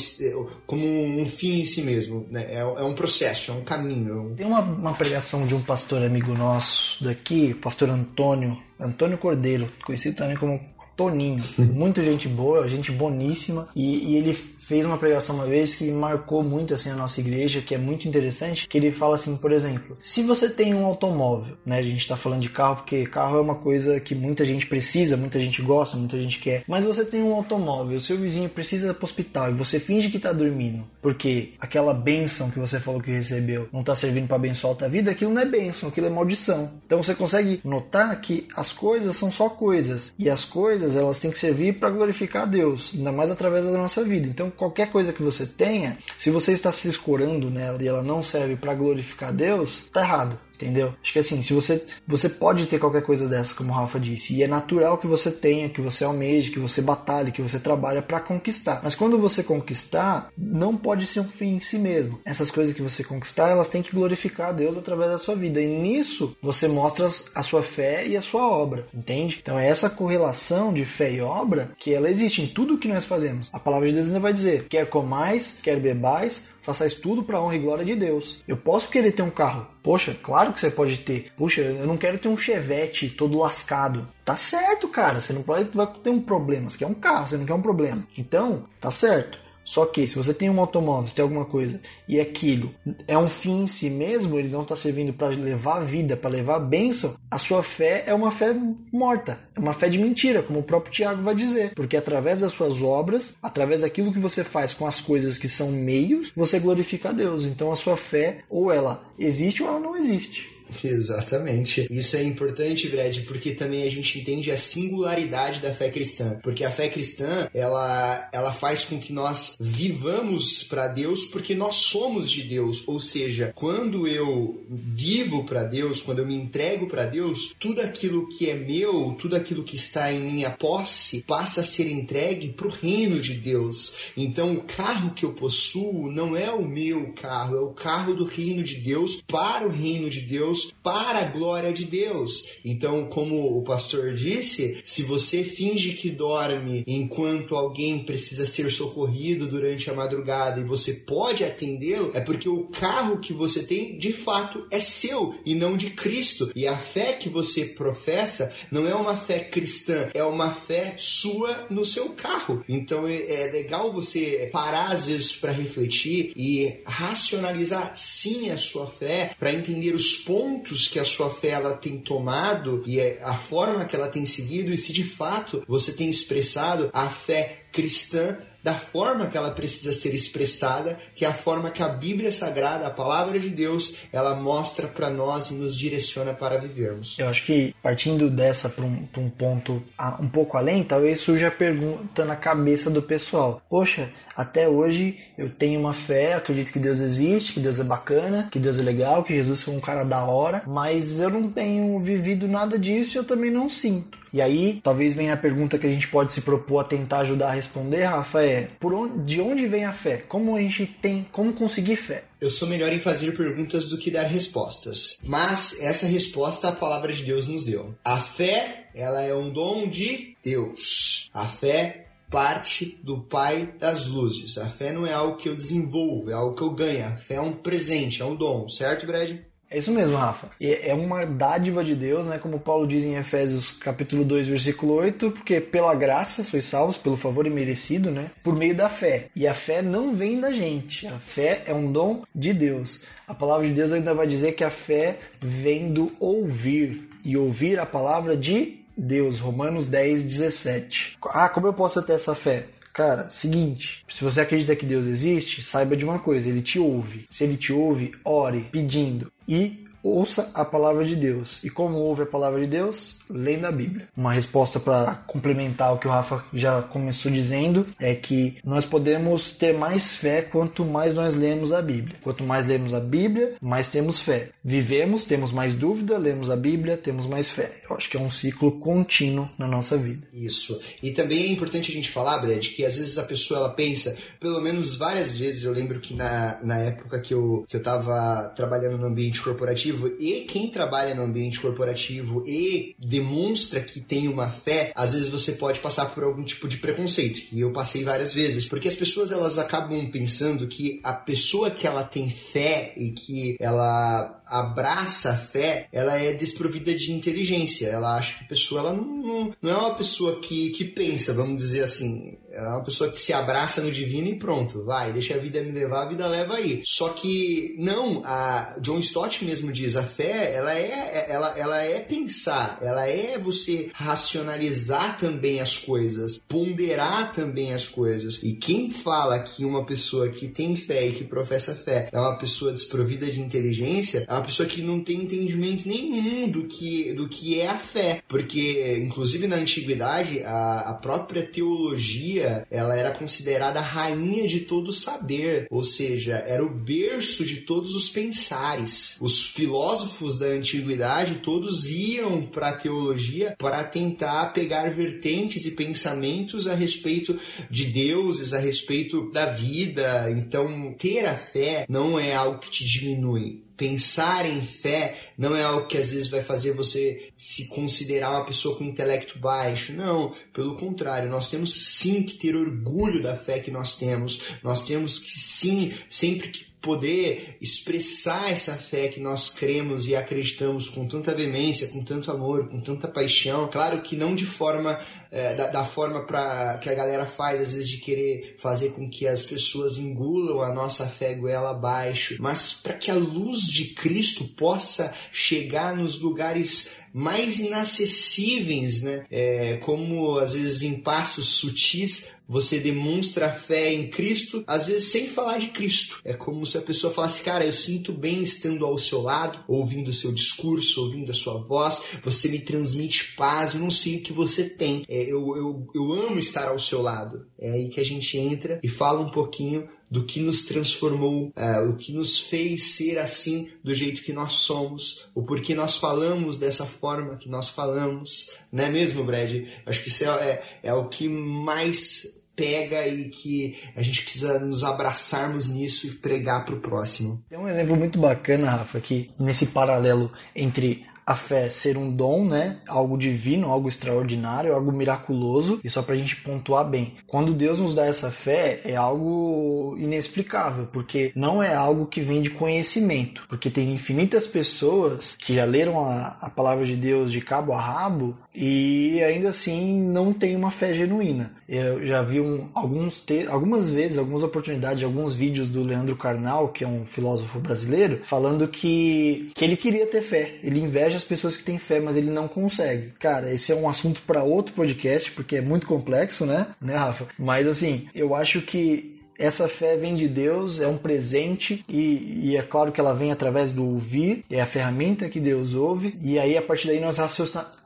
como 0.67 0.85
um 0.85 1.25
fim 1.25 1.59
em 1.59 1.65
si 1.65 1.81
mesmo, 1.81 2.27
né? 2.29 2.45
É, 2.49 2.59
é 2.59 2.83
um 2.83 2.93
processo, 2.93 3.49
é 3.49 3.55
um 3.55 3.63
caminho. 3.63 4.13
É 4.13 4.15
um... 4.15 4.35
Tem 4.35 4.45
uma, 4.45 4.59
uma 4.59 4.93
pregação 4.93 5.47
de 5.47 5.55
um 5.55 5.61
pastor 5.63 6.03
amigo 6.03 6.35
nosso 6.35 7.03
daqui, 7.03 7.55
pastor 7.55 7.89
Antônio, 7.89 8.55
Antônio 8.79 9.17
Cordeiro, 9.17 9.67
conhecido 9.83 10.17
também 10.17 10.37
como 10.37 10.61
Toninho. 10.95 11.43
Muito 11.57 12.03
gente 12.03 12.27
boa, 12.27 12.67
gente 12.67 12.91
boníssima. 12.91 13.69
E, 13.75 14.11
e 14.11 14.15
ele 14.17 14.37
fez 14.67 14.85
uma 14.85 14.97
pregação 14.97 15.33
uma 15.33 15.45
vez 15.45 15.73
que 15.73 15.89
marcou 15.89 16.43
muito 16.43 16.73
assim 16.73 16.89
a 16.89 16.95
nossa 16.95 17.21
igreja, 17.21 17.61
que 17.61 17.73
é 17.73 17.77
muito 17.77 18.05
interessante, 18.05 18.67
que 18.67 18.77
ele 18.77 18.91
fala 18.91 19.15
assim, 19.15 19.37
por 19.37 19.53
exemplo, 19.53 19.97
se 20.01 20.21
você 20.21 20.49
tem 20.49 20.73
um 20.73 20.85
automóvel, 20.85 21.55
né, 21.65 21.77
a 21.77 21.81
gente 21.81 22.01
está 22.01 22.17
falando 22.17 22.41
de 22.41 22.49
carro 22.49 22.75
porque 22.77 23.05
carro 23.05 23.37
é 23.37 23.41
uma 23.41 23.55
coisa 23.55 23.97
que 24.01 24.13
muita 24.13 24.43
gente 24.43 24.65
precisa, 24.65 25.15
muita 25.15 25.39
gente 25.39 25.61
gosta, 25.61 25.95
muita 25.95 26.17
gente 26.17 26.39
quer, 26.39 26.65
mas 26.67 26.83
você 26.83 27.05
tem 27.05 27.23
um 27.23 27.33
automóvel, 27.33 27.97
seu 28.01 28.17
vizinho 28.17 28.49
precisa 28.49 28.89
ir 28.89 28.93
para 28.93 29.03
o 29.03 29.05
hospital 29.05 29.49
e 29.49 29.53
você 29.53 29.79
finge 29.79 30.09
que 30.09 30.17
está 30.17 30.33
dormindo, 30.33 30.83
porque 31.01 31.53
aquela 31.61 31.93
benção 31.93 32.51
que 32.51 32.59
você 32.59 32.77
falou 32.77 32.99
que 32.99 33.09
recebeu 33.09 33.69
não 33.71 33.79
está 33.79 33.95
servindo 33.95 34.27
para 34.27 34.35
abençoar 34.35 34.73
a 34.73 34.77
tua 34.77 34.89
vida, 34.89 35.11
aquilo 35.11 35.33
não 35.33 35.41
é 35.41 35.45
benção, 35.45 35.87
aquilo 35.87 36.07
é 36.07 36.09
maldição. 36.09 36.73
Então 36.85 37.01
você 37.01 37.15
consegue 37.15 37.61
notar 37.63 38.19
que 38.19 38.49
as 38.53 38.73
coisas 38.73 39.15
são 39.15 39.31
só 39.31 39.47
coisas 39.47 40.13
e 40.19 40.29
as 40.29 40.43
coisas 40.43 40.97
elas 40.97 41.21
têm 41.21 41.31
que 41.31 41.39
servir 41.39 41.79
para 41.79 41.89
glorificar 41.89 42.43
a 42.43 42.45
Deus, 42.45 42.91
ainda 42.93 43.13
mais 43.13 43.31
através 43.31 43.63
da 43.63 43.71
nossa 43.71 44.03
vida. 44.03 44.27
Então 44.27 44.51
qualquer 44.57 44.91
coisa 44.91 45.13
que 45.13 45.23
você 45.23 45.45
tenha, 45.45 45.97
se 46.17 46.29
você 46.29 46.51
está 46.51 46.71
se 46.71 46.89
escorando 46.89 47.49
nela 47.49 47.81
e 47.81 47.87
ela 47.87 48.01
não 48.01 48.21
serve 48.21 48.55
para 48.55 48.73
glorificar 48.73 49.31
Deus, 49.31 49.85
tá 49.91 50.01
errado. 50.01 50.39
Entendeu? 50.57 50.93
Acho 51.01 51.13
que 51.13 51.19
assim, 51.19 51.41
se 51.43 51.53
você 51.53 51.85
você 52.07 52.27
pode 52.27 52.65
ter 52.65 52.79
qualquer 52.79 53.03
coisa 53.03 53.27
dessa, 53.27 53.53
como 53.53 53.71
o 53.71 53.75
Rafa 53.75 53.99
disse, 53.99 54.33
e 54.33 54.41
é 54.41 54.47
natural 54.47 54.97
que 54.97 55.05
você 55.05 55.29
tenha, 55.29 55.69
que 55.69 55.81
você 55.81 56.03
almeje, 56.03 56.49
que 56.49 56.59
você 56.59 56.81
batalhe, 56.81 57.31
que 57.31 57.41
você 57.41 57.59
trabalhe 57.59 58.01
para 58.01 58.19
conquistar. 58.19 58.81
Mas 58.83 58.95
quando 58.95 59.19
você 59.19 59.43
conquistar, 59.43 60.31
não 60.35 60.75
pode 60.75 61.05
ser 61.05 61.19
um 61.19 61.27
fim 61.27 61.55
em 61.55 61.59
si 61.59 61.77
mesmo. 61.77 62.19
Essas 62.25 62.49
coisas 62.49 62.73
que 62.73 62.81
você 62.81 63.03
conquistar, 63.03 63.49
elas 63.49 63.69
têm 63.69 63.83
que 63.83 63.95
glorificar 63.95 64.49
a 64.49 64.53
Deus 64.53 64.77
através 64.77 65.11
da 65.11 65.17
sua 65.17 65.35
vida. 65.35 65.61
E 65.61 65.67
nisso 65.67 66.35
você 66.41 66.67
mostra 66.67 67.07
a 67.35 67.43
sua 67.43 67.61
fé 67.61 68.07
e 68.07 68.17
a 68.17 68.21
sua 68.21 68.47
obra, 68.47 68.87
entende? 68.93 69.39
Então 69.41 69.59
é 69.59 69.67
essa 69.67 69.89
correlação 69.89 70.73
de 70.73 70.85
fé 70.85 71.13
e 71.13 71.21
obra 71.21 71.71
que 71.77 71.93
ela 71.93 72.09
existe 72.09 72.41
em 72.41 72.47
tudo 72.47 72.77
que 72.77 72.87
nós 72.87 73.05
fazemos. 73.05 73.49
A 73.53 73.59
palavra 73.59 73.87
de 73.87 73.93
Deus 73.93 74.07
ainda 74.07 74.19
vai 74.19 74.33
dizer: 74.33 74.65
quer 74.69 74.89
comais, 74.89 75.59
quer 75.61 75.79
bebais, 75.79 76.47
façais 76.67 76.93
tudo 76.95 77.23
para 77.23 77.41
honra 77.41 77.55
e 77.55 77.59
glória 77.59 77.85
de 77.85 77.95
Deus. 77.95 78.43
Eu 78.45 78.57
posso 78.57 78.89
querer 78.89 79.13
ter 79.13 79.21
um 79.21 79.29
carro. 79.29 79.65
Poxa, 79.81 80.13
claro 80.21 80.51
que 80.51 80.59
você 80.59 80.69
pode 80.69 80.97
ter. 80.97 81.31
Puxa, 81.37 81.61
eu 81.61 81.87
não 81.87 81.95
quero 81.95 82.17
ter 82.17 82.27
um 82.27 82.35
Chevette 82.35 83.07
todo 83.07 83.37
lascado. 83.37 84.05
Tá 84.25 84.35
certo, 84.35 84.89
cara. 84.89 85.21
Você 85.21 85.31
não 85.31 85.43
pode 85.43 85.69
ter 86.03 86.09
um 86.09 86.21
problema. 86.21 86.69
Você 86.69 86.79
quer 86.79 86.87
um 86.87 86.93
carro, 86.93 87.29
você 87.29 87.37
não 87.37 87.45
quer 87.45 87.53
um 87.53 87.61
problema. 87.61 88.05
Então, 88.17 88.65
tá 88.81 88.91
certo. 88.91 89.39
Só 89.67 89.85
que 89.85 90.07
se 90.07 90.15
você 90.15 90.33
tem 90.33 90.49
um 90.49 90.61
automóvel, 90.61 91.09
se 91.09 91.13
tem 91.13 91.23
alguma 91.23 91.43
coisa, 91.43 91.81
e 92.07 92.21
aquilo 92.21 92.73
é 93.05 93.17
um 93.17 93.27
fim 93.27 93.63
em 93.63 93.67
si 93.67 93.89
mesmo, 93.89 94.39
ele 94.39 94.47
não 94.47 94.61
está 94.61 94.77
servindo 94.77 95.11
para 95.11 95.27
levar 95.27 95.79
a 95.79 95.83
vida, 95.83 96.15
para 96.15 96.29
levar 96.29 96.55
a 96.55 96.59
bênção, 96.59 97.15
a 97.29 97.37
sua 97.37 97.61
fé 97.61 98.05
é 98.07 98.13
uma 98.13 98.31
fé 98.31 98.55
morta, 98.93 99.41
é 99.53 99.59
uma 99.59 99.73
fé 99.73 99.89
de 99.89 99.97
mentira, 99.97 100.41
como 100.41 100.59
o 100.59 100.63
próprio 100.63 100.93
Tiago 100.93 101.21
vai 101.21 101.35
dizer. 101.35 101.73
Porque 101.75 101.97
através 101.97 102.39
das 102.39 102.53
suas 102.53 102.81
obras, 102.81 103.35
através 103.43 103.81
daquilo 103.81 104.13
que 104.13 104.19
você 104.19 104.41
faz 104.41 104.71
com 104.71 104.87
as 104.87 105.01
coisas 105.01 105.37
que 105.37 105.49
são 105.49 105.69
meios, 105.69 106.31
você 106.33 106.59
glorifica 106.59 107.09
a 107.09 107.11
Deus. 107.11 107.43
Então 107.43 107.69
a 107.69 107.75
sua 107.75 107.97
fé, 107.97 108.45
ou 108.49 108.71
ela 108.71 109.03
existe 109.19 109.61
ou 109.61 109.67
ela 109.67 109.81
não 109.81 109.97
existe. 109.97 110.56
Exatamente. 110.83 111.87
Isso 111.89 112.15
é 112.15 112.23
importante, 112.23 112.87
Brad, 112.89 113.17
porque 113.25 113.51
também 113.51 113.83
a 113.83 113.89
gente 113.89 114.19
entende 114.19 114.51
a 114.51 114.57
singularidade 114.57 115.61
da 115.61 115.73
fé 115.73 115.89
cristã. 115.89 116.39
Porque 116.43 116.63
a 116.63 116.71
fé 116.71 116.89
cristã, 116.89 117.49
ela, 117.53 118.29
ela 118.31 118.51
faz 118.51 118.85
com 118.85 118.99
que 118.99 119.13
nós 119.13 119.55
vivamos 119.59 120.63
para 120.63 120.87
Deus 120.87 121.25
porque 121.25 121.55
nós 121.55 121.75
somos 121.75 122.29
de 122.29 122.43
Deus. 122.43 122.87
Ou 122.87 122.99
seja, 122.99 123.51
quando 123.55 124.07
eu 124.07 124.63
vivo 124.69 125.43
para 125.45 125.63
Deus, 125.63 126.01
quando 126.01 126.19
eu 126.19 126.27
me 126.27 126.35
entrego 126.35 126.87
para 126.87 127.05
Deus, 127.05 127.55
tudo 127.59 127.81
aquilo 127.81 128.27
que 128.29 128.49
é 128.49 128.55
meu, 128.55 129.15
tudo 129.19 129.35
aquilo 129.35 129.63
que 129.63 129.75
está 129.75 130.11
em 130.11 130.19
minha 130.19 130.49
posse, 130.49 131.23
passa 131.23 131.61
a 131.61 131.63
ser 131.63 131.89
entregue 131.91 132.49
para 132.49 132.67
o 132.67 132.71
reino 132.71 133.19
de 133.19 133.33
Deus. 133.33 133.95
Então, 134.15 134.53
o 134.53 134.63
carro 134.63 135.13
que 135.13 135.25
eu 135.25 135.33
possuo 135.33 136.11
não 136.11 136.35
é 136.35 136.51
o 136.51 136.67
meu 136.67 137.13
carro, 137.13 137.55
é 137.55 137.61
o 137.61 137.69
carro 137.69 138.13
do 138.13 138.25
reino 138.25 138.63
de 138.63 138.75
Deus 138.75 139.21
para 139.27 139.67
o 139.67 139.71
reino 139.71 140.09
de 140.09 140.21
Deus 140.21 140.56
Deus 140.57 140.73
para 140.83 141.19
a 141.19 141.25
glória 141.25 141.71
de 141.71 141.85
Deus. 141.85 142.49
Então, 142.63 143.05
como 143.07 143.57
o 143.57 143.63
pastor 143.63 144.13
disse, 144.13 144.81
se 144.83 145.03
você 145.03 145.43
finge 145.43 145.93
que 145.93 146.09
dorme 146.09 146.83
enquanto 146.87 147.55
alguém 147.55 147.99
precisa 147.99 148.47
ser 148.47 148.71
socorrido 148.71 149.47
durante 149.47 149.89
a 149.89 149.93
madrugada 149.93 150.59
e 150.59 150.65
você 150.65 150.93
pode 150.93 151.43
atendê-lo, 151.43 152.11
é 152.13 152.21
porque 152.21 152.47
o 152.47 152.65
carro 152.65 153.19
que 153.19 153.33
você 153.33 153.63
tem 153.63 153.97
de 153.97 154.13
fato 154.13 154.65
é 154.71 154.79
seu 154.79 155.35
e 155.45 155.53
não 155.53 155.75
de 155.75 155.89
Cristo. 155.89 156.51
E 156.55 156.65
a 156.65 156.77
fé 156.77 157.13
que 157.13 157.29
você 157.29 157.65
professa 157.65 158.53
não 158.71 158.87
é 158.87 158.95
uma 158.95 159.17
fé 159.17 159.39
cristã, 159.39 160.09
é 160.13 160.23
uma 160.23 160.51
fé 160.51 160.95
sua 160.97 161.67
no 161.69 161.83
seu 161.85 162.09
carro. 162.09 162.63
Então 162.67 163.07
é, 163.07 163.43
é 163.43 163.51
legal 163.51 163.91
você 163.91 164.49
parar 164.51 164.91
às 164.91 165.07
vezes 165.07 165.35
para 165.35 165.51
refletir 165.51 166.31
e 166.35 166.77
racionalizar 166.85 167.91
sim 167.95 168.49
a 168.49 168.57
sua 168.57 168.87
fé 168.87 169.35
para 169.37 169.51
entender 169.51 169.93
os 169.93 170.15
pontos 170.15 170.46
pontos 170.47 170.87
que 170.87 170.99
a 170.99 171.03
sua 171.03 171.29
fé 171.29 171.49
ela 171.49 171.73
tem 171.73 171.97
tomado 171.97 172.83
e 172.85 172.99
é 172.99 173.19
a 173.23 173.35
forma 173.35 173.85
que 173.85 173.95
ela 173.95 174.07
tem 174.07 174.25
seguido 174.25 174.73
e 174.73 174.77
se 174.77 174.93
de 174.93 175.03
fato 175.03 175.63
você 175.67 175.91
tem 175.91 176.09
expressado 176.09 176.89
a 176.93 177.09
fé 177.09 177.63
cristã 177.71 178.37
da 178.63 178.73
forma 178.73 179.27
que 179.27 179.37
ela 179.37 179.51
precisa 179.51 179.93
ser 179.93 180.13
expressada, 180.13 180.97
que 181.15 181.23
é 181.23 181.27
a 181.27 181.33
forma 181.33 181.71
que 181.71 181.81
a 181.81 181.87
Bíblia 181.87 182.33
Sagrada, 182.33 182.85
a 182.85 182.89
palavra 182.89 183.39
de 183.39 183.49
Deus, 183.49 183.95
ela 184.11 184.35
mostra 184.35 184.87
para 184.87 185.09
nós 185.09 185.49
e 185.49 185.53
nos 185.53 185.77
direciona 185.77 186.33
para 186.33 186.57
vivermos. 186.57 187.17
Eu 187.17 187.29
acho 187.29 187.45
que 187.45 187.73
partindo 187.81 188.29
dessa 188.29 188.67
para 188.67 188.83
um, 188.83 189.07
um, 189.17 189.29
ponto 189.29 189.81
um 190.19 190.27
pouco 190.27 190.57
além, 190.57 190.83
talvez 190.83 191.21
surja 191.21 191.47
a 191.47 191.51
pergunta 191.51 192.25
na 192.25 192.35
cabeça 192.35 192.89
do 192.89 193.01
pessoal: 193.01 193.61
Poxa, 193.69 194.11
até 194.37 194.69
hoje 194.69 195.17
eu 195.35 195.49
tenho 195.49 195.79
uma 195.79 195.95
fé, 195.95 196.35
acredito 196.35 196.71
que 196.71 196.77
Deus 196.77 196.99
existe, 196.99 197.53
que 197.53 197.59
Deus 197.59 197.79
é 197.79 197.83
bacana, 197.83 198.47
que 198.51 198.59
Deus 198.59 198.77
é 198.77 198.83
legal, 198.83 199.23
que 199.23 199.33
Jesus 199.33 199.63
foi 199.63 199.75
um 199.75 199.79
cara 199.79 200.03
da 200.03 200.23
hora, 200.23 200.61
mas 200.67 201.19
eu 201.19 201.31
não 201.31 201.49
tenho 201.49 201.99
vivido 201.99 202.47
nada 202.47 202.77
disso 202.77 203.15
e 203.15 203.17
eu 203.17 203.23
também 203.23 203.49
não 203.49 203.67
sinto. 203.67 204.17
E 204.31 204.41
aí, 204.41 204.79
talvez 204.83 205.15
venha 205.15 205.33
a 205.33 205.37
pergunta 205.37 205.79
que 205.79 205.87
a 205.87 205.89
gente 205.89 206.07
pode 206.09 206.33
se 206.33 206.41
propor 206.41 206.79
a 206.79 206.83
tentar 206.83 207.19
ajudar 207.19 207.47
a 207.47 207.53
responder, 207.53 208.03
Rafa, 208.03 208.43
é 208.43 208.69
por 208.79 208.93
onde, 208.93 209.23
de 209.23 209.41
onde 209.41 209.65
vem 209.65 209.85
a 209.85 209.93
fé? 209.93 210.17
Como 210.17 210.55
a 210.55 210.61
gente 210.61 210.85
tem, 210.85 211.25
como 211.31 211.53
conseguir 211.53 211.95
fé? 211.95 212.25
Eu 212.39 212.51
sou 212.51 212.67
melhor 212.67 212.93
em 212.93 212.99
fazer 212.99 213.35
perguntas 213.35 213.89
do 213.89 213.97
que 213.97 214.11
dar 214.11 214.23
respostas. 214.23 215.17
Mas 215.23 215.81
essa 215.81 216.05
resposta 216.05 216.67
a 216.67 216.71
palavra 216.71 217.11
de 217.11 217.23
Deus 217.23 217.47
nos 217.47 217.63
deu. 217.63 217.95
A 218.05 218.17
fé, 218.17 218.89
ela 218.93 219.23
é 219.23 219.33
um 219.33 219.51
dom 219.51 219.87
de 219.87 220.35
Deus. 220.43 221.31
A 221.33 221.47
fé 221.47 222.06
parte 222.29 222.99
do 223.03 223.19
Pai 223.21 223.73
das 223.79 224.05
luzes. 224.05 224.57
A 224.57 224.67
fé 224.67 224.91
não 224.91 225.05
é 225.05 225.13
algo 225.13 225.37
que 225.37 225.49
eu 225.49 225.55
desenvolvo, 225.55 226.29
é 226.29 226.33
algo 226.33 226.55
que 226.55 226.61
eu 226.61 226.71
ganho. 226.71 227.05
A 227.05 227.15
fé 227.15 227.35
é 227.35 227.41
um 227.41 227.53
presente, 227.53 228.21
é 228.21 228.25
um 228.25 228.35
dom, 228.35 228.67
certo, 228.67 229.05
Brad? 229.05 229.37
É 229.69 229.77
isso 229.77 229.91
mesmo, 229.91 230.15
Rafa. 230.15 230.49
É 230.61 230.93
uma 230.93 231.25
dádiva 231.25 231.83
de 231.83 231.93
Deus, 231.93 232.25
né? 232.25 232.37
Como 232.37 232.57
Paulo 232.57 232.87
diz 232.87 233.03
em 233.03 233.15
Efésios 233.15 233.71
capítulo 233.71 234.23
2, 234.23 234.47
versículo 234.47 234.93
8, 234.93 235.31
porque 235.31 235.59
pela 235.59 235.93
graça 235.93 236.41
sois 236.41 236.63
salvos, 236.63 236.97
pelo 236.97 237.17
favor 237.17 237.45
imerecido, 237.45 238.09
né? 238.09 238.31
Por 238.41 238.55
meio 238.55 238.73
da 238.73 238.87
fé. 238.87 239.27
E 239.35 239.45
a 239.45 239.53
fé 239.53 239.81
não 239.81 240.15
vem 240.15 240.39
da 240.39 240.53
gente. 240.53 241.05
A 241.05 241.19
fé 241.19 241.63
é 241.65 241.73
um 241.73 241.91
dom 241.91 242.23
de 242.33 242.53
Deus. 242.53 243.03
A 243.27 243.33
palavra 243.33 243.67
de 243.67 243.73
Deus 243.73 243.91
ainda 243.91 244.13
vai 244.13 244.25
dizer 244.25 244.53
que 244.53 244.63
a 244.63 244.69
fé 244.69 245.19
vem 245.41 245.91
do 245.91 246.13
ouvir. 246.17 247.09
E 247.25 247.35
ouvir 247.35 247.77
a 247.77 247.85
palavra 247.85 248.37
de 248.37 248.86
Deus, 248.97 249.39
Romanos 249.39 249.85
10, 249.85 250.23
17. 250.23 251.17
Ah, 251.27 251.47
como 251.47 251.67
eu 251.67 251.73
posso 251.73 252.01
ter 252.01 252.13
essa 252.13 252.33
fé? 252.33 252.65
Cara, 252.91 253.29
seguinte, 253.29 254.03
se 254.09 254.23
você 254.23 254.41
acredita 254.41 254.75
que 254.75 254.85
Deus 254.85 255.05
existe, 255.05 255.63
saiba 255.63 255.95
de 255.95 256.03
uma 256.03 256.17
coisa, 256.17 256.49
ele 256.49 256.63
te 256.63 256.79
ouve. 256.79 257.27
Se 257.29 257.43
ele 257.43 257.55
te 257.55 257.71
ouve, 257.71 258.11
ore 258.25 258.69
pedindo. 258.71 259.31
E 259.47 259.86
ouça 260.03 260.49
a 260.53 260.63
palavra 260.63 261.03
de 261.03 261.15
Deus. 261.15 261.63
E 261.63 261.69
como 261.69 261.97
ouve 261.97 262.23
a 262.23 262.25
palavra 262.25 262.59
de 262.59 262.67
Deus? 262.67 263.15
Lendo 263.29 263.65
a 263.65 263.71
Bíblia. 263.71 264.07
Uma 264.15 264.33
resposta 264.33 264.79
para 264.79 265.15
complementar 265.27 265.93
o 265.93 265.97
que 265.97 266.07
o 266.07 266.11
Rafa 266.11 266.43
já 266.53 266.81
começou 266.81 267.31
dizendo 267.31 267.87
é 267.99 268.15
que 268.15 268.57
nós 268.63 268.85
podemos 268.85 269.51
ter 269.51 269.73
mais 269.73 270.15
fé 270.15 270.41
quanto 270.41 270.85
mais 270.85 271.15
nós 271.15 271.35
lemos 271.35 271.71
a 271.71 271.81
Bíblia. 271.81 272.15
Quanto 272.21 272.43
mais 272.43 272.65
lemos 272.65 272.93
a 272.93 272.99
Bíblia, 272.99 273.55
mais 273.61 273.87
temos 273.87 274.19
fé. 274.19 274.49
Vivemos, 274.63 275.25
temos 275.25 275.51
mais 275.51 275.73
dúvida, 275.73 276.17
lemos 276.17 276.49
a 276.49 276.55
Bíblia, 276.55 276.97
temos 276.97 277.25
mais 277.25 277.49
fé. 277.49 277.71
Eu 277.89 277.95
acho 277.95 278.09
que 278.09 278.17
é 278.17 278.19
um 278.19 278.31
ciclo 278.31 278.79
contínuo 278.79 279.45
na 279.57 279.67
nossa 279.67 279.97
vida. 279.97 280.27
Isso. 280.33 280.79
E 281.01 281.11
também 281.11 281.43
é 281.43 281.47
importante 281.47 281.91
a 281.91 281.95
gente 281.95 282.09
falar, 282.09 282.37
Brad, 282.39 282.65
que 282.65 282.85
às 282.85 282.97
vezes 282.97 283.17
a 283.17 283.23
pessoa 283.23 283.59
ela 283.59 283.69
pensa, 283.69 284.17
pelo 284.39 284.61
menos 284.61 284.95
várias 284.95 285.37
vezes, 285.37 285.63
eu 285.63 285.71
lembro 285.71 285.99
que 285.99 286.13
na, 286.13 286.59
na 286.63 286.77
época 286.77 287.19
que 287.19 287.33
eu, 287.33 287.65
que 287.67 287.75
eu 287.75 287.83
tava 287.83 288.51
trabalhando 288.55 288.97
no 288.97 289.07
ambiente 289.07 289.41
corporativo, 289.41 289.86
corporativo 289.87 290.15
e 290.19 290.41
quem 290.41 290.69
trabalha 290.69 291.15
no 291.15 291.23
ambiente 291.23 291.59
corporativo 291.59 292.43
e 292.45 292.95
demonstra 292.99 293.79
que 293.79 293.99
tem 293.99 294.27
uma 294.27 294.49
fé, 294.49 294.91
às 294.95 295.13
vezes 295.13 295.29
você 295.29 295.53
pode 295.53 295.79
passar 295.79 296.07
por 296.07 296.23
algum 296.23 296.43
tipo 296.43 296.67
de 296.67 296.77
preconceito. 296.77 297.41
E 297.51 297.61
eu 297.61 297.71
passei 297.71 298.03
várias 298.03 298.33
vezes, 298.33 298.67
porque 298.67 298.87
as 298.87 298.95
pessoas 298.95 299.31
elas 299.31 299.57
acabam 299.57 300.09
pensando 300.11 300.67
que 300.67 300.99
a 301.03 301.13
pessoa 301.13 301.69
que 301.69 301.87
ela 301.87 302.03
tem 302.03 302.29
fé 302.29 302.93
e 302.97 303.11
que 303.11 303.57
ela 303.59 304.41
abraça 304.49 305.31
a 305.31 305.37
fé, 305.37 305.87
ela 305.91 306.19
é 306.19 306.33
desprovida 306.33 306.93
de 306.93 307.11
inteligência. 307.11 307.87
Ela 307.87 308.15
acha 308.15 308.37
que 308.37 308.45
a 308.45 308.47
pessoa 308.47 308.81
ela 308.81 308.93
não, 308.93 309.05
não, 309.05 309.53
não 309.61 309.71
é 309.71 309.75
uma 309.75 309.95
pessoa 309.95 310.39
que, 310.39 310.69
que 310.71 310.85
pensa, 310.85 311.33
vamos 311.33 311.61
dizer 311.61 311.83
assim. 311.83 312.37
É 312.51 312.61
uma 312.67 312.83
pessoa 312.83 313.11
que 313.11 313.21
se 313.21 313.33
abraça 313.33 313.81
no 313.81 313.91
divino 313.91 314.27
e 314.27 314.39
pronto, 314.39 314.83
vai, 314.83 315.11
deixa 315.11 315.35
a 315.35 315.37
vida 315.37 315.61
me 315.61 315.71
levar, 315.71 316.03
a 316.03 316.09
vida 316.09 316.25
leva 316.27 316.55
aí. 316.55 316.81
Só 316.83 317.09
que 317.09 317.75
não, 317.77 318.23
a 318.25 318.75
John 318.81 318.97
Stott 318.97 319.45
mesmo 319.45 319.71
diz, 319.71 319.95
a 319.95 320.03
fé, 320.03 320.53
ela 320.55 320.73
é, 320.73 321.27
ela, 321.29 321.53
ela 321.57 321.83
é 321.83 321.99
pensar, 321.99 322.79
ela 322.81 323.07
é 323.07 323.37
você 323.37 323.91
racionalizar 323.93 325.17
também 325.19 325.59
as 325.59 325.77
coisas, 325.77 326.41
ponderar 326.47 327.33
também 327.33 327.73
as 327.73 327.87
coisas. 327.87 328.41
E 328.41 328.53
quem 328.53 328.89
fala 328.91 329.39
que 329.39 329.63
uma 329.63 329.85
pessoa 329.85 330.29
que 330.29 330.47
tem 330.47 330.75
fé 330.75 331.07
e 331.07 331.11
que 331.11 331.23
professa 331.23 331.75
fé 331.75 332.09
é 332.11 332.19
uma 332.19 332.37
pessoa 332.37 332.71
desprovida 332.71 333.27
de 333.27 333.39
inteligência, 333.39 334.25
uma 334.37 334.45
pessoa 334.45 334.67
que 334.67 334.81
não 334.81 335.01
tem 335.01 335.23
entendimento 335.23 335.87
nenhum 335.87 336.49
do 336.49 336.63
que, 336.65 337.13
do 337.13 337.27
que 337.27 337.59
é 337.59 337.67
a 337.67 337.77
fé. 337.77 338.21
Porque, 338.27 338.97
inclusive 339.03 339.47
na 339.47 339.55
antiguidade, 339.55 340.43
a, 340.43 340.79
a 340.89 340.93
própria 340.93 341.43
teologia 341.45 342.65
ela 342.69 342.95
era 342.95 343.11
considerada 343.11 343.79
a 343.79 343.83
rainha 343.83 344.47
de 344.47 344.61
todo 344.61 344.93
saber, 344.93 345.67
ou 345.69 345.83
seja, 345.83 346.43
era 346.47 346.63
o 346.63 346.69
berço 346.69 347.45
de 347.45 347.57
todos 347.57 347.95
os 347.95 348.09
pensares. 348.09 349.17
Os 349.21 349.43
filósofos 349.43 350.39
da 350.39 350.47
antiguidade 350.47 351.35
todos 351.35 351.87
iam 351.89 352.43
para 352.43 352.69
a 352.69 352.77
teologia 352.77 353.55
para 353.57 353.83
tentar 353.83 354.53
pegar 354.53 354.89
vertentes 354.89 355.65
e 355.65 355.71
pensamentos 355.71 356.67
a 356.67 356.75
respeito 356.75 357.37
de 357.69 357.85
deuses, 357.85 358.53
a 358.53 358.59
respeito 358.59 359.31
da 359.31 359.45
vida. 359.45 360.29
Então, 360.31 360.93
ter 360.97 361.25
a 361.25 361.35
fé 361.35 361.85
não 361.89 362.19
é 362.19 362.33
algo 362.33 362.59
que 362.59 362.69
te 362.69 362.85
diminui 362.85 363.66
pensar 363.77 364.45
em 364.45 364.63
fé 364.63 365.31
não 365.37 365.55
é 365.55 365.63
algo 365.63 365.87
que 365.87 365.97
às 365.97 366.09
vezes 366.09 366.27
vai 366.27 366.41
fazer 366.41 366.73
você 366.73 367.29
se 367.37 367.67
considerar 367.67 368.31
uma 368.31 368.45
pessoa 368.45 368.75
com 368.75 368.83
intelecto 368.83 369.37
baixo. 369.37 369.93
Não, 369.93 370.35
pelo 370.51 370.75
contrário, 370.75 371.29
nós 371.29 371.49
temos 371.49 371.95
sim 371.95 372.23
que 372.23 372.33
ter 372.33 372.55
orgulho 372.55 373.21
da 373.21 373.37
fé 373.37 373.59
que 373.59 373.69
nós 373.69 373.95
temos. 373.95 374.41
Nós 374.63 374.83
temos 374.83 375.19
que 375.19 375.39
sim, 375.39 375.93
sempre 376.09 376.49
que 376.49 376.65
poder 376.81 377.57
expressar 377.59 378.51
essa 378.51 378.73
fé 378.73 379.07
que 379.07 379.19
nós 379.19 379.49
cremos 379.49 380.07
e 380.07 380.15
acreditamos 380.15 380.89
com 380.89 381.07
tanta 381.07 381.33
veemência, 381.33 381.87
com 381.87 382.03
tanto 382.03 382.31
amor, 382.31 382.69
com 382.69 382.79
tanta 382.79 383.07
paixão. 383.07 383.67
Claro 383.67 384.01
que 384.01 384.15
não 384.15 384.35
de 384.35 384.45
forma 384.45 384.99
é, 385.31 385.55
da, 385.55 385.67
da, 385.67 385.85
forma 385.85 386.25
para 386.25 386.77
que 386.77 386.89
a 386.89 386.93
galera 386.93 387.25
faz 387.25 387.59
às 387.59 387.73
vezes 387.73 387.89
de 387.89 387.97
querer 387.97 388.55
fazer 388.59 388.89
com 388.89 389.09
que 389.09 389.27
as 389.27 389.45
pessoas 389.45 389.97
engulam 389.97 390.61
a 390.61 390.71
nossa 390.71 391.07
fé 391.07 391.33
goela 391.33 391.71
abaixo, 391.71 392.37
mas 392.39 392.73
para 392.73 392.93
que 392.93 393.09
a 393.09 393.15
luz 393.15 393.67
de 393.67 393.85
Cristo 393.85 394.45
possa 394.49 395.13
chegar 395.31 395.95
nos 395.95 396.19
lugares 396.19 396.91
mais 397.17 397.57
inacessíveis, 397.57 399.01
né? 399.01 399.25
É, 399.31 399.77
como 399.77 400.37
às 400.37 400.53
vezes 400.53 400.83
em 400.83 400.99
passos 400.99 401.47
sutis 401.47 402.27
você 402.47 402.79
demonstra 402.79 403.47
a 403.47 403.51
fé 403.51 403.91
em 403.91 404.07
Cristo, 404.07 404.63
às 404.65 404.85
vezes 404.85 405.09
sem 405.09 405.27
falar 405.27 405.57
de 405.57 405.67
Cristo. 405.67 406.21
É 406.23 406.33
como 406.33 406.65
se 406.65 406.77
a 406.77 406.81
pessoa 406.81 407.11
falasse, 407.11 407.41
cara, 407.41 407.65
eu 407.65 407.73
sinto 407.73 408.13
bem 408.13 408.41
estando 408.41 408.85
ao 408.85 408.97
seu 408.97 409.21
lado, 409.21 409.59
ouvindo 409.67 410.09
o 410.09 410.13
seu 410.13 410.31
discurso, 410.31 411.01
ouvindo 411.01 411.31
a 411.31 411.33
sua 411.33 411.57
voz, 411.57 412.03
você 412.23 412.47
me 412.47 412.59
transmite 412.59 413.35
paz, 413.35 413.73
eu 413.73 413.81
não 413.81 413.91
sei 413.91 414.17
o 414.17 414.21
que 414.21 414.31
você 414.31 414.63
tem. 414.69 415.03
É, 415.09 415.23
eu, 415.23 415.57
eu, 415.57 415.87
eu 415.93 416.13
amo 416.13 416.39
estar 416.39 416.69
ao 416.69 416.79
seu 416.79 417.01
lado. 417.01 417.47
É 417.59 417.71
aí 417.71 417.89
que 417.89 417.99
a 417.99 418.05
gente 418.05 418.37
entra 418.37 418.79
e 418.81 418.87
fala 418.87 419.19
um 419.19 419.31
pouquinho 419.31 419.89
do 420.09 420.23
que 420.23 420.39
nos 420.39 420.65
transformou, 420.65 421.51
é, 421.55 421.79
o 421.81 421.95
que 421.95 422.13
nos 422.13 422.39
fez 422.39 422.95
ser 422.95 423.17
assim 423.17 423.69
do 423.83 423.93
jeito 423.93 424.23
que 424.23 424.31
nós 424.31 424.53
somos, 424.53 425.29
o 425.35 425.43
porquê 425.43 425.75
nós 425.75 425.97
falamos 425.97 426.57
dessa 426.57 426.85
forma 426.85 427.35
que 427.35 427.49
nós 427.49 427.69
falamos, 427.69 428.51
não 428.71 428.85
é 428.85 428.89
mesmo, 428.89 429.23
Brad? 429.23 429.65
Acho 429.85 430.01
que 430.01 430.09
isso 430.09 430.23
é, 430.23 430.27
é, 430.29 430.63
é 430.83 430.93
o 430.93 431.09
que 431.09 431.27
mais 431.27 432.37
pega 432.55 433.07
e 433.07 433.29
que 433.29 433.77
a 433.95 434.01
gente 434.01 434.23
precisa 434.23 434.57
nos 434.59 434.83
abraçarmos 434.83 435.67
nisso 435.67 436.07
e 436.07 436.11
pregar 436.11 436.65
para 436.65 436.73
o 436.73 436.79
próximo. 436.79 437.43
Tem 437.47 437.57
um 437.57 437.67
exemplo 437.67 437.95
muito 437.95 438.19
bacana, 438.19 438.71
Rafa, 438.71 438.97
aqui 438.97 439.29
nesse 439.39 439.67
paralelo 439.67 440.31
entre 440.55 441.05
a 441.27 441.35
fé 441.35 441.69
ser 441.69 441.97
um 441.97 442.09
dom, 442.09 442.45
né? 442.45 442.77
Algo 442.87 443.17
divino, 443.17 443.69
algo 443.69 443.89
extraordinário, 443.89 444.73
algo 444.73 444.93
miraculoso, 444.93 445.81
e 445.83 445.89
só 445.89 446.01
pra 446.01 446.15
gente 446.15 446.37
pontuar 446.37 446.89
bem. 446.89 447.15
Quando 447.27 447.53
Deus 447.53 447.79
nos 447.79 447.93
dá 447.93 448.05
essa 448.05 448.31
fé, 448.31 448.79
é 448.85 448.95
algo 448.95 449.97
inexplicável, 449.99 450.87
porque 450.93 451.33
não 451.35 451.61
é 451.61 451.75
algo 451.75 452.05
que 452.05 452.21
vem 452.21 452.41
de 452.41 452.49
conhecimento, 452.49 453.43
porque 453.49 453.69
tem 453.69 453.91
infinitas 453.91 454.47
pessoas 454.47 455.35
que 455.37 455.53
já 455.53 455.65
leram 455.65 455.99
a, 455.99 456.37
a 456.39 456.49
palavra 456.49 456.85
de 456.85 456.95
Deus 456.95 457.29
de 457.29 457.41
cabo 457.41 457.73
a 457.73 457.81
rabo 457.81 458.37
e 458.59 459.23
ainda 459.23 459.49
assim 459.49 460.01
não 460.01 460.33
tem 460.33 460.55
uma 460.55 460.71
fé 460.71 460.91
genuína. 460.91 461.51
Eu 461.69 462.03
já 462.03 462.23
vi 462.23 462.41
um, 462.41 462.67
alguns 462.73 463.23
algumas 463.47 463.91
vezes, 463.91 464.17
algumas 464.17 464.41
oportunidades, 464.41 465.03
alguns 465.03 465.35
vídeos 465.35 465.67
do 465.67 465.83
Leandro 465.83 466.15
Carnal, 466.15 466.69
que 466.69 466.83
é 466.83 466.87
um 466.87 467.05
filósofo 467.05 467.59
brasileiro, 467.59 468.21
falando 468.25 468.67
que, 468.67 469.51
que 469.53 469.63
ele 469.63 469.77
queria 469.77 470.07
ter 470.07 470.23
fé. 470.23 470.55
Ele 470.63 470.79
inveja 470.79 471.17
as 471.17 471.23
pessoas 471.23 471.55
que 471.55 471.63
têm 471.63 471.77
fé, 471.77 471.99
mas 471.99 472.15
ele 472.15 472.31
não 472.31 472.47
consegue. 472.47 473.13
Cara, 473.19 473.53
esse 473.53 473.71
é 473.71 473.75
um 473.75 473.87
assunto 473.87 474.23
para 474.25 474.41
outro 474.41 474.73
podcast, 474.73 475.31
porque 475.33 475.57
é 475.57 475.61
muito 475.61 475.85
complexo, 475.85 476.43
né? 476.43 476.67
Né, 476.81 476.95
Rafa? 476.95 477.27
Mas 477.37 477.67
assim, 477.67 478.07
eu 478.15 478.33
acho 478.33 478.61
que 478.61 479.17
essa 479.37 479.67
fé 479.67 479.95
vem 479.95 480.15
de 480.15 480.27
Deus, 480.27 480.79
é 480.79 480.87
um 480.87 480.97
presente 480.97 481.83
e, 481.87 482.41
e, 482.43 482.57
é 482.57 482.61
claro 482.61 482.91
que 482.91 482.99
ela 482.99 483.13
vem 483.13 483.31
através 483.31 483.71
do 483.71 483.87
ouvir, 483.87 484.43
é 484.49 484.59
a 484.59 484.65
ferramenta 484.65 485.29
que 485.29 485.39
Deus 485.39 485.73
ouve 485.73 486.17
e 486.21 486.39
aí 486.39 486.57
a 486.57 486.61
partir 486.61 486.87
daí 486.87 486.99
nós 486.99 487.19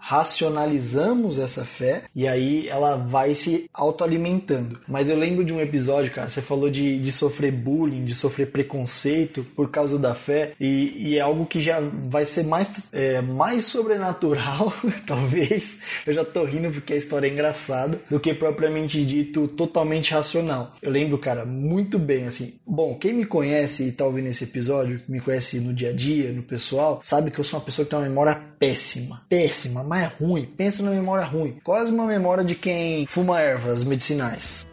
racionalizamos 0.01 1.37
essa 1.37 1.63
fé 1.63 2.03
e 2.15 2.27
aí 2.27 2.67
ela 2.67 2.97
vai 2.97 3.35
se 3.35 3.69
autoalimentando. 3.71 4.79
Mas 4.87 5.07
eu 5.07 5.15
lembro 5.15 5.45
de 5.45 5.53
um 5.53 5.61
episódio, 5.61 6.11
cara, 6.11 6.27
você 6.27 6.41
falou 6.41 6.69
de, 6.69 6.99
de 6.99 7.11
sofrer 7.11 7.51
bullying, 7.51 8.03
de 8.03 8.15
sofrer 8.15 8.51
preconceito 8.51 9.45
por 9.55 9.69
causa 9.69 9.99
da 9.99 10.15
fé 10.15 10.53
e, 10.59 10.93
e 10.97 11.17
é 11.17 11.21
algo 11.21 11.45
que 11.45 11.61
já 11.61 11.79
vai 11.79 12.25
ser 12.25 12.43
mais, 12.43 12.89
é, 12.91 13.21
mais 13.21 13.65
sobrenatural, 13.65 14.73
talvez. 15.05 15.79
Eu 16.05 16.13
já 16.13 16.25
tô 16.25 16.43
rindo 16.43 16.71
porque 16.71 16.93
a 16.93 16.97
história 16.97 17.27
é 17.27 17.29
engraçada, 17.31 18.01
do 18.09 18.19
que 18.19 18.33
propriamente 18.33 19.05
dito 19.05 19.47
totalmente 19.47 20.11
racional. 20.11 20.73
Eu 20.81 20.91
lembro, 20.91 21.19
cara, 21.19 21.45
muito 21.45 21.99
bem, 21.99 22.25
assim. 22.25 22.55
Bom, 22.65 22.97
quem 22.97 23.13
me 23.13 23.25
conhece 23.25 23.83
e 23.83 23.91
tá 23.91 24.05
ouvindo 24.05 24.27
esse 24.27 24.45
episódio, 24.45 24.99
me 25.07 25.19
conhece 25.19 25.59
no 25.59 25.73
dia 25.73 25.91
a 25.91 25.93
dia, 25.93 26.31
no 26.31 26.41
pessoal, 26.41 26.99
sabe 27.03 27.29
que 27.29 27.39
eu 27.39 27.43
sou 27.43 27.59
uma 27.59 27.65
pessoa 27.65 27.85
que 27.85 27.91
tem 27.91 27.99
uma 27.99 28.07
memória 28.07 28.50
péssima. 28.61 29.23
Péssima, 29.27 29.83
mas 29.83 30.03
é 30.03 30.23
ruim. 30.23 30.45
Pensa 30.45 30.83
na 30.83 30.91
memória 30.91 31.25
ruim. 31.25 31.59
Quase 31.63 31.91
uma 31.91 32.05
memória 32.05 32.43
de 32.43 32.53
quem 32.53 33.07
fuma 33.07 33.41
ervas 33.41 33.83
medicinais. 33.83 34.67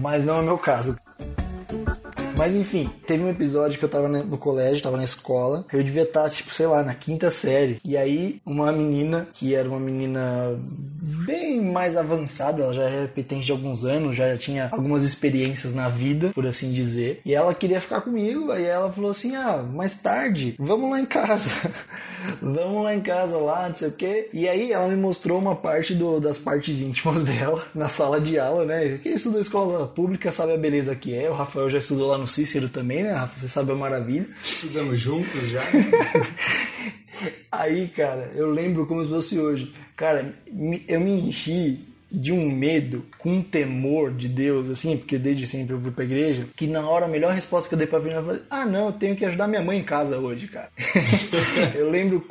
Mas 0.00 0.24
não 0.24 0.38
é 0.38 0.40
o 0.40 0.44
meu 0.44 0.56
caso. 0.56 0.96
Mas 2.40 2.54
enfim, 2.54 2.88
teve 3.06 3.22
um 3.22 3.28
episódio 3.28 3.78
que 3.78 3.84
eu 3.84 3.88
tava 3.90 4.08
no 4.08 4.38
colégio, 4.38 4.82
tava 4.82 4.96
na 4.96 5.04
escola. 5.04 5.66
Eu 5.70 5.84
devia 5.84 6.04
estar, 6.04 6.22
tá, 6.22 6.30
tipo, 6.30 6.50
sei 6.50 6.66
lá, 6.66 6.82
na 6.82 6.94
quinta 6.94 7.30
série. 7.30 7.78
E 7.84 7.98
aí, 7.98 8.40
uma 8.46 8.72
menina, 8.72 9.28
que 9.34 9.54
era 9.54 9.68
uma 9.68 9.78
menina 9.78 10.58
bem 11.26 11.60
mais 11.60 11.98
avançada, 11.98 12.62
ela 12.62 12.72
já 12.72 12.84
era 12.84 13.02
repetente 13.02 13.44
de 13.44 13.52
alguns 13.52 13.84
anos, 13.84 14.16
já 14.16 14.34
tinha 14.38 14.70
algumas 14.72 15.02
experiências 15.02 15.74
na 15.74 15.90
vida, 15.90 16.30
por 16.30 16.46
assim 16.46 16.72
dizer. 16.72 17.20
E 17.26 17.34
ela 17.34 17.52
queria 17.52 17.78
ficar 17.78 18.00
comigo, 18.00 18.50
aí 18.50 18.64
ela 18.64 18.90
falou 18.90 19.10
assim: 19.10 19.36
ah, 19.36 19.62
mais 19.62 19.98
tarde, 19.98 20.56
vamos 20.58 20.90
lá 20.90 20.98
em 20.98 21.04
casa. 21.04 21.50
vamos 22.40 22.82
lá 22.82 22.94
em 22.94 23.02
casa 23.02 23.36
lá, 23.36 23.68
não 23.68 23.76
sei 23.76 23.88
o 23.88 23.92
quê. 23.92 24.30
E 24.32 24.48
aí 24.48 24.72
ela 24.72 24.88
me 24.88 24.96
mostrou 24.96 25.38
uma 25.38 25.54
parte 25.54 25.94
do, 25.94 26.18
das 26.18 26.38
partes 26.38 26.80
íntimas 26.80 27.20
dela 27.22 27.66
na 27.74 27.90
sala 27.90 28.18
de 28.18 28.38
aula, 28.38 28.64
né? 28.64 28.98
Quem 29.02 29.12
estudou 29.12 29.42
escola 29.42 29.86
pública 29.86 30.32
sabe 30.32 30.54
a 30.54 30.56
beleza 30.56 30.96
que 30.96 31.14
é. 31.14 31.28
O 31.28 31.34
Rafael 31.34 31.68
já 31.68 31.76
estudou 31.76 32.08
lá 32.08 32.16
no 32.16 32.29
Cícero 32.30 32.68
também, 32.68 33.02
né, 33.02 33.12
Rafa? 33.12 33.38
Você 33.38 33.48
sabe 33.48 33.72
a 33.72 33.74
maravilha. 33.74 34.28
Estudamos 34.42 34.98
juntos 34.98 35.48
já. 35.48 35.62
Aí, 37.52 37.88
cara, 37.88 38.30
eu 38.34 38.50
lembro 38.50 38.86
como 38.86 39.02
se 39.02 39.08
fosse 39.10 39.38
hoje. 39.38 39.72
Cara, 39.96 40.34
eu 40.88 41.00
me 41.00 41.10
enchi 41.28 41.89
de 42.10 42.32
um 42.32 42.50
medo, 42.50 43.04
com 43.18 43.34
um 43.34 43.42
temor 43.42 44.12
de 44.12 44.28
Deus, 44.28 44.68
assim, 44.70 44.96
porque 44.96 45.18
desde 45.18 45.46
sempre 45.46 45.74
eu 45.74 45.80
fui 45.80 45.90
pra 45.90 46.04
igreja, 46.04 46.46
que 46.56 46.66
na 46.66 46.88
hora 46.88 47.06
a 47.06 47.08
melhor 47.08 47.32
resposta 47.32 47.68
que 47.68 47.74
eu 47.74 47.78
dei 47.78 47.86
pra 47.86 47.98
vir, 47.98 48.12
eu 48.12 48.24
falei, 48.24 48.42
ah 48.50 48.64
não, 48.64 48.86
eu 48.86 48.92
tenho 48.92 49.16
que 49.16 49.24
ajudar 49.24 49.46
minha 49.46 49.62
mãe 49.62 49.78
em 49.78 49.84
casa 49.84 50.18
hoje, 50.18 50.48
cara. 50.48 50.70
eu 51.74 51.90
lembro. 51.90 52.24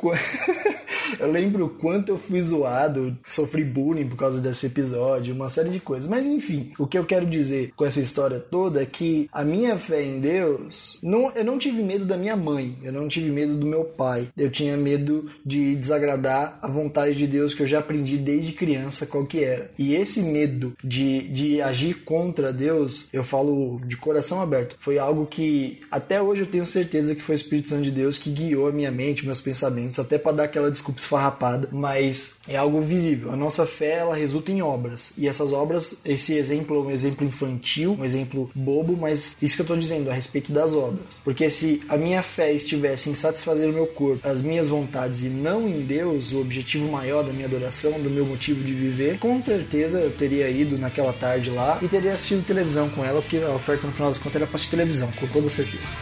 Eu 1.18 1.30
lembro 1.30 1.68
quanto 1.68 2.10
eu 2.10 2.18
fui 2.18 2.40
zoado, 2.40 3.16
sofri 3.26 3.64
bullying 3.64 4.08
por 4.08 4.16
causa 4.16 4.40
desse 4.40 4.66
episódio, 4.66 5.34
uma 5.34 5.48
série 5.48 5.70
de 5.70 5.80
coisas. 5.80 6.08
Mas 6.08 6.26
enfim, 6.26 6.72
o 6.78 6.86
que 6.86 6.98
eu 6.98 7.04
quero 7.04 7.26
dizer 7.26 7.72
com 7.74 7.84
essa 7.84 8.00
história 8.00 8.38
toda 8.38 8.82
é 8.82 8.86
que 8.86 9.28
a 9.32 9.42
minha 9.42 9.76
fé 9.76 10.02
em 10.04 10.20
Deus, 10.20 10.98
não, 11.02 11.30
eu 11.32 11.44
não 11.44 11.58
tive 11.58 11.82
medo 11.82 12.04
da 12.04 12.16
minha 12.16 12.36
mãe, 12.36 12.78
eu 12.82 12.92
não 12.92 13.08
tive 13.08 13.30
medo 13.30 13.54
do 13.54 13.66
meu 13.66 13.84
pai. 13.84 14.28
Eu 14.36 14.50
tinha 14.50 14.76
medo 14.76 15.30
de 15.44 15.74
desagradar 15.76 16.58
a 16.62 16.68
vontade 16.68 17.14
de 17.14 17.26
Deus 17.26 17.54
que 17.54 17.62
eu 17.62 17.66
já 17.66 17.78
aprendi 17.78 18.16
desde 18.16 18.52
criança 18.52 19.06
qual 19.06 19.26
que 19.26 19.42
era. 19.42 19.69
E 19.78 19.94
esse 19.94 20.20
medo 20.22 20.72
de, 20.82 21.28
de 21.28 21.62
agir 21.62 22.04
contra 22.04 22.52
Deus, 22.52 23.06
eu 23.12 23.24
falo 23.24 23.80
de 23.86 23.96
coração 23.96 24.40
aberto, 24.40 24.76
foi 24.78 24.98
algo 24.98 25.26
que 25.26 25.80
até 25.90 26.20
hoje 26.20 26.42
eu 26.42 26.46
tenho 26.46 26.66
certeza 26.66 27.14
que 27.14 27.22
foi 27.22 27.34
o 27.34 27.36
Espírito 27.36 27.68
Santo 27.68 27.82
de 27.82 27.90
Deus 27.90 28.18
que 28.18 28.30
guiou 28.30 28.68
a 28.68 28.72
minha 28.72 28.90
mente, 28.90 29.24
meus 29.24 29.40
pensamentos, 29.40 29.98
até 29.98 30.18
para 30.18 30.32
dar 30.32 30.44
aquela 30.44 30.70
desculpa 30.70 31.00
esfarrapada, 31.00 31.68
mas 31.72 32.34
é 32.48 32.56
algo 32.56 32.80
visível. 32.82 33.32
A 33.32 33.36
nossa 33.36 33.66
fé 33.66 33.98
ela 33.98 34.16
resulta 34.16 34.50
em 34.50 34.62
obras. 34.62 35.12
E 35.16 35.28
essas 35.28 35.52
obras, 35.52 35.94
esse 36.04 36.34
exemplo 36.34 36.76
é 36.76 36.80
um 36.80 36.90
exemplo 36.90 37.26
infantil, 37.26 37.96
um 37.98 38.04
exemplo 38.04 38.50
bobo, 38.54 38.96
mas 38.96 39.36
isso 39.40 39.54
que 39.54 39.62
eu 39.62 39.64
estou 39.64 39.76
dizendo 39.76 40.10
a 40.10 40.14
respeito 40.14 40.52
das 40.52 40.72
obras. 40.72 41.20
Porque 41.24 41.48
se 41.48 41.82
a 41.88 41.96
minha 41.96 42.22
fé 42.22 42.52
estivesse 42.52 43.10
em 43.10 43.14
satisfazer 43.14 43.68
o 43.68 43.72
meu 43.72 43.86
corpo, 43.86 44.26
as 44.26 44.40
minhas 44.40 44.68
vontades 44.68 45.22
e 45.22 45.28
não 45.28 45.68
em 45.68 45.80
Deus, 45.82 46.32
o 46.32 46.40
objetivo 46.40 46.90
maior 46.90 47.22
da 47.22 47.32
minha 47.32 47.46
adoração, 47.46 47.92
do 48.00 48.10
meu 48.10 48.24
motivo 48.24 48.62
de 48.62 48.72
viver, 48.72 49.18
com 49.18 49.40
certeza 49.60 49.98
eu 49.98 50.10
teria 50.10 50.48
ido 50.48 50.78
naquela 50.78 51.12
tarde 51.12 51.50
lá 51.50 51.78
e 51.82 51.88
teria 51.88 52.14
assistido 52.14 52.44
televisão 52.44 52.88
com 52.88 53.04
ela, 53.04 53.20
porque 53.20 53.38
a 53.38 53.50
oferta 53.50 53.86
no 53.86 53.92
final 53.92 54.08
das 54.08 54.18
contas 54.18 54.36
era 54.36 54.46
para 54.46 54.56
assistir 54.56 54.70
televisão, 54.70 55.10
com 55.12 55.26
toda 55.26 55.50
certeza. 55.50 55.92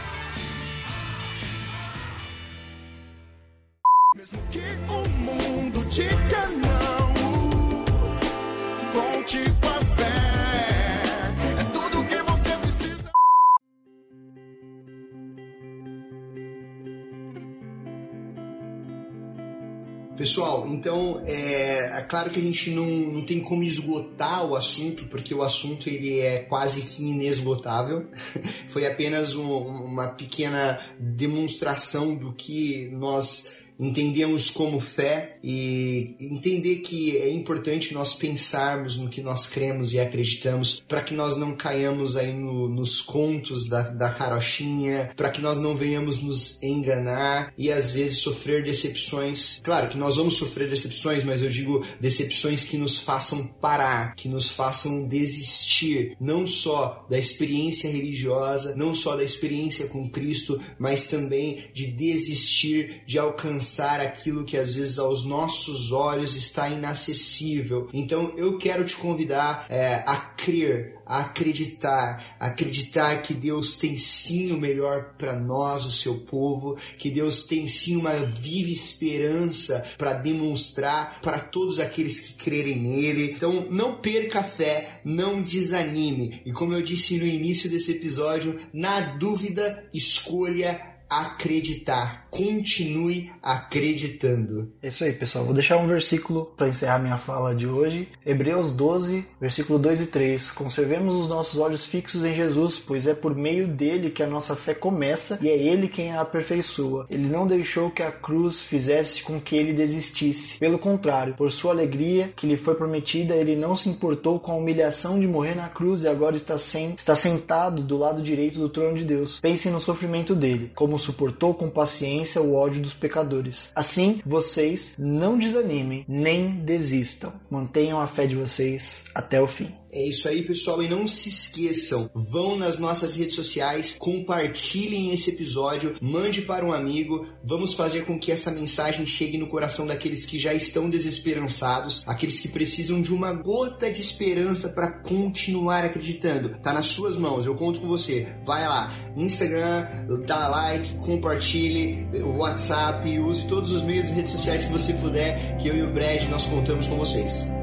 Pessoal, 20.29 20.67
então 20.67 21.23
é, 21.25 21.97
é, 21.97 22.01
claro 22.07 22.29
que 22.29 22.39
a 22.39 22.43
gente 22.43 22.69
não, 22.69 22.85
não 22.85 23.25
tem 23.25 23.39
como 23.39 23.63
esgotar 23.63 24.45
o 24.45 24.55
assunto, 24.55 25.05
porque 25.05 25.33
o 25.33 25.41
assunto 25.41 25.89
ele 25.89 26.19
é 26.19 26.43
quase 26.43 26.83
que 26.83 27.03
inesgotável. 27.03 28.05
Foi 28.69 28.85
apenas 28.85 29.33
um, 29.35 29.51
uma 29.57 30.09
pequena 30.09 30.79
demonstração 30.99 32.13
do 32.13 32.31
que 32.31 32.89
nós 32.91 33.55
entendemos 33.79 34.49
como 34.49 34.79
fé 34.79 35.37
e 35.41 36.15
entender 36.19 36.77
que 36.77 37.17
é 37.17 37.29
importante 37.31 37.93
nós 37.93 38.13
pensarmos 38.13 38.97
no 38.97 39.07
que 39.07 39.21
nós 39.21 39.47
cremos 39.47 39.93
e 39.93 39.99
acreditamos 39.99 40.83
para 40.85 41.01
que 41.01 41.13
nós 41.13 41.37
não 41.37 41.55
caiamos 41.55 42.17
aí 42.17 42.33
no, 42.33 42.67
nos 42.67 42.99
contos 42.99 43.67
da, 43.67 43.83
da 43.83 44.09
carochinha, 44.09 45.11
para 45.15 45.29
que 45.29 45.41
nós 45.41 45.59
não 45.59 45.77
venhamos 45.77 46.21
nos 46.21 46.61
enganar 46.61 47.53
e 47.57 47.71
às 47.71 47.89
vezes 47.91 48.19
sofrer 48.19 48.63
decepções. 48.63 49.61
Claro 49.63 49.87
que 49.87 49.97
nós 49.97 50.17
vamos 50.17 50.33
sofrer 50.33 50.69
decepções, 50.69 51.23
mas 51.23 51.41
eu 51.41 51.49
digo 51.49 51.85
decepções 52.01 52.65
que 52.65 52.77
nos 52.77 52.99
façam 52.99 53.47
parar, 53.47 54.15
que 54.15 54.27
nos 54.27 54.49
façam 54.49 55.07
desistir, 55.07 56.17
não 56.19 56.45
só 56.45 57.05
da 57.09 57.17
experiência 57.17 57.89
religiosa, 57.89 58.75
não 58.75 58.93
só 58.93 59.15
da 59.15 59.23
experiência 59.23 59.87
com 59.87 60.09
Cristo, 60.09 60.59
mas 60.77 61.07
também 61.07 61.65
de 61.73 61.87
desistir 61.87 63.03
de 63.05 63.17
alcançar 63.17 63.68
alcançar 63.69 64.01
aquilo 64.01 64.43
que 64.43 64.57
às 64.57 64.73
vezes 64.73 64.97
aos 64.97 65.23
nossos 65.23 65.91
olhos 65.91 66.35
está 66.35 66.67
inacessível. 66.67 67.87
Então 67.93 68.33
eu 68.35 68.57
quero 68.57 68.83
te 68.83 68.95
convidar 68.95 69.67
é, 69.69 70.03
a 70.07 70.15
crer, 70.15 70.97
a 71.05 71.19
acreditar, 71.19 72.35
acreditar 72.39 73.21
que 73.21 73.33
Deus 73.33 73.75
tem 73.75 73.97
sim 73.97 74.51
o 74.51 74.57
melhor 74.57 75.13
para 75.17 75.35
nós, 75.35 75.85
o 75.85 75.91
seu 75.91 76.15
povo, 76.19 76.77
que 76.97 77.09
Deus 77.09 77.43
tem 77.43 77.67
sim 77.67 77.95
uma 77.95 78.13
viva 78.13 78.71
esperança 78.71 79.85
para 79.97 80.13
demonstrar 80.13 81.19
para 81.21 81.39
todos 81.39 81.79
aqueles 81.79 82.19
que 82.19 82.33
crerem 82.33 82.77
nele. 82.77 83.31
Então 83.31 83.67
não 83.69 83.95
perca 83.95 84.39
a 84.39 84.43
fé, 84.43 85.01
não 85.05 85.41
desanime. 85.41 86.41
E 86.45 86.51
como 86.51 86.73
eu 86.73 86.81
disse 86.81 87.17
no 87.17 87.25
início 87.25 87.69
desse 87.69 87.91
episódio, 87.91 88.59
na 88.73 88.99
dúvida, 88.99 89.83
escolha 89.93 90.88
acreditar. 91.09 92.27
Continue 92.29 93.31
acreditando. 93.41 94.71
É 94.83 94.89
isso 94.89 95.03
aí, 95.03 95.11
pessoal. 95.11 95.43
Vou 95.43 95.53
deixar 95.53 95.77
um 95.77 95.87
versículo 95.87 96.53
para 96.55 96.69
encerrar 96.69 96.99
minha 96.99 97.17
fala 97.17 97.55
de 97.55 97.65
hoje. 97.65 98.07
Hebreus 98.23 98.71
12, 98.71 99.25
versículo 99.41 99.79
2 99.79 100.01
e 100.01 100.05
3. 100.05 100.51
Conservemos 100.51 101.15
os 101.15 101.27
nossos 101.27 101.59
olhos 101.59 101.83
fixos 101.83 102.23
em 102.23 102.35
Jesus, 102.35 102.77
pois 102.77 103.07
é 103.07 103.15
por 103.15 103.35
meio 103.35 103.67
dele 103.67 104.11
que 104.11 104.21
a 104.21 104.27
nossa 104.27 104.55
fé 104.55 104.75
começa 104.75 105.39
e 105.41 105.49
é 105.49 105.57
ele 105.57 105.87
quem 105.87 106.11
a 106.11 106.21
aperfeiçoa. 106.21 107.07
Ele 107.09 107.27
não 107.27 107.47
deixou 107.47 107.89
que 107.89 108.03
a 108.03 108.11
cruz 108.11 108.61
fizesse 108.61 109.23
com 109.23 109.41
que 109.41 109.55
ele 109.55 109.73
desistisse. 109.73 110.59
Pelo 110.59 110.77
contrário, 110.77 111.33
por 111.33 111.51
sua 111.51 111.71
alegria 111.71 112.31
que 112.35 112.45
lhe 112.45 112.57
foi 112.57 112.75
prometida, 112.75 113.35
ele 113.35 113.55
não 113.55 113.75
se 113.75 113.89
importou 113.89 114.39
com 114.39 114.51
a 114.51 114.55
humilhação 114.55 115.19
de 115.19 115.27
morrer 115.27 115.55
na 115.55 115.67
cruz 115.67 116.03
e 116.03 116.07
agora 116.07 116.35
está, 116.35 116.59
sem, 116.59 116.93
está 116.93 117.15
sentado 117.15 117.81
do 117.81 117.97
lado 117.97 118.21
direito 118.21 118.59
do 118.59 118.69
trono 118.69 118.95
de 118.95 119.03
Deus. 119.03 119.39
Pensem 119.39 119.71
no 119.71 119.79
sofrimento 119.79 120.35
dele, 120.35 120.71
como 120.75 120.98
suportou 120.99 121.53
com 121.53 121.69
paciência 121.69 122.41
o 122.41 122.53
ódio 122.53 122.81
dos 122.81 122.93
pecadores. 122.93 123.71
Assim, 123.75 124.21
vocês 124.25 124.93
não 124.97 125.37
desanimem 125.37 126.05
nem 126.07 126.59
desistam. 126.63 127.33
Mantenham 127.49 127.99
a 127.99 128.07
fé 128.07 128.27
de 128.27 128.35
vocês 128.35 129.05
até 129.15 129.41
o 129.41 129.47
fim. 129.47 129.73
É 129.91 130.05
isso 130.05 130.27
aí, 130.27 130.43
pessoal. 130.43 130.81
E 130.83 130.87
não 130.87 131.07
se 131.07 131.29
esqueçam, 131.29 132.09
vão 132.13 132.57
nas 132.57 132.77
nossas 132.77 133.15
redes 133.15 133.35
sociais, 133.35 133.95
compartilhem 133.97 135.13
esse 135.13 135.31
episódio, 135.31 135.95
mande 136.01 136.41
para 136.41 136.65
um 136.65 136.71
amigo. 136.71 137.25
Vamos 137.43 137.73
fazer 137.73 138.05
com 138.05 138.19
que 138.19 138.31
essa 138.31 138.51
mensagem 138.51 139.05
chegue 139.05 139.37
no 139.37 139.47
coração 139.47 139.87
daqueles 139.87 140.25
que 140.25 140.37
já 140.37 140.53
estão 140.53 140.89
desesperançados, 140.89 142.03
aqueles 142.05 142.39
que 142.39 142.47
precisam 142.47 143.01
de 143.01 143.13
uma 143.13 143.33
gota 143.33 143.91
de 143.91 144.01
esperança 144.01 144.69
para 144.69 144.91
continuar 144.91 145.83
acreditando. 145.83 146.49
Tá 146.59 146.73
nas 146.73 146.87
suas 146.87 147.15
mãos, 147.15 147.45
eu 147.45 147.55
conto 147.55 147.79
com 147.79 147.87
você. 147.87 148.27
Vai 148.45 148.67
lá, 148.67 148.93
Instagram, 149.15 149.87
dá 150.25 150.47
like, 150.47 150.95
compartilhe, 150.95 152.07
WhatsApp, 152.37 153.19
use 153.19 153.47
todos 153.47 153.71
os 153.71 153.81
meios 153.83 154.07
de 154.07 154.13
redes 154.13 154.31
sociais 154.31 154.65
que 154.65 154.71
você 154.71 154.93
puder, 154.93 155.57
que 155.57 155.67
eu 155.67 155.75
e 155.75 155.83
o 155.83 155.93
Brad 155.93 156.29
nós 156.29 156.45
contamos 156.45 156.87
com 156.87 156.97
vocês 156.97 157.58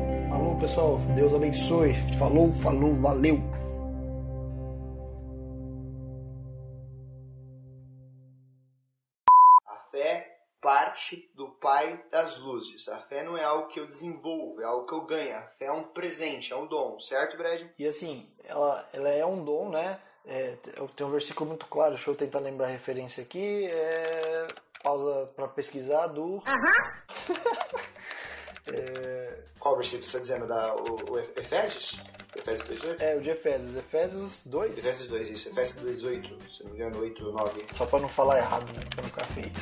pessoal. 0.58 0.98
Deus 1.14 1.34
abençoe. 1.34 1.94
Falou, 2.18 2.52
falou, 2.52 2.94
valeu. 2.94 3.38
A 9.66 9.76
fé 9.90 10.38
parte 10.60 11.30
do 11.34 11.48
Pai 11.48 12.02
das 12.10 12.38
luzes. 12.38 12.88
A 12.88 12.98
fé 13.02 13.22
não 13.22 13.36
é 13.36 13.44
algo 13.44 13.68
que 13.68 13.78
eu 13.78 13.86
desenvolvo, 13.86 14.60
é 14.60 14.64
algo 14.64 14.86
que 14.86 14.94
eu 14.94 15.04
ganho. 15.04 15.36
A 15.36 15.42
fé 15.58 15.66
é 15.66 15.72
um 15.72 15.84
presente, 15.84 16.52
é 16.52 16.56
um 16.56 16.66
dom, 16.66 16.98
certo, 17.00 17.36
Brad? 17.36 17.62
E 17.78 17.86
assim, 17.86 18.28
ela, 18.44 18.88
ela 18.92 19.08
é 19.10 19.24
um 19.24 19.44
dom, 19.44 19.70
né? 19.70 20.00
É, 20.24 20.56
tem 20.96 21.06
um 21.06 21.10
versículo 21.10 21.48
muito 21.48 21.66
claro, 21.66 21.94
deixa 21.94 22.10
eu 22.10 22.16
tentar 22.16 22.40
lembrar 22.40 22.66
a 22.66 22.70
referência 22.70 23.22
aqui. 23.22 23.66
É, 23.66 24.48
pausa 24.82 25.26
para 25.36 25.48
pesquisar 25.48 26.08
do. 26.08 26.24
Uhum. 26.24 26.42
É... 28.66 29.38
Qual 29.58 29.76
versículo 29.76 30.04
você 30.04 30.16
está 30.16 30.18
dizendo? 30.18 30.46
Da, 30.46 30.74
o, 30.74 31.12
o 31.12 31.18
Efésios? 31.18 32.00
Efésios 32.34 32.68
2,8? 32.68 33.00
É, 33.00 33.16
o 33.16 33.20
de 33.20 33.30
Efésios. 33.30 33.74
Efésios 33.76 34.40
2? 34.44 34.78
Efésios 34.78 35.08
2, 35.08 35.30
isso. 35.30 35.48
Efésios 35.48 36.00
2,8. 36.02 36.56
Se 36.56 36.62
não 36.62 36.70
me 36.70 36.76
engano, 36.76 37.00
8, 37.00 37.32
9. 37.32 37.66
Só 37.72 37.86
para 37.86 38.00
não 38.00 38.08
falar 38.08 38.38
errado, 38.38 38.66
né? 38.72 38.80
Pra 38.90 39.02
não 39.02 39.10
ficar 39.10 39.24
feio. 39.26 39.52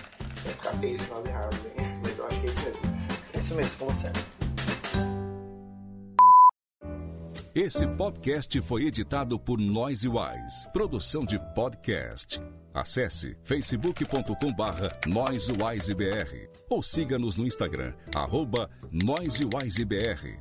É 0.46 0.48
ficar 0.50 0.72
feio 0.78 0.98
se 0.98 1.10
nós 1.10 1.24
errarmos, 1.26 1.66
hein? 1.66 1.74
Mas 2.04 2.18
eu 2.18 2.26
acho 2.26 2.40
que 2.40 2.46
é 2.46 2.50
isso 2.50 2.64
mesmo. 2.64 2.82
É 3.32 3.38
isso 3.38 3.54
mesmo, 3.54 3.70
falou 3.78 3.94
certo. 3.94 4.43
Esse 7.54 7.86
podcast 7.86 8.60
foi 8.62 8.86
editado 8.86 9.38
por 9.38 9.60
Noise 9.60 10.08
Wise, 10.08 10.68
produção 10.72 11.24
de 11.24 11.38
podcast. 11.54 12.42
Acesse 12.74 13.36
facebook.com 13.44 14.52
barra 14.52 14.90
ou 16.68 16.82
siga-nos 16.82 17.36
no 17.36 17.46
Instagram, 17.46 17.94
arroba 18.12 18.68
NoiseWiseBR. 18.90 20.36